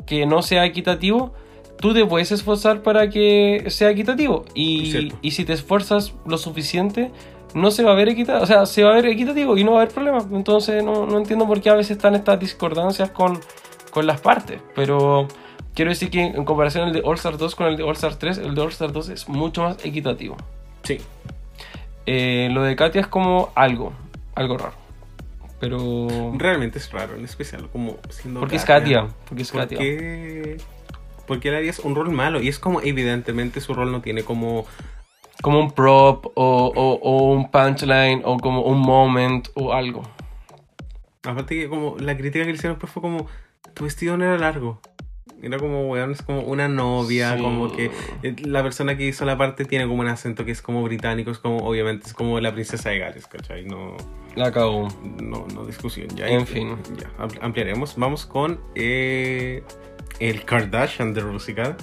[0.06, 1.32] que no sea equitativo,
[1.78, 4.44] tú te puedes esforzar para que sea equitativo.
[4.54, 7.10] Y, y si te esfuerzas lo suficiente,
[7.54, 8.42] no se va a ver equitativo.
[8.42, 10.18] O sea, se va a ver equitativo y no va a haber problema.
[10.32, 13.40] Entonces no, no entiendo por qué a veces están estas discordancias con,
[13.90, 14.60] con las partes.
[14.74, 15.28] Pero
[15.74, 18.16] quiero decir que en comparación el de All Star 2 con el de All Star
[18.16, 20.36] 3, el de All Star 2 es mucho más equitativo.
[20.82, 20.98] Sí.
[22.06, 23.92] Eh, lo de Katia es como algo,
[24.34, 24.74] algo raro.
[25.60, 26.08] Pero...
[26.36, 29.08] Realmente es raro, en especial como siendo Porque es Katia.
[29.28, 29.78] Porque es ¿Por Katia.
[29.78, 30.56] qué?
[31.42, 34.66] Le harías un rol malo y es como evidentemente su rol no tiene como
[35.42, 40.02] Como un prop o, o- o un punchline o como un moment o algo.
[41.22, 43.26] aparte que como la crítica que le hicieron pues fue como
[43.74, 44.80] tu vestido no era largo
[45.42, 47.42] era como weón es como una novia Sí.
[47.42, 47.90] como que
[48.22, 51.30] eh, la persona que hizo la parte tiene como un acento que es como británico
[51.30, 53.64] es como obviamente es como la princesa de Gales ¿cachai?
[53.64, 53.96] no
[54.34, 54.88] La cagó.
[55.22, 56.76] no, no discusión ya En fin.
[56.98, 59.62] ya am- ampliaremos vamos con eh,
[60.20, 61.76] el Kardashian de Rusical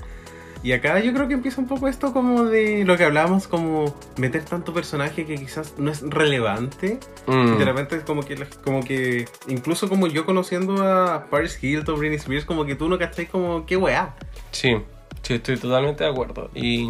[0.63, 3.93] y acá yo creo que empieza un poco esto como de lo que hablábamos como
[4.17, 7.53] meter tanto personaje que quizás no es relevante Mm.
[7.53, 11.99] y de repente es como que como que incluso como yo conociendo a Paris Hilton
[11.99, 14.15] Britney Spears como que tú no cachai como qué weá
[14.51, 14.77] Sí,
[15.21, 16.49] sí, estoy totalmente de acuerdo.
[16.55, 16.87] Y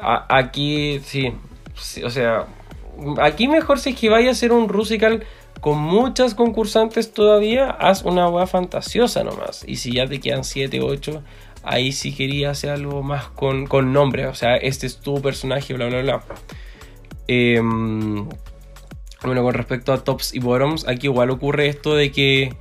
[0.00, 1.32] a- aquí, sí,
[1.74, 2.46] sí, o sea,
[3.20, 5.24] aquí mejor si es que vaya a ser un Rusical
[5.60, 9.64] con muchas concursantes todavía, haz una hueá fantasiosa nomás.
[9.66, 11.22] Y si ya te quedan 7, 8,
[11.62, 14.26] ahí sí quería hacer algo más con, con nombre.
[14.26, 16.24] O sea, este es tu personaje, bla, bla, bla.
[17.28, 18.28] Em,
[19.24, 22.54] bueno, con respecto a tops y bottoms, aquí igual ocurre esto de que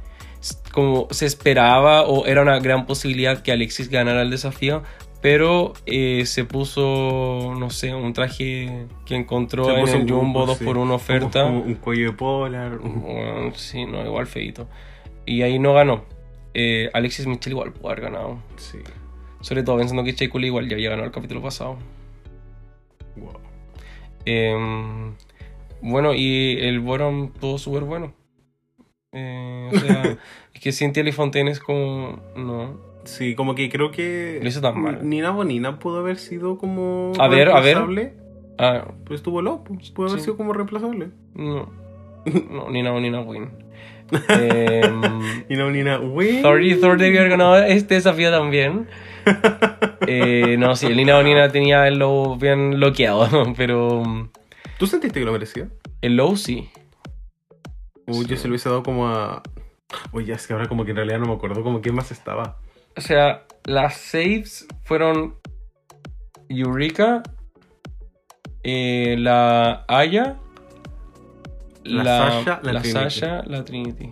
[0.71, 4.83] como se esperaba o era una gran posibilidad que Alexis ganara el desafío,
[5.21, 10.09] pero eh, se puso, no sé, un traje que encontró Se en puso el un-
[10.09, 11.45] Jumbo 2 sí, por 1 oferta.
[11.45, 14.67] un cuello de polar Bueno, sí, no, igual feito.
[15.25, 16.05] Y ahí no ganó.
[16.53, 18.39] Eh, Alexis Michel igual pudo haber ganado.
[18.57, 18.79] sí
[19.41, 21.77] Sobre todo pensando que Coulee igual ya había ganado el capítulo pasado.
[23.15, 23.33] wow.
[24.25, 25.13] Em,
[25.81, 28.13] bueno, y el bottom todo súper bueno.
[29.13, 30.03] Eh, o sea,
[30.53, 32.19] es que Cynthia Lee Fontaine es como.
[32.35, 32.79] No.
[33.03, 35.07] Sí, como que creo que Lo hizo tan mal.
[35.09, 38.13] Nina Bonina pudo haber sido como A ver, a ver.
[38.59, 40.25] Ah, Pues estuvo loco, pudo haber Sí.
[40.25, 41.09] sido como reemplazable.
[41.33, 41.69] no.
[42.51, 43.49] No, Nina o Nina Win.
[44.29, 45.01] Em,
[45.49, 46.41] Nina Bonina, wey.
[46.41, 48.87] Thor Thor debió haber ganado este desafío también.
[50.07, 54.03] Eh, no, sí, el Nina o Nina tenía el low bien bloqueado, pero.
[54.03, 54.29] mm,
[54.79, 55.69] ¿Tú sentiste que lo merecía?
[56.01, 56.71] El low sí.
[58.07, 59.43] Uy, yo se lo hubiese dado como a.
[60.11, 62.57] Oye, es que ahora como que en realidad no me acuerdo como quién más estaba.
[62.97, 65.35] O sea, las saves fueron
[66.49, 67.21] Eureka,
[68.63, 70.37] eh, la Aya,
[71.83, 72.91] La Sasha, la la, Trinity.
[72.91, 74.11] Sasha, la Trinity.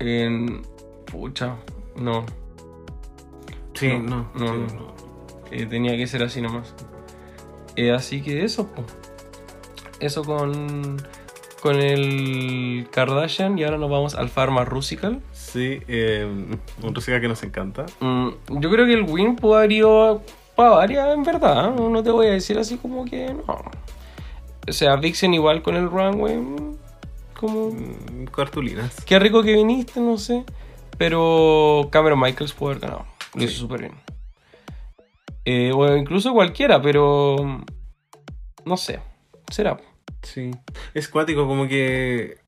[0.00, 0.62] En,
[1.10, 1.56] pucha,
[1.96, 2.24] no,
[3.74, 4.54] Sí, No, no.
[4.54, 4.94] no, sí, no.
[5.50, 6.74] eh, tenía que ser así nomás.
[7.76, 8.84] Eh, así que eso, po.
[9.98, 10.96] eso con,
[11.60, 15.20] con el Kardashian y ahora nos vamos al Pharma Rusical.
[15.32, 16.24] Sí, eh,
[16.82, 17.86] un música que nos encanta.
[18.00, 18.28] Mm,
[18.60, 20.22] yo creo que el win pudo haber ido
[20.54, 21.74] para varias, en verdad.
[21.74, 23.44] No No te voy a decir así como que no.
[24.68, 26.36] O sea, Vixen igual con el runway.
[26.36, 26.76] mm,
[27.38, 27.70] Como.
[27.70, 28.96] Mm, Cartulinas.
[29.04, 30.44] Qué rico que viniste, no sé.
[30.98, 33.04] Pero Cameron Michaels pudo haber ganado.
[33.34, 33.92] Lo hizo súper bien.
[35.44, 37.36] Eh, o incluso cualquiera, pero.
[37.42, 37.64] mm,
[38.64, 39.00] No sé.
[39.50, 39.76] Será.
[40.22, 40.50] Sí.
[40.94, 42.38] Es cuático, como que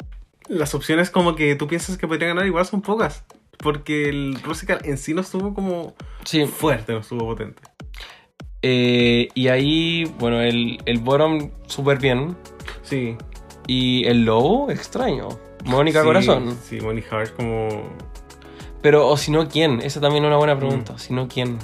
[0.49, 3.25] las opciones como que tú piensas que podría ganar igual son pocas.
[3.59, 5.95] Porque el Rusical en sí no estuvo como
[6.25, 6.47] Sí.
[6.47, 7.61] fuerte, no estuvo potente.
[8.69, 12.37] Eh, y ahí, bueno, el, el bottom súper bien.
[12.83, 13.17] Sí.
[13.69, 15.29] Y el low, extraño.
[15.65, 16.59] Mónica Sí, Corazón.
[16.63, 17.69] Sí, Money Heart como...
[18.83, 19.81] Pero, o si no, ¿quién?
[19.83, 20.95] Esa también es una buena pregunta.
[20.95, 20.99] Mm.
[20.99, 21.59] Si no, ¿quién?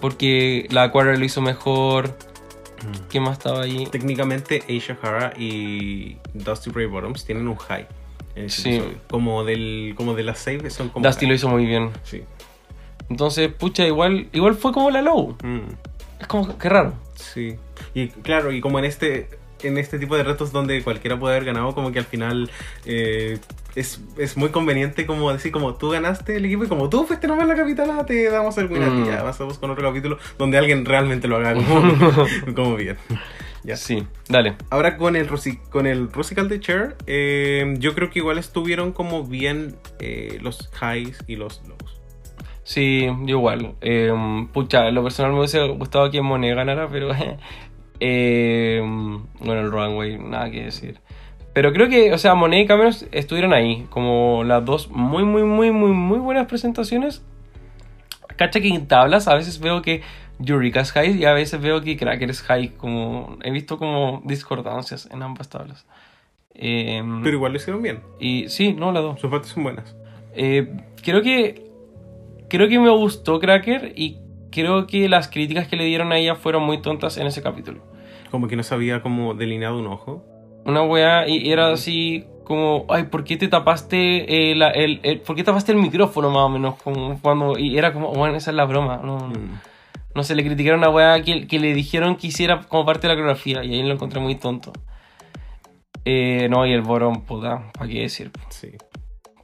[0.00, 2.08] Porque la Aquara lo hizo mejor.
[2.08, 3.08] Mm.
[3.08, 3.86] ¿Quién más estaba ahí?
[3.90, 7.86] Técnicamente, Aisha Hara y Dusty Ray Bottoms tienen un high
[8.36, 8.70] en Sí.
[8.76, 8.98] episodio.
[9.10, 11.04] Como, del, como de las save son como...
[11.06, 11.28] Dusty high.
[11.28, 11.90] lo hizo muy bien.
[12.04, 12.22] Sí.
[13.08, 15.36] Entonces, pucha, igual, igual fue como la low.
[15.42, 15.60] Mm,
[16.20, 16.94] Es como que raro.
[17.14, 17.56] sí.
[17.94, 19.28] Y claro, y como en este...
[19.62, 22.50] En este tipo de retos donde cualquiera puede haber ganado, como que al final
[22.84, 23.38] eh,
[23.74, 27.26] es, es muy conveniente como decir como tú ganaste el equipo y como tú fuiste
[27.26, 28.92] nomás la capitana, te damos el win a ti.
[28.92, 29.06] Mm.
[29.06, 31.82] Ya pasamos con otro capítulo donde alguien realmente lo haga como,
[32.54, 32.98] como bien.
[33.64, 33.76] Ya.
[33.78, 34.56] Sí, dale.
[34.68, 35.26] Ahora con el,
[35.70, 40.70] con el Rusical de Cher, eh, yo creo que igual estuvieron como bien eh, los
[40.82, 41.95] highs y los lows.
[42.66, 43.76] Sí, yo igual.
[43.80, 44.12] Eh,
[44.52, 47.12] pucha, lo personal me hubiese gustado que Monet ganara, pero.
[48.00, 48.80] eh,
[49.38, 50.98] bueno, el Runway, nada que decir.
[51.52, 53.86] Pero creo que, o sea, Monet y Cameron estuvieron ahí.
[53.88, 57.24] Como las dos muy, muy, muy, muy, muy buenas presentaciones.
[58.34, 60.02] Cacha que en tablas a veces veo que
[60.44, 62.70] Eureka es high y a veces veo que Cracker es high.
[62.70, 65.86] Como, he visto como discordancias en ambas tablas.
[66.52, 68.00] Eh, Pero igual lo hicieron bien.
[68.18, 69.20] y sí, no, las dos.
[69.20, 69.94] Sus partes son buenas.
[70.34, 71.65] Eh, creo que
[72.48, 74.18] creo que me gustó Cracker y
[74.50, 77.82] creo que las críticas que le dieron a ella fueron muy tontas en ese capítulo.
[78.30, 80.24] Como que no sabía como delineado un ojo.
[80.64, 85.20] Una wea y era así como, ay, ¿por qué te tapaste eh, la- el, el-
[85.20, 86.74] ¿por qué tapaste el micrófono más o menos?
[86.82, 89.00] Como cuando, y era como, bueno, esa es la broma.
[89.02, 89.60] No, Mm.
[90.14, 93.02] no sé, le criticaron a una wea que, que le dijeron que hiciera como parte
[93.06, 94.72] de la coreografía y ahí lo encontré muy tonto.
[96.04, 98.30] Eh, no, y el Boron, puta, ¿para qué decir?
[98.48, 98.68] Sí,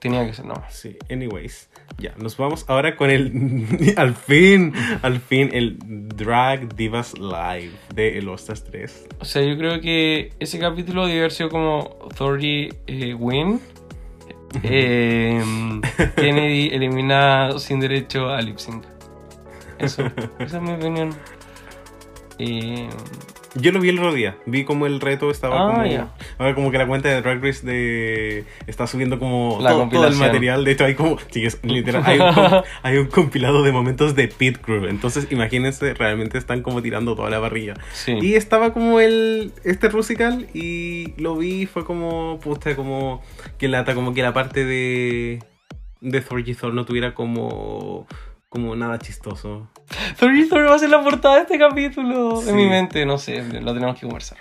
[0.00, 0.54] Tenía que ser, no.
[0.68, 0.96] sí.
[1.10, 1.68] Anyways.
[1.98, 3.94] Ya, nos vamos ahora con el.
[3.96, 9.08] al fin, al fin, el Drag Divas Live de El Ostras 3.
[9.20, 13.60] O sea, yo creo que ese capítulo debe haber sido como Authority eh, win.
[14.62, 15.42] Eh,
[16.16, 18.84] Kennedy elimina sin derecho a lip sync.
[19.78, 20.04] Eso,
[20.38, 21.14] esa es mi opinión.
[22.38, 22.88] Eh,
[23.54, 24.36] Yo lo vi el otro día.
[24.46, 25.86] Vi como el reto estaba Ah, como.
[25.86, 26.08] ya.
[26.38, 28.44] Ahora como que la cuenta de Drag Race de.
[28.66, 30.64] Está subiendo como La todo, todo el material.
[30.64, 31.18] De hecho, hay como.
[31.30, 32.02] Sí, es literal.
[32.06, 34.86] Hay un, com- hay un compilado de momentos de Pit Crew.
[34.86, 37.74] Entonces, imagínense, realmente están como tirando toda la barrilla.
[37.92, 38.16] sí.
[38.22, 39.52] Y estaba como el.
[39.64, 40.46] Este Rusical.
[40.54, 41.62] Y lo vi.
[41.62, 42.38] y Fue como.
[42.40, 43.22] Puta, como.
[43.58, 43.94] Que lata.
[43.94, 45.40] Como que la parte de.
[46.00, 48.06] De Thor no tuviera como.
[48.48, 49.68] Como nada chistoso.
[50.18, 52.40] Thorny Thor va a ser la portada de este capítulo.
[52.40, 52.50] Sí.
[52.50, 54.38] En mi mente, no sé, lo tenemos que conversar.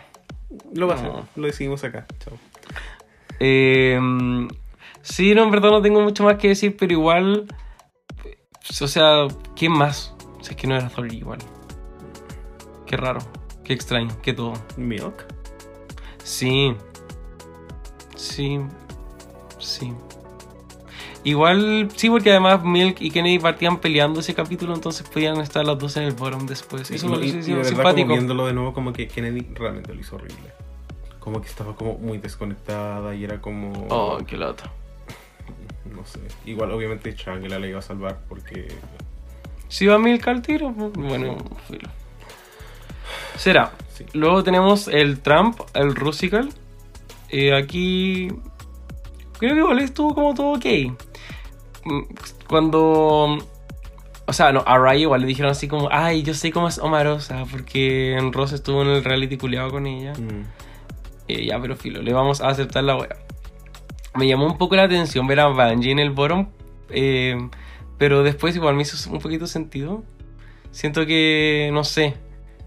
[0.74, 1.12] Lo va a hacer.
[1.36, 2.06] Lo decidimos acá.
[2.20, 2.38] Chao.
[3.40, 4.00] Eh,
[5.02, 7.48] sí, no, en verdad no tengo mucho más que decir, pero igual.
[8.82, 10.16] O sea, ¿qué más?
[10.40, 11.40] O sea, es que no era Thor igual.
[12.86, 13.20] Qué raro,
[13.64, 14.54] qué extraño, qué todo.
[14.78, 15.26] Milk.
[16.24, 16.76] Sí.
[18.16, 18.60] Sí.
[19.58, 19.94] Sí.
[21.24, 25.78] Igual, sí, porque además Milk y Kennedy partían peleando ese capítulo, entonces podían estar las
[25.78, 26.90] dos en el bottom después.
[26.90, 28.08] Eso y, me y- y simpático.
[28.08, 30.52] como viéndolo de nuevo, como que Kennedy realmente lo hizo horrible.
[31.20, 33.72] Como que estaba como muy desconectada y era como...
[33.90, 34.72] Oh, qué lata.
[35.96, 36.20] No sé.
[36.46, 38.70] Igual, obviamente, Shangela la iba a salvar porque...
[39.68, 41.38] Si va Milk al tiro, pues, bueno,
[41.68, 41.90] filo.
[43.38, 43.72] Será.
[43.94, 44.06] Sí.
[44.14, 46.50] Luego tenemos el Trump, el Rusical.
[47.30, 48.30] Eh, aquí
[49.38, 50.66] creo que igual estuvo como todo ok.
[51.86, 52.02] Mm,
[52.48, 53.38] Cuando...
[54.28, 56.78] O sea, no, a Ray igual le dijeron así como, ay, yo sé cómo es
[56.80, 60.14] Omarosa, porque Ross estuvo en el reality culiado con ella.
[60.14, 60.44] Mm,
[61.28, 63.10] Eh, ya, pero filo, le vamos a aceptar la wea.
[64.16, 66.48] Me llamó un poco la atención ver a Bungie en el bottom,
[66.90, 67.38] eh,
[67.98, 70.04] pero después igual me hizo un poquito sentido.
[70.72, 72.16] Siento que, no sé,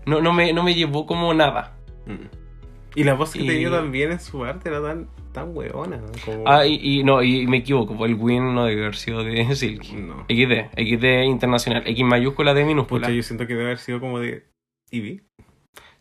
[0.06, 1.76] no, no, me, no me llevó como nada.
[2.06, 2.96] mm.
[2.96, 6.00] Y la voz que Y- tenía también en su arte era tan, tan hueona.
[6.24, 6.44] Como...
[6.46, 9.44] Ah, y, y no, y me equivoco, pues el win no debe haber sido de
[9.54, 9.96] Silky.
[9.96, 10.24] No.
[10.28, 13.08] XD, XD internacional, X mayúscula, D minúscula.
[13.08, 14.44] Pucha, yo siento que debe haber sido como de
[14.90, 15.24] Eevee.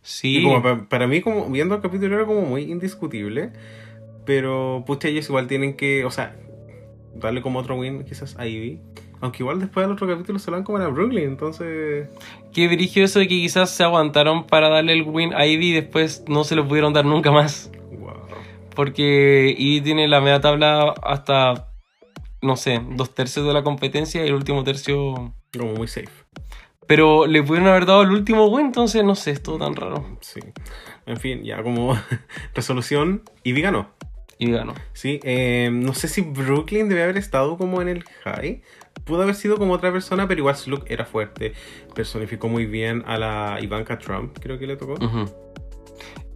[0.01, 3.51] Sí, Y como pa- para, mí, como viendo el capítulo, era como muy indiscutible.
[4.25, 6.35] Pero, pucha, ellos igual tienen que, o sea,
[7.15, 8.79] darle como otro win quizás a Ivy.
[9.19, 12.09] Aunque igual después del otro capítulo se lo dan como a Brooklyn, entonces...
[12.51, 15.73] que dirigió eso de que quizás se aguantaron para darle el win a Ivy y
[15.73, 17.71] después no se lo pudieron dar nunca más.
[18.75, 21.71] Porque Ivy tiene la media tabla hasta,
[22.41, 25.33] no sé, dos tercios de la competencia y el último tercio...
[25.57, 26.09] Como muy safe.
[26.87, 30.17] Pero le pudieron haber dado el último win, entonces no sé, es todo tan raro.
[30.21, 30.41] Sí.
[31.05, 31.97] En fin, ya como
[32.55, 33.89] resolución, Ivy ganó.
[34.39, 34.73] Y ganó.
[34.93, 38.61] Sí, eh, no sé si Brooklyn debe haber estado como en el high,
[39.05, 41.53] pudo haber sido como otra persona, pero igual su look era fuerte.
[41.95, 44.95] Personificó muy bien a la Ivanka Trump, creo que le tocó.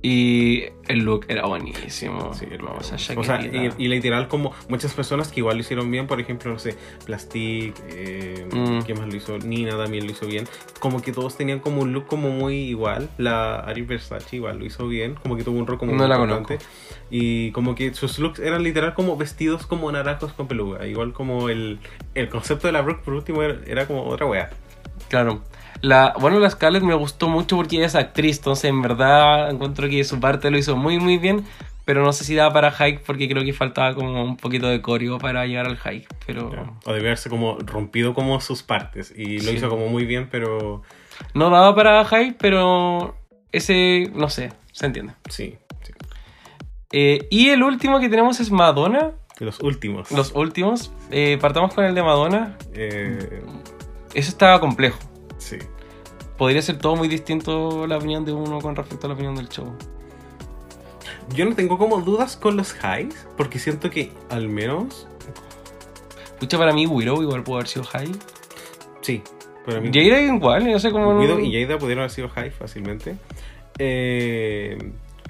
[0.03, 2.31] Y el look era buenísimo.
[2.33, 3.75] Sí, el look o sea, O sea, chaquetita.
[3.79, 6.77] y, y literal como muchas personas que igual lo hicieron bien, por ejemplo, no sé,
[7.05, 8.83] Plastic, eh, Mm.
[8.83, 9.37] ¿qué más lo hizo?
[9.39, 10.47] Nina también lo hizo bien.
[10.79, 13.09] Como que todos tenían como un look como muy igual.
[13.17, 16.07] La Ari Versace igual lo hizo bien, como que tuvo un rol como No muy
[16.07, 16.59] la importante.
[17.09, 20.85] Y como que sus looks eran literal como vestidos como naranjos con peluca.
[20.85, 21.79] Igual como el,
[22.13, 24.49] el concepto de la Brooke por último era, era como otra wea.
[25.09, 25.41] Claro.
[25.81, 29.87] La, bueno, la Scarlett me gustó mucho porque ella es actriz, entonces en verdad encuentro
[29.89, 31.45] que su parte lo hizo muy muy bien,
[31.85, 34.81] pero no sé si daba para hike porque creo que faltaba como un poquito de
[34.81, 36.49] coreo para llegar al hike, pero
[36.85, 39.13] O debe haberse como rompido como sus partes.
[39.15, 39.57] Y lo Sí.
[39.57, 40.81] hizo como muy bien, pero
[41.33, 43.15] no daba para hike, pero
[43.51, 45.13] ese, no sé, se entiende.
[45.29, 45.57] sí.
[45.83, 45.93] sí.
[46.91, 50.11] Eh, y el último que tenemos es Madonna, los últimos.
[50.11, 53.43] los últimos, Eh, partamos con el de Madonna, Eh,
[54.13, 54.97] eso estaba complejo.
[55.49, 55.57] Sí.
[56.37, 59.49] Podría ser todo muy distinto la opinión de uno con respecto a la opinión del
[59.49, 59.73] show.
[61.33, 65.07] Yo no tengo como dudas con los highs, porque siento que al menos.
[66.39, 68.11] Pucha, para mí Willow igual pudo haber sido high.
[69.01, 69.23] Sí,
[69.65, 69.89] para mí.
[69.93, 71.19] Jada igual, no sé cómo...
[71.19, 73.15] Guido y Jada pudieron haber sido high fácilmente.
[73.79, 74.77] Eh,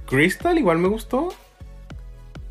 [0.06, 1.30] Crystal igual me gustó.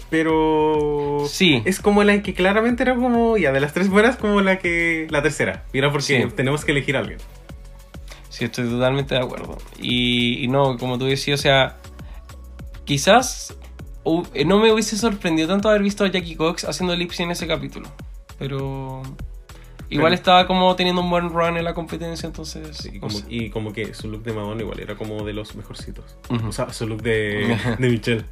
[0.09, 1.25] Pero.
[1.29, 1.63] Sí.
[1.65, 3.37] Es como la que claramente era como.
[3.37, 5.09] Ya, de las tres buenas, como la que.
[5.11, 5.65] La tercera.
[5.73, 6.33] Mira, porque Sí.
[6.37, 7.19] tenemos que elegir a alguien.
[8.37, 9.57] Sí, estoy totalmente de acuerdo.
[9.81, 11.77] Y, y no, como tú decías, o sea,
[12.85, 13.57] quizás
[14.35, 17.47] eh, no me hubiese sorprendido tanto haber visto a Jackie Cox haciendo lipsy en ese
[17.47, 17.89] capítulo.
[18.39, 19.01] Pero
[19.89, 22.77] igual Pero- estaba como teniendo un buen run en la competencia, entonces...
[22.77, 26.17] Sí, como- y como que su look de Madonna igual era como de los mejorcitos.
[26.47, 28.25] O sea, su look de, de Michelle.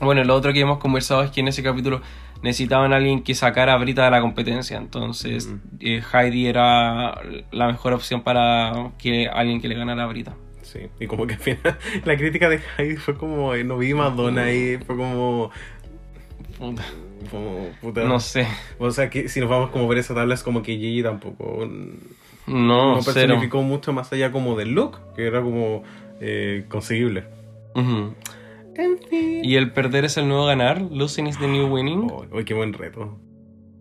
[0.00, 2.02] Bueno, lo otro que hemos conversado es que en ese capítulo
[2.42, 4.76] necesitaban a alguien que sacara a Brita de la competencia.
[4.76, 5.58] Entonces, Ujú.
[5.80, 7.20] eh, Heidi era
[7.50, 10.34] la mejor opción para que alguien que le ganara a Brita.
[10.62, 13.94] Sí, y como que al final la crítica de Heidi fue como, eh, no vi
[13.94, 15.50] Madonna ahí, fue como,
[16.58, 16.82] Puta,
[17.30, 18.04] como, puta.
[18.04, 18.46] No sé.
[18.78, 21.66] O sea, que si nos vamos como ver esa tabla es como que Gigi tampoco
[22.46, 23.14] No, no cero.
[23.14, 25.82] personificó mucho más allá como del look, que era como
[26.20, 27.24] eh, conseguible.
[27.74, 28.14] Ujú.
[28.76, 29.44] En fin.
[29.44, 30.80] Y el perder es el nuevo ganar.
[30.80, 32.08] Losing is the new winning.
[32.10, 33.18] Oh, uy, qué buen reto.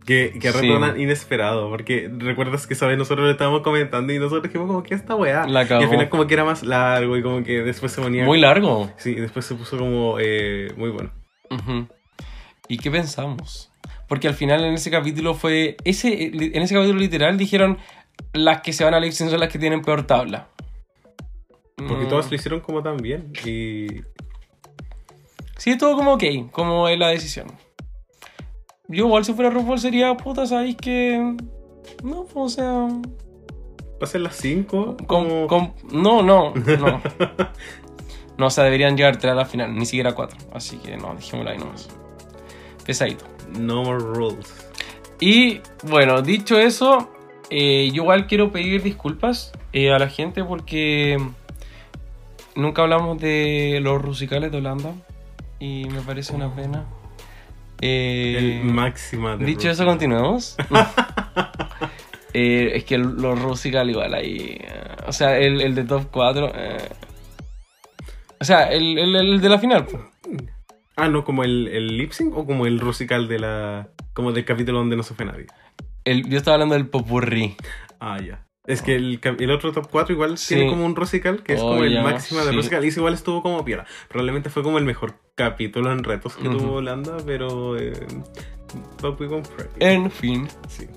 [0.06, 0.68] Qué, qué Sí.
[0.68, 2.98] reto tan inesperado, porque recuerdas que, ¿sabes?
[2.98, 5.46] Nosotros le estábamos comentando y nosotros dijimos como que esta weá.
[5.48, 8.26] La y al final como que era más largo y como que después se ponía...
[8.26, 8.90] Muy largo.
[8.98, 11.12] Sí, y después se puso como eh, muy bueno.
[12.68, 13.72] ¿Y qué pensamos?
[14.08, 15.78] Porque al final en ese capítulo fue.
[15.86, 17.78] Ese, en ese capítulo literal dijeron
[18.34, 20.50] las que se van a sync son las que tienen peor tabla.
[21.76, 22.10] Porque Mm.
[22.10, 23.32] todos lo hicieron como tan bien.
[23.46, 23.88] Y
[25.62, 27.46] Sí, todo como ok, como es la decisión.
[28.88, 31.36] Yo igual si fuera RuPaul sería, puta, ¿sabéis que...?
[32.04, 32.88] No, o sea...
[34.00, 35.76] pasen las 5 con- como...
[35.92, 37.02] no, no, no.
[38.40, 40.40] No, o sea, deberían llegar tres a la final, ni siquiera cuatro.
[40.52, 41.90] Así que no, dejémoslo ahí nomás.
[42.84, 43.26] Pesadito.
[43.60, 44.68] No more rules.
[45.20, 47.12] Y bueno, dicho eso,
[47.52, 51.20] eh, yo igual quiero pedir disculpas eh, a la gente porque
[52.56, 54.96] nunca hablamos de los rusicales de Holanda
[55.62, 56.84] y me parece una pena.
[57.80, 60.58] Eh, El máxima de dicho eso, continuemos.
[62.34, 64.58] Eh, es que el- los rusical igual ahí.
[64.62, 66.50] eh, o sea, el, el de top 4.
[68.40, 69.86] o sea, el, el- el de la final.
[69.86, 70.02] pues.
[70.96, 73.90] Ah, no, como el, el lip sync o como el rusical de la...
[74.14, 75.48] Como del capítulo donde no se fue nadie.
[76.06, 77.58] El- yo estaba hablando del popurrí.
[78.00, 78.46] Ah, ya.
[78.72, 80.56] Es que el, el otro top 4 igual Sí.
[80.56, 82.56] tiene como un rusical que es Oh, como el ya, máximo de sí.
[82.56, 82.86] rusical.
[82.86, 83.86] Y ese igual estuvo como piola.
[84.08, 87.78] Probablemente fue como el mejor capítulo en retos que tuvo Holanda, pero...
[87.78, 87.94] Eh,
[89.02, 89.48] but we won't.
[89.80, 90.48] En fin.
[90.70, 90.88] Sí.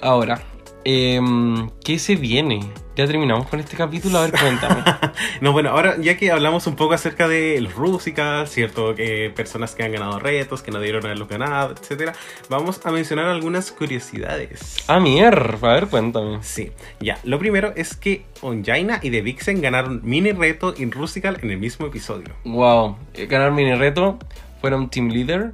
[0.00, 0.40] Ahora,
[0.84, 2.60] em, ¿qué se viene?
[2.96, 4.82] Ya terminamos con este capítulo, a ver, cuéntame.
[5.40, 8.94] No, bueno, ahora ya que hablamos un poco acerca de los Rusicals, ¿cierto?
[8.96, 12.12] Que personas que han ganado retos, que no dieron haberlos ganado, etcétera,
[12.48, 14.84] vamos a mencionar algunas curiosidades.
[14.88, 16.38] ah, mierda, a ver, cuéntame.
[16.42, 17.18] Sí, ya.
[17.22, 21.58] Lo primero es que Onjaina y The Vixen ganaron mini reto y Rusical en el
[21.58, 22.34] mismo episodio.
[22.44, 24.18] Wow, eh, ganaron mini reto,
[24.60, 25.52] fueron team leader,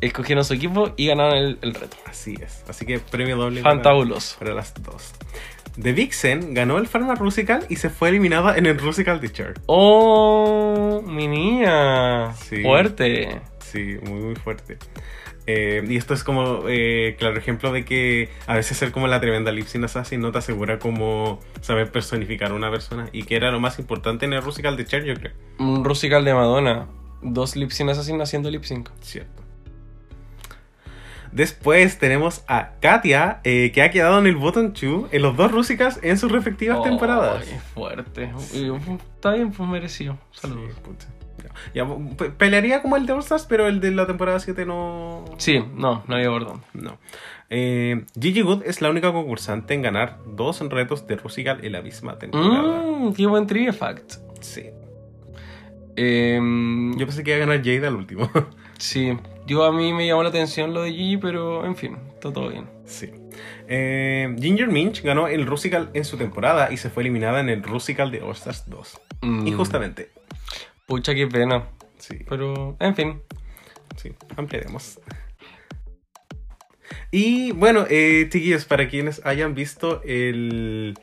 [0.00, 1.96] escogieron su equipo y ganaron el, el reto.
[2.06, 2.64] Así es.
[2.68, 4.38] Así que premio doble Fantabuloso.
[4.38, 5.12] para las dos.
[5.80, 9.54] The Vixen ganó el Pharma Rusical y se fue eliminada en el Rusical Teacher.
[9.66, 12.34] Oh, mi niña.
[12.34, 12.62] Sí.
[12.62, 13.40] Fuerte.
[13.60, 14.78] Sí, muy, muy fuerte.
[15.46, 19.20] Eh, y esto es como, eh, claro, ejemplo de que a veces ser como la
[19.20, 23.08] tremenda lip sync assassin no te asegura como saber personificar a una persona.
[23.12, 25.32] Y que era lo más importante en el Rusical de Cher, yo creo.
[25.58, 26.88] Un Rusical de Madonna.
[27.22, 28.90] Dos lip sync asesinos haciendo lip sync.
[29.00, 29.42] Cierto.
[31.38, 35.52] Después tenemos a Katia, eh, que ha quedado en el bottom 2 en los dos
[35.52, 37.46] Rusicals en sus respectivas temporadas.
[37.48, 38.32] Ay, fuerte.
[38.34, 40.18] Uh, Está bien, pues merecido.
[40.32, 40.72] Saludos.
[40.98, 41.06] Sí.
[41.74, 41.86] Ya,
[42.38, 45.26] pelearía como el de All Stars, pero el de la temporada 7 no.
[45.36, 46.58] Sí, no, no había por.
[46.72, 46.98] No.
[47.50, 51.82] Eh, Gigi Good es la única concursante en ganar dos retos de Rusical en la
[51.82, 52.82] misma temporada.
[52.84, 54.14] Mmm, qué buen trivia fact.
[54.40, 54.70] Sí.
[55.94, 58.28] Em, Yo pensé que iba a ganar Jade al último.
[58.78, 59.18] Sí,
[59.48, 62.50] yo a mí me llamó la atención lo de Gigi, pero en fin, está todo
[62.50, 62.66] bien.
[62.86, 63.10] sí.
[63.70, 67.62] Eh, Ginger Minch ganó el Rusical en su temporada y se fue eliminada en el
[67.62, 69.00] Rusical de All Stars 2.
[69.20, 70.10] Mm, Injustamente.
[70.86, 71.64] Pucha, qué pena.
[71.98, 72.16] Sí.
[72.28, 73.20] Pero, en fin.
[73.96, 74.98] Sí, ampliaremos.
[77.10, 80.98] Y bueno, eh, chiquillos, para quienes hayan visto el,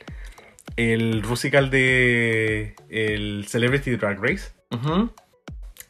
[0.75, 5.09] el Rusical de el Celebrity Drag Race, Ujú.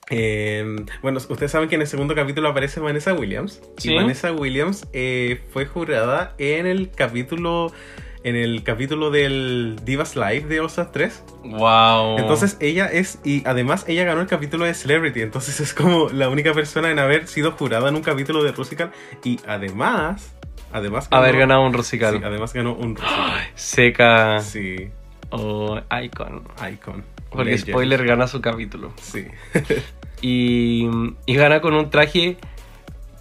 [0.09, 3.61] Eh, bueno, ustedes saben que en el segundo capítulo aparece Vanessa Williams.
[3.77, 3.91] Sí.
[3.91, 7.71] Y Vanessa Williams eh, fue jurada en el capítulo
[8.25, 11.23] en el capítulo del Divas Live de Osas 3.
[11.43, 12.17] Wow.
[12.17, 16.27] Entonces ella es, y además ella ganó el capítulo de Celebrity, entonces es como la
[16.27, 18.91] única persona en haber sido jurada en un capítulo de Rusical
[19.23, 20.35] y además,
[20.71, 22.21] además Haber ganado un sí, Rusical.
[22.23, 23.47] además ganó un Rusical.
[23.53, 24.89] Seca Sí,
[25.29, 26.47] o Icon.
[26.67, 27.14] Icon.
[27.35, 27.69] Porque Legend.
[27.69, 28.93] spoiler gana su capítulo.
[29.01, 29.25] Sí.
[30.21, 30.87] Y,
[31.27, 32.37] y gana con un traje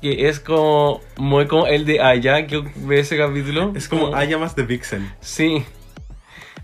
[0.01, 3.73] que es como muy como el de Aya que ve ese capítulo.
[3.74, 5.12] Es como Aya más de Vixen.
[5.20, 5.65] Sí.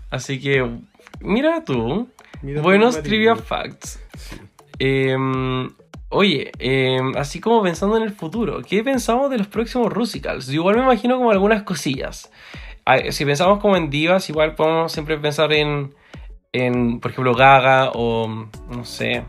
[0.09, 0.67] Así que,
[1.19, 2.09] mira tú.
[2.41, 3.99] Mira Buenos tú, trivia facts.
[4.15, 4.37] Sí.
[4.79, 5.69] Em,
[6.09, 10.47] oye, em, así como pensando en el futuro, ¿qué pensamos de los próximos Rusicals?
[10.47, 12.31] Yo igual me imagino como algunas cosillas.
[12.85, 15.93] Ah, Si pensamos como en divas, igual podemos siempre pensar en,
[16.53, 18.27] en por ejemplo, Gaga o,
[18.69, 19.23] no sé,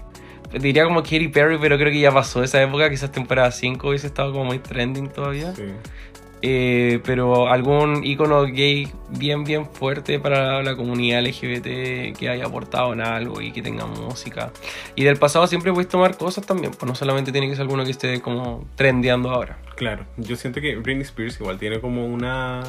[0.60, 4.06] diría como Katy Perry, pero creo que ya pasó esa época, quizás temporada 5 hubiese
[4.08, 5.54] estado como muy trending todavía.
[5.54, 5.64] Sí.
[6.44, 12.92] Eh, pero algún icono gay bien, bien fuerte para la comunidad LGBT que haya aportado
[12.92, 14.50] en algo y que tenga música.
[14.96, 17.84] Y del pasado siempre puedes tomar cosas también, pues no solamente tiene que ser alguno
[17.84, 19.56] que esté como trendeando ahora.
[19.76, 22.64] Claro, yo siento que Britney Spears igual tiene como una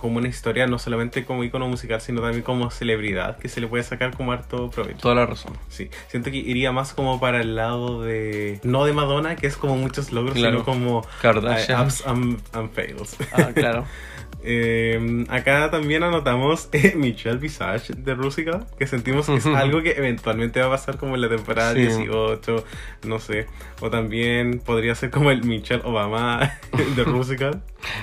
[0.00, 3.66] como una historia no solamente como icono musical, sino también como celebridad que se le
[3.66, 4.98] puede sacar como harto provecho.
[5.00, 5.52] Toda la razón.
[5.68, 9.56] Sí, siento que iría más como para el lado de no de Madonna, que es
[9.56, 10.52] como muchos logros, Claro.
[10.58, 11.86] sino como Kardashian.
[11.86, 13.16] ups and, and fails.
[13.32, 13.84] Ah, claro.
[14.42, 19.90] Eh, acá también anotamos eh, Michelle Visage de Rusical, que sentimos que es algo que
[19.92, 21.80] eventualmente va a pasar como en la temporada Sí.
[21.80, 22.64] 18,
[23.06, 23.46] no sé.
[23.80, 26.58] O también podría ser como el Michelle Obama
[26.96, 27.62] de Rusical.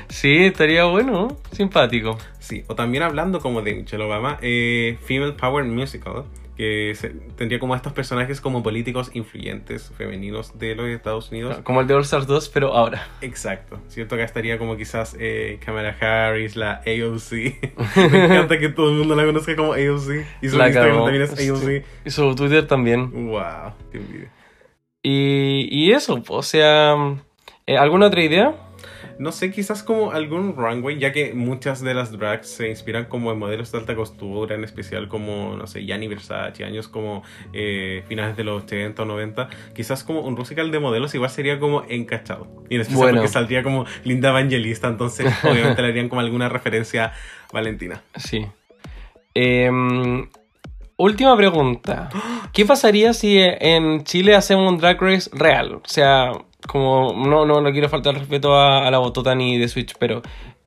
[0.09, 2.17] Sí, estaría bueno, simpático.
[2.39, 6.23] Sí, o también hablando como de Michelle Obama, eh, Female Power Musical,
[6.55, 11.59] que se- tendría como a estos personajes como políticos influyentes femeninos de los Estados Unidos.
[11.63, 13.07] Como el de All Stars 2, pero ahora.
[13.21, 17.31] Exacto, cierto que estaría como quizás eh, Kamala Harris, la AOC.
[18.11, 20.25] Me encanta que todo el mundo la conozca como AOC.
[20.41, 21.49] Y su La Instagram también es.
[21.49, 21.83] AOC.
[22.05, 23.11] Y su Twitter también.
[23.27, 24.31] Wow, qué envidia.
[25.03, 26.95] Y, y eso, o sea,
[27.67, 28.55] eh, ¿alguna otra idea?
[29.19, 33.31] No sé, quizás como algún runway, ya que muchas de las drags se inspiran como
[33.31, 38.03] en modelos de alta costura, en especial como, no sé, Gianni Versace, años como eh,
[38.07, 39.49] finales de los 80 o 90.
[39.73, 42.47] Quizás como un musical de modelos igual sería como encachado.
[42.69, 43.17] Y en especial Bueno.
[43.21, 47.13] porque saldría como Linda Evangelista, entonces obviamente le harían como alguna referencia
[47.51, 48.03] Valentina.
[48.17, 48.45] Sí.
[49.33, 50.27] Em,
[50.97, 52.09] última pregunta.
[52.53, 55.75] ¿Qué pasaría si en Chile hacemos un Drag Race real?
[55.75, 56.31] O sea,
[56.67, 60.21] como no, no, no quiero faltar respeto a, a la botota ni de Switch, pero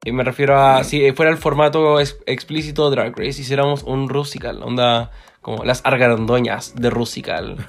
[0.05, 4.09] eh, me refiero a si fuera el formato ex- explícito de Drag Race, hiciéramos un
[4.09, 5.11] Rusical, onda
[5.43, 7.57] como las argarondoñas de Rusical.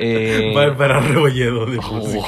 [0.00, 2.22] Eh, Bárbara Rebolledo de oh, Rusia.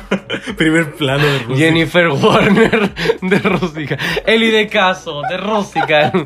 [0.56, 1.66] Primer plano de Rusia.
[1.66, 3.98] Jennifer Warner de Rusical.
[4.24, 6.24] Eli de Caso de Rusical.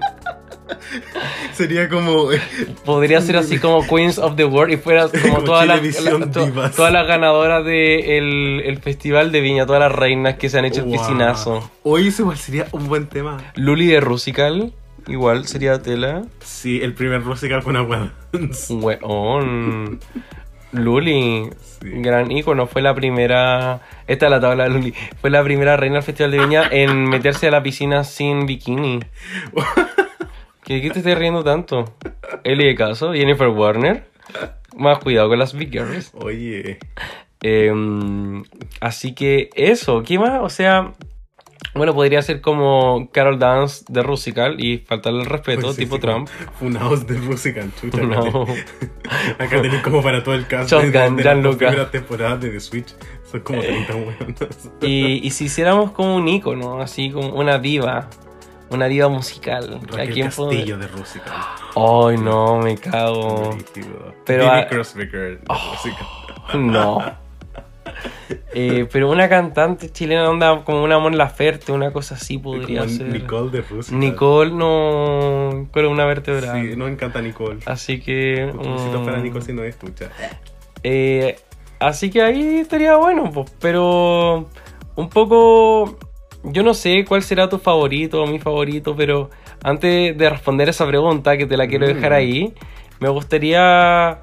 [1.53, 2.33] Sería como.
[2.33, 2.41] eh,
[2.85, 6.31] Podría ser así como Queens of the World y fuera como, Como todas las la-
[6.31, 10.65] to- todas las ganadoras del el Festival de Viña, todas las reinas que se han
[10.65, 10.93] hecho el wow.
[10.99, 11.71] piscinazo.
[11.83, 13.39] Oye, ese igual sería un buen tema.
[13.57, 14.73] Luli de Rusical,
[15.07, 16.23] igual sería tela.
[16.41, 18.13] Sí, el primer musical con agua.
[18.71, 20.01] Weón.
[20.73, 21.89] Luli, Sí.
[22.01, 23.81] gran ícono, fue la primera.
[24.09, 24.95] Esta es la tabla de Luli.
[25.21, 29.01] Fue la primera reina del Festival de Viña en meterse a la piscina sin bikini.
[30.65, 31.85] ¿Qué, qué te estás riendo tanto?
[32.43, 34.05] Eli de Caso, Jennifer Warner.
[34.77, 36.11] Más cuidado con las big girls.
[36.15, 36.79] Oye.
[37.43, 38.43] Em,
[38.81, 40.41] así que eso, ¿qué más?
[40.43, 40.95] O sea,
[41.75, 45.97] Bueno, podría ser como Carol Dance de Rusical y faltarle el respeto, Pues sí, tipo
[45.97, 46.29] sí, Trump.
[46.59, 48.01] Funados de Rusical, chucha.
[48.01, 48.47] No.
[49.39, 52.95] Acá tenéis como para todo el caso Shotgun, de, las primeras temporadas de The Switch.
[53.31, 54.71] Son como 30 hueonas.
[54.81, 58.09] Y, y si hiciéramos como un icono, así como una diva,
[58.71, 59.81] una diva musical.
[59.93, 61.33] ¿a Raquel quién Castillo de Rusical.
[61.77, 63.57] Ay, no, me cago.
[64.25, 65.41] Pero de Rusical.
[66.55, 67.25] No.
[68.55, 72.93] Eh, pero una cantante chilena onda como una Mon Laferte, una cosa así podría Como
[72.93, 73.07] ser.
[73.09, 73.99] Nicole de Rusical.
[73.99, 76.63] Nicole no columna vertebral.
[76.63, 77.61] Sí, nos encanta Nicole.
[77.67, 78.47] Así que.
[78.47, 80.11] Besitos mm, para Nicole si no escucha.
[80.83, 81.39] eh,
[81.79, 84.49] así que ahí estaría bueno, pues, pero
[84.97, 85.99] un poco.
[86.45, 89.31] Yo no sé cuál será tu favorito o mi favorito, pero
[89.63, 92.15] antes de responder esa pregunta, que te la quiero dejar Mm.
[92.15, 92.55] ahí,
[93.01, 94.19] me gustaría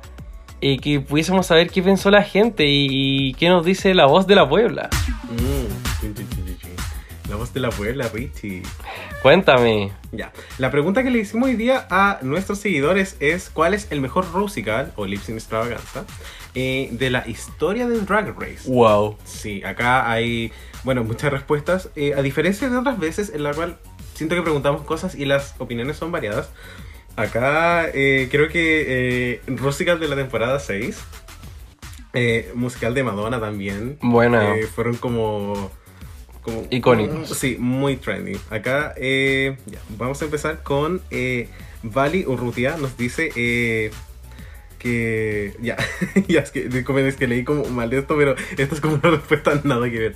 [0.61, 2.87] eh, que pudiésemos saber qué pensó la gente y,
[3.29, 4.89] y qué nos dice la voz de la Puebla.
[5.31, 7.29] Mm.
[7.29, 8.61] La voz de la abuela, Richie.
[9.21, 9.91] Cuéntame.
[10.11, 10.33] Ya.
[10.57, 14.29] La pregunta que le hicimos hoy día a nuestros seguidores es: ¿Cuál es el mejor
[14.33, 16.03] Rusical o Lip Sync Extravaganza
[16.55, 18.69] eh, de la historia del Drag Race?
[18.69, 19.17] Wow.
[19.25, 20.51] Sí, acá hay,
[20.83, 21.89] bueno, muchas respuestas.
[21.95, 23.77] Eh, a diferencia de otras veces en la cual
[24.13, 26.49] siento que preguntamos cosas y las opiniones son variadas.
[27.15, 30.97] Acá eh, creo que eh, Rusical de la temporada 6,
[32.13, 33.97] eh, musical de Madonna también.
[34.01, 34.55] Buena.
[34.55, 35.71] eh, fueron como...
[36.41, 37.29] como Icónicos.
[37.37, 38.37] Sí, muy trendy.
[38.49, 41.01] Acá ya, vamos a empezar con
[41.83, 42.77] Vali Urrutia.
[42.77, 43.91] Nos dice
[44.81, 45.53] que...
[45.61, 45.77] Ya,
[46.27, 49.11] ya es que, es que leí como mal de esto, pero esto es como una
[49.11, 50.15] respuesta nada que ver.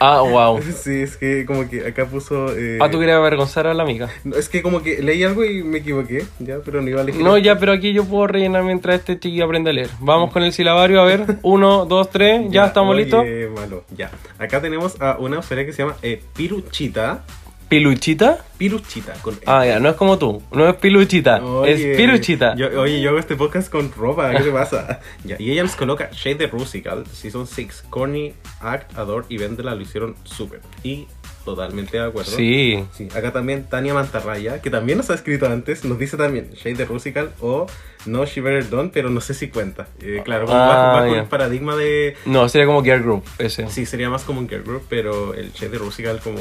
[0.00, 0.60] Ah, wow.
[0.76, 2.56] Sí, es que como que acá puso...
[2.56, 4.08] eh, Ah, tú querías avergonzar a la amiga.
[4.24, 7.02] no, es que como que leí algo y me equivoqué, ya, pero no iba a
[7.02, 7.22] elegir.
[7.22, 9.90] No, ya, pero aquí yo puedo rellenar mientras este chiquillo aprende a leer.
[10.00, 11.38] Vamos con el silabario, a ver.
[11.42, 13.24] Uno, dos, tres, ya, estamos oye, listos.
[13.54, 14.10] malo, ya.
[14.38, 17.24] Acá tenemos a una usuaria que se llama eh, Piruchita.
[17.68, 18.44] ¿Piluchita?
[18.58, 19.38] Piruchita, con E.
[19.46, 20.42] Ah, ya, no es como tú.
[20.52, 22.54] No es piluchita, Oye, es piluchita.
[22.54, 25.00] yo- oye, yo hago este podcast con ropa, ¿qué te pasa?
[25.24, 29.74] ya, y ella nos coloca Shade de Rusical, Season 6, Corny, Act, Adore y Vendela
[29.74, 30.60] lo hicieron súper.
[30.84, 31.06] Y
[31.44, 32.30] totalmente de acuerdo.
[32.32, 32.84] Sí.
[32.92, 36.74] Sí, acá también Tania Mantarraya, que también nos ha escrito antes, nos dice también Shade
[36.76, 37.66] de Rusical o
[38.06, 39.86] No She Better Done, pero no sé si cuenta.
[40.00, 42.16] Eh, claro, Ah, bajo, el paradigma de...
[42.26, 43.68] No, sería como Girl Group, ese.
[43.70, 46.38] Sí, sería más como un girl group, pero el Shade de Rusical como...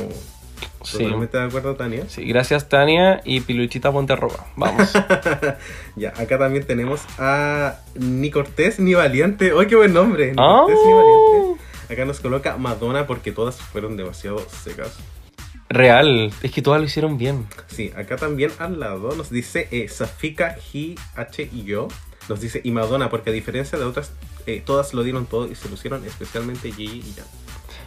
[0.83, 0.99] Sí.
[0.99, 2.05] Totalmente de acuerdo, Tania.
[2.07, 4.15] Sí, gracias Tania y Piluchita ponte.
[4.55, 4.93] Vamos.
[5.95, 9.51] ya, acá también tenemos a Ni Cortés ni Valiente.
[9.57, 10.27] ¡Ay, qué buen nombre!
[10.27, 10.63] Ni Ah.
[10.65, 11.63] Cortés ni Valiente.
[11.89, 14.97] Acá nos coloca Madonna porque todas fueron demasiado secas.
[15.69, 17.47] Real, es que todas lo hicieron bien.
[17.67, 21.87] Sí, acá también al lado nos dice eh, Safika, G, H y yo.
[22.29, 24.11] Nos dice y Madonna porque a diferencia de otras,
[24.45, 27.25] eh, todas lo dieron todo y se lucieron, especialmente Gigi y Jan.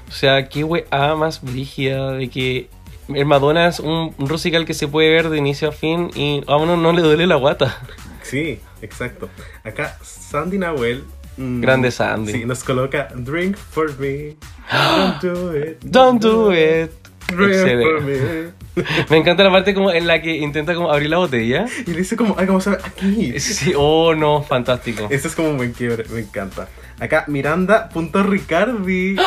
[0.08, 2.68] O sea, qué weá más brígida de que
[3.08, 6.56] el Madonna es un musical que se puede ver de inicio a fin y a
[6.56, 7.78] uno no le duele la guata.
[8.22, 9.28] Sí, exacto.
[9.64, 11.04] Acá Sandy Nahuel.
[11.36, 12.32] mm, Grande Sandy.
[12.32, 14.36] Sí, nos coloca Drink for me.
[14.70, 15.78] Don't do it.
[15.84, 16.90] Don't do it.
[17.28, 18.52] Drink for me.
[19.10, 21.66] Me encanta la parte como en la que intenta como abrir la botella.
[21.86, 23.38] Y le dice como, ay, vamos a ver aquí.
[23.40, 25.08] Sí, oh no, fantástico.
[25.10, 26.68] Este es como un buen quiebre, me encanta.
[27.00, 29.16] Acá Miranda.ricardi.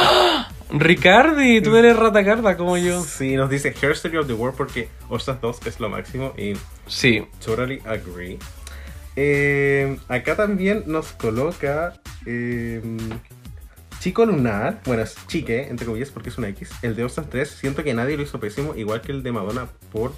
[0.72, 3.04] Ricardi, tú eres ratacarda como yo.
[3.04, 6.54] Sí, nos dice Hairstyle of the World porque Ostras 2 es lo máximo y
[6.88, 7.26] Sí.
[7.44, 8.38] totally agree.
[9.16, 11.94] Eh, acá también nos coloca
[12.26, 12.82] eh,
[14.00, 16.70] Chico Lunar, bueno, es Chique, entre comillas, porque es una X.
[16.82, 19.68] El de Ostras 3, siento que nadie lo hizo pésimo, igual que el de Madonna
[19.92, 20.14] por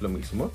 [0.00, 0.52] lo mismo.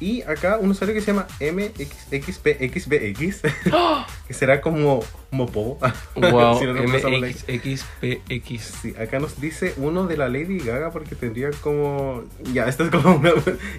[0.00, 3.42] Y acá un usuario que se llama MXXPXBX,
[4.28, 5.78] que será como Mopo.
[6.14, 6.74] Wow, Si no.
[6.74, 8.62] MXXPX.
[8.82, 12.24] Sí, acá nos dice uno de la Lady Gaga porque tendría como...
[12.52, 13.32] Ya, esto es como una...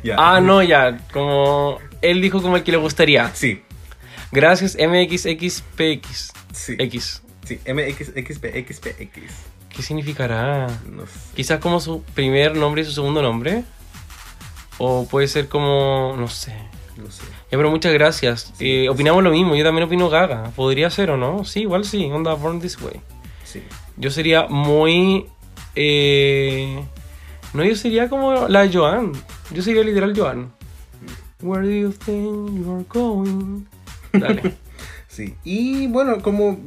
[0.03, 0.15] ya.
[0.17, 3.33] Ah, no, ya, como él dijo como el que le gustaría.
[3.33, 3.61] Sí,
[4.31, 6.33] Gracias MXXPX.
[6.53, 6.75] sí.
[6.77, 7.23] X.
[7.45, 8.81] Sí, MXXPXPX.
[9.75, 10.67] ¿Qué significará?
[10.87, 11.13] No sé.
[11.35, 13.63] Quizás como su primer nombre y su segundo nombre.
[14.79, 16.53] O puede ser como, no sé.
[16.97, 17.23] No sé.
[17.51, 18.51] Ya, pero muchas gracias.
[18.57, 18.87] Sí, Eh, sí.
[18.87, 20.51] opinamos lo mismo, yo también opino Gaga.
[20.55, 21.45] Podría ser o no.
[21.45, 22.99] Sí, igual sí, onda Born This Way.
[23.45, 23.61] Sí.
[23.97, 25.27] Yo sería muy...
[25.75, 26.83] eh,
[27.53, 29.11] no, yo sería como la Joan.
[29.51, 30.51] Yo sería literal Joan.
[31.41, 33.65] Where do you think you're going?
[34.13, 34.55] Dale.
[35.07, 35.35] Sí.
[35.43, 36.59] Y bueno, como...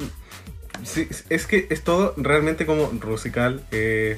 [0.83, 3.63] sí, es que es todo realmente como Rusical.
[3.71, 4.17] Eh,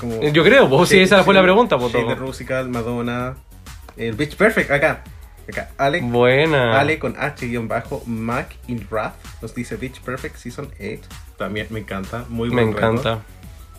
[0.00, 2.14] como Yo creo, pues, si esa fue la pregunta, pues, todo.
[2.14, 3.36] Rusical, Madonna.
[3.96, 5.04] El Bitch Perfect, acá.
[5.48, 5.70] Acá.
[5.76, 6.78] Ale, Buena.
[6.78, 11.00] Ale con H-Mac in Wrath nos dice Bitch Perfect Season 8.
[11.36, 12.24] También me encanta.
[12.28, 12.86] Muy Me buen reto.
[12.90, 13.22] encanta.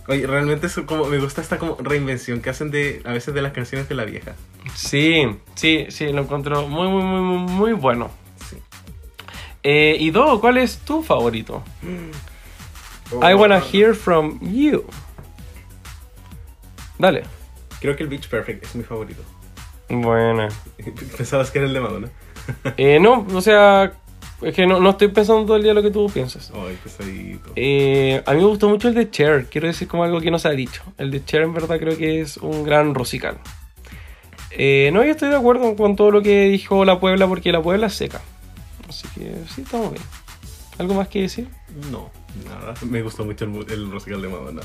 [0.07, 3.41] Oye, realmente es como, me gusta esta como reinvención que hacen de a veces de
[3.41, 4.33] las canciones de la vieja.
[4.75, 8.11] Sí, sí, sí, lo encuentro muy, muy, muy, muy bueno.
[9.63, 11.63] Eh, y Do, ¿cuál es tu favorito?
[13.11, 14.83] Oh, I wanna hear from you.
[16.97, 17.23] Dale.
[17.79, 19.21] Creo que el Beach Perfect es mi favorito.
[19.89, 20.49] Buena.
[21.17, 22.09] Pensabas que era el de Madonna.
[22.77, 23.93] Eh, no, o sea,
[24.41, 26.51] es que no, no estoy pensando todo el día lo que tú piensas.
[26.53, 27.51] Ay, pesadito.
[27.55, 30.39] Eh, a mí me gustó mucho el de Cher, quiero decir como algo que no
[30.39, 30.83] se ha dicho.
[30.97, 33.37] El de Cher en verdad creo que es un gran rosical.
[34.51, 37.61] Eh, no, yo estoy de acuerdo con todo lo que dijo la Puebla porque la
[37.61, 38.21] Puebla es seca.
[38.93, 40.03] Así que sí, estamos bien.
[40.77, 41.49] ¿Algo más que decir?
[41.91, 42.11] No,
[42.47, 42.73] nada.
[42.87, 44.61] Me gustó mucho el, el musical de Madonna.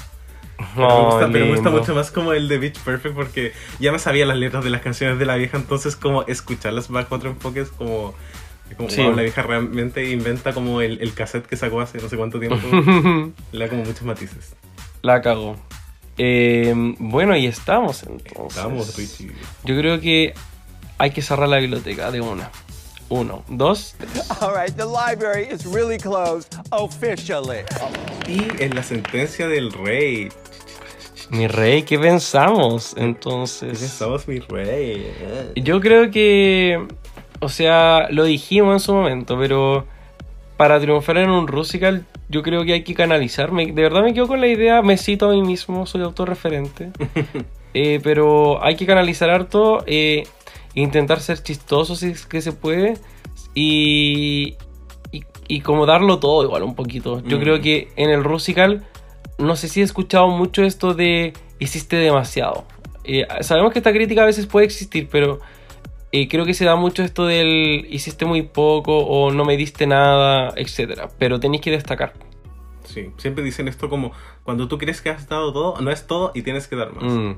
[0.58, 3.52] No, Pero, me gusta, pero me gusta mucho más como el de Beach Perfect porque
[3.78, 7.14] ya me sabía las letras de las canciones de la vieja, entonces como escucharlas bajo
[7.14, 8.14] otro enfoque es como...
[8.76, 9.02] como Sí.
[9.02, 12.40] wow, la vieja realmente inventa como el, el cassette que sacó hace no sé cuánto
[12.40, 12.58] tiempo.
[13.52, 14.56] Le da como muchos matices.
[15.02, 15.56] La cagó.
[16.18, 18.62] Eh, bueno, y estamos entonces.
[18.62, 19.30] Vamos, Richie.
[19.64, 20.34] Yo creo que
[20.98, 22.50] hay que cerrar la biblioteca de una.
[23.10, 23.94] Uno, dos.
[24.40, 27.60] All right, the library is really closed officially.
[28.26, 30.28] Y en la sentencia del rey.
[31.30, 32.94] Mi rey, ¿qué pensamos?
[32.94, 33.78] ¿Qué Entonces.
[33.78, 35.10] pensamos, mi rey?
[35.56, 36.86] Yo creo que.
[37.40, 39.86] O sea, lo dijimos en su momento, pero.
[40.56, 43.66] Para triunfar en un Rusical, yo creo que hay que canalizarme.
[43.66, 46.90] De verdad me quedo con la idea, me cito a mí mismo, soy autorreferente.
[47.74, 50.26] Eh, pero hay que canalizar harto, eh,
[50.74, 52.94] intentar ser chistoso si es que se puede.
[53.54, 54.56] Y,
[55.12, 57.22] y, y como darlo todo igual un poquito.
[57.24, 57.40] Yo Mm.
[57.40, 58.84] creo que en el Rusical,
[59.38, 62.64] no sé si he escuchado mucho esto de hiciste demasiado.
[63.04, 65.40] Eh, sabemos que esta crítica a veces puede existir, pero
[66.12, 69.86] eh, creo que se da mucho esto del hiciste muy poco o no me diste
[69.86, 71.08] nada, etcétera.
[71.18, 72.12] Pero tenéis que destacar.
[72.88, 74.12] Sí, siempre dicen esto como
[74.44, 77.04] cuando tú crees que has dado todo, no es todo y tienes que dar más.
[77.04, 77.36] Mm,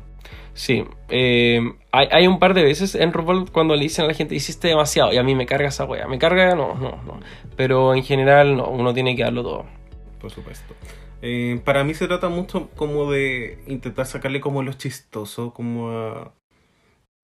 [0.54, 1.60] sí, eh,
[1.90, 4.68] hay, hay un par de veces en RuPaul cuando le dicen a la gente hiciste
[4.68, 6.06] demasiado y a mí me carga esa wea.
[6.06, 7.18] Me carga, no, no, no.
[7.56, 9.66] Pero en general, no, uno tiene que darlo todo.
[10.20, 10.74] Por supuesto.
[11.20, 16.32] Eh, para mí se trata mucho como de intentar sacarle como lo chistoso, como a,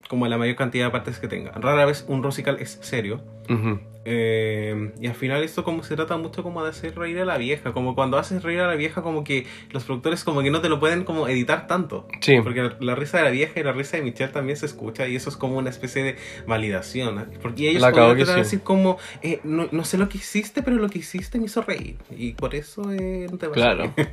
[0.07, 1.51] como a la mayor cantidad de partes que tenga.
[1.51, 3.21] Rara vez un rosical es serio.
[3.49, 3.79] Ujú.
[4.09, 7.37] Eh, y al final esto como se trata mucho como de hacer reír a la
[7.37, 7.73] vieja.
[7.73, 10.69] Como cuando haces reír a la vieja como que los productores como que no te
[10.69, 12.07] lo pueden como editar tanto.
[12.21, 14.65] Sí, Porque la, la risa de la vieja y la risa de Michelle también se
[14.65, 16.15] escucha y eso es como una especie de
[16.47, 17.19] validación.
[17.19, 17.37] ¿eh?
[17.41, 20.77] Porque ellos que tratar de decir como, eh, no, no sé lo que hiciste, pero
[20.77, 21.97] lo que hiciste me hizo reír.
[22.15, 23.93] Y por eso eh, no te va a claro.
[23.93, 24.09] salir.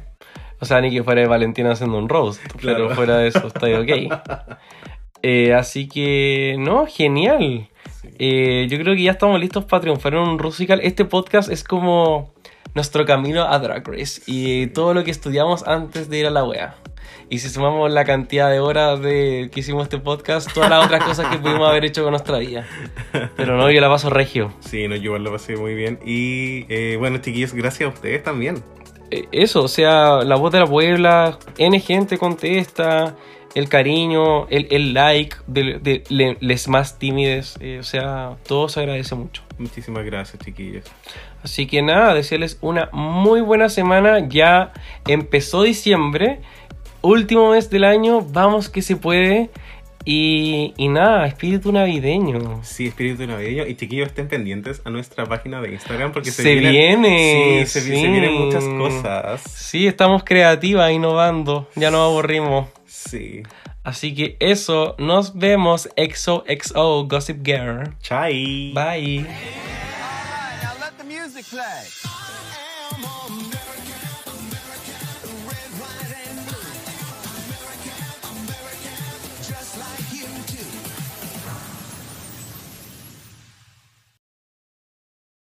[0.61, 2.41] O sea, ni que fuera Valentina haciendo un roast.
[2.57, 2.85] Claro.
[2.85, 4.59] Pero fuera de eso, está ok.
[5.27, 7.67] Eh, así que, no, genial.
[8.19, 10.81] Eh, yo creo que ya estamos listos para triunfar en un Rusical.
[10.83, 12.35] Este podcast es como
[12.75, 16.45] nuestro camino a Drag Race y todo lo que estudiamos antes de ir a la
[16.45, 16.77] wea.
[17.31, 21.03] Y si sumamos la cantidad de horas de que hicimos este podcast, todas las otras
[21.03, 22.67] cosas que pudimos haber hecho con nuestra vida.
[23.35, 24.53] Pero no, yo la paso regio.
[24.61, 26.01] Sí, no, yo lo pasé muy bien.
[26.05, 28.63] Y eh, bueno, chiquillos, gracias a ustedes también.
[29.11, 33.17] Eh, Eso, o sea, la voz de la Puebla, N gente contesta,
[33.55, 38.69] el cariño, el, el like de, de le- les más tímides, eh, o sea, todo
[38.69, 39.43] se agradece mucho.
[39.59, 40.85] Muchísimas gracias, chiquillos.
[41.43, 44.27] Así que nada, desearles una muy buena semana.
[44.29, 44.73] Ya
[45.07, 46.41] empezó diciembre,
[47.03, 49.51] último mes del año, vamos que se puede.
[50.07, 52.61] Y, y nada, espíritu navideño.
[52.63, 53.67] Sí, espíritu navideño.
[53.67, 57.73] Y chiquillos, estén pendientes a nuestra página de Instagram porque se, Se vienen, viene, Sí,
[57.73, 57.87] se, sí.
[58.01, 59.41] se vienen muchas cosas.
[59.43, 62.69] Sí, estamos creativas, innovando, ya nos aburrimos.
[62.95, 63.43] Sí.
[63.83, 65.89] Así que eso, nos vemos.
[65.97, 67.93] XOXO Gossip Girl.
[68.01, 68.73] Chai.
[68.73, 69.27] Bye.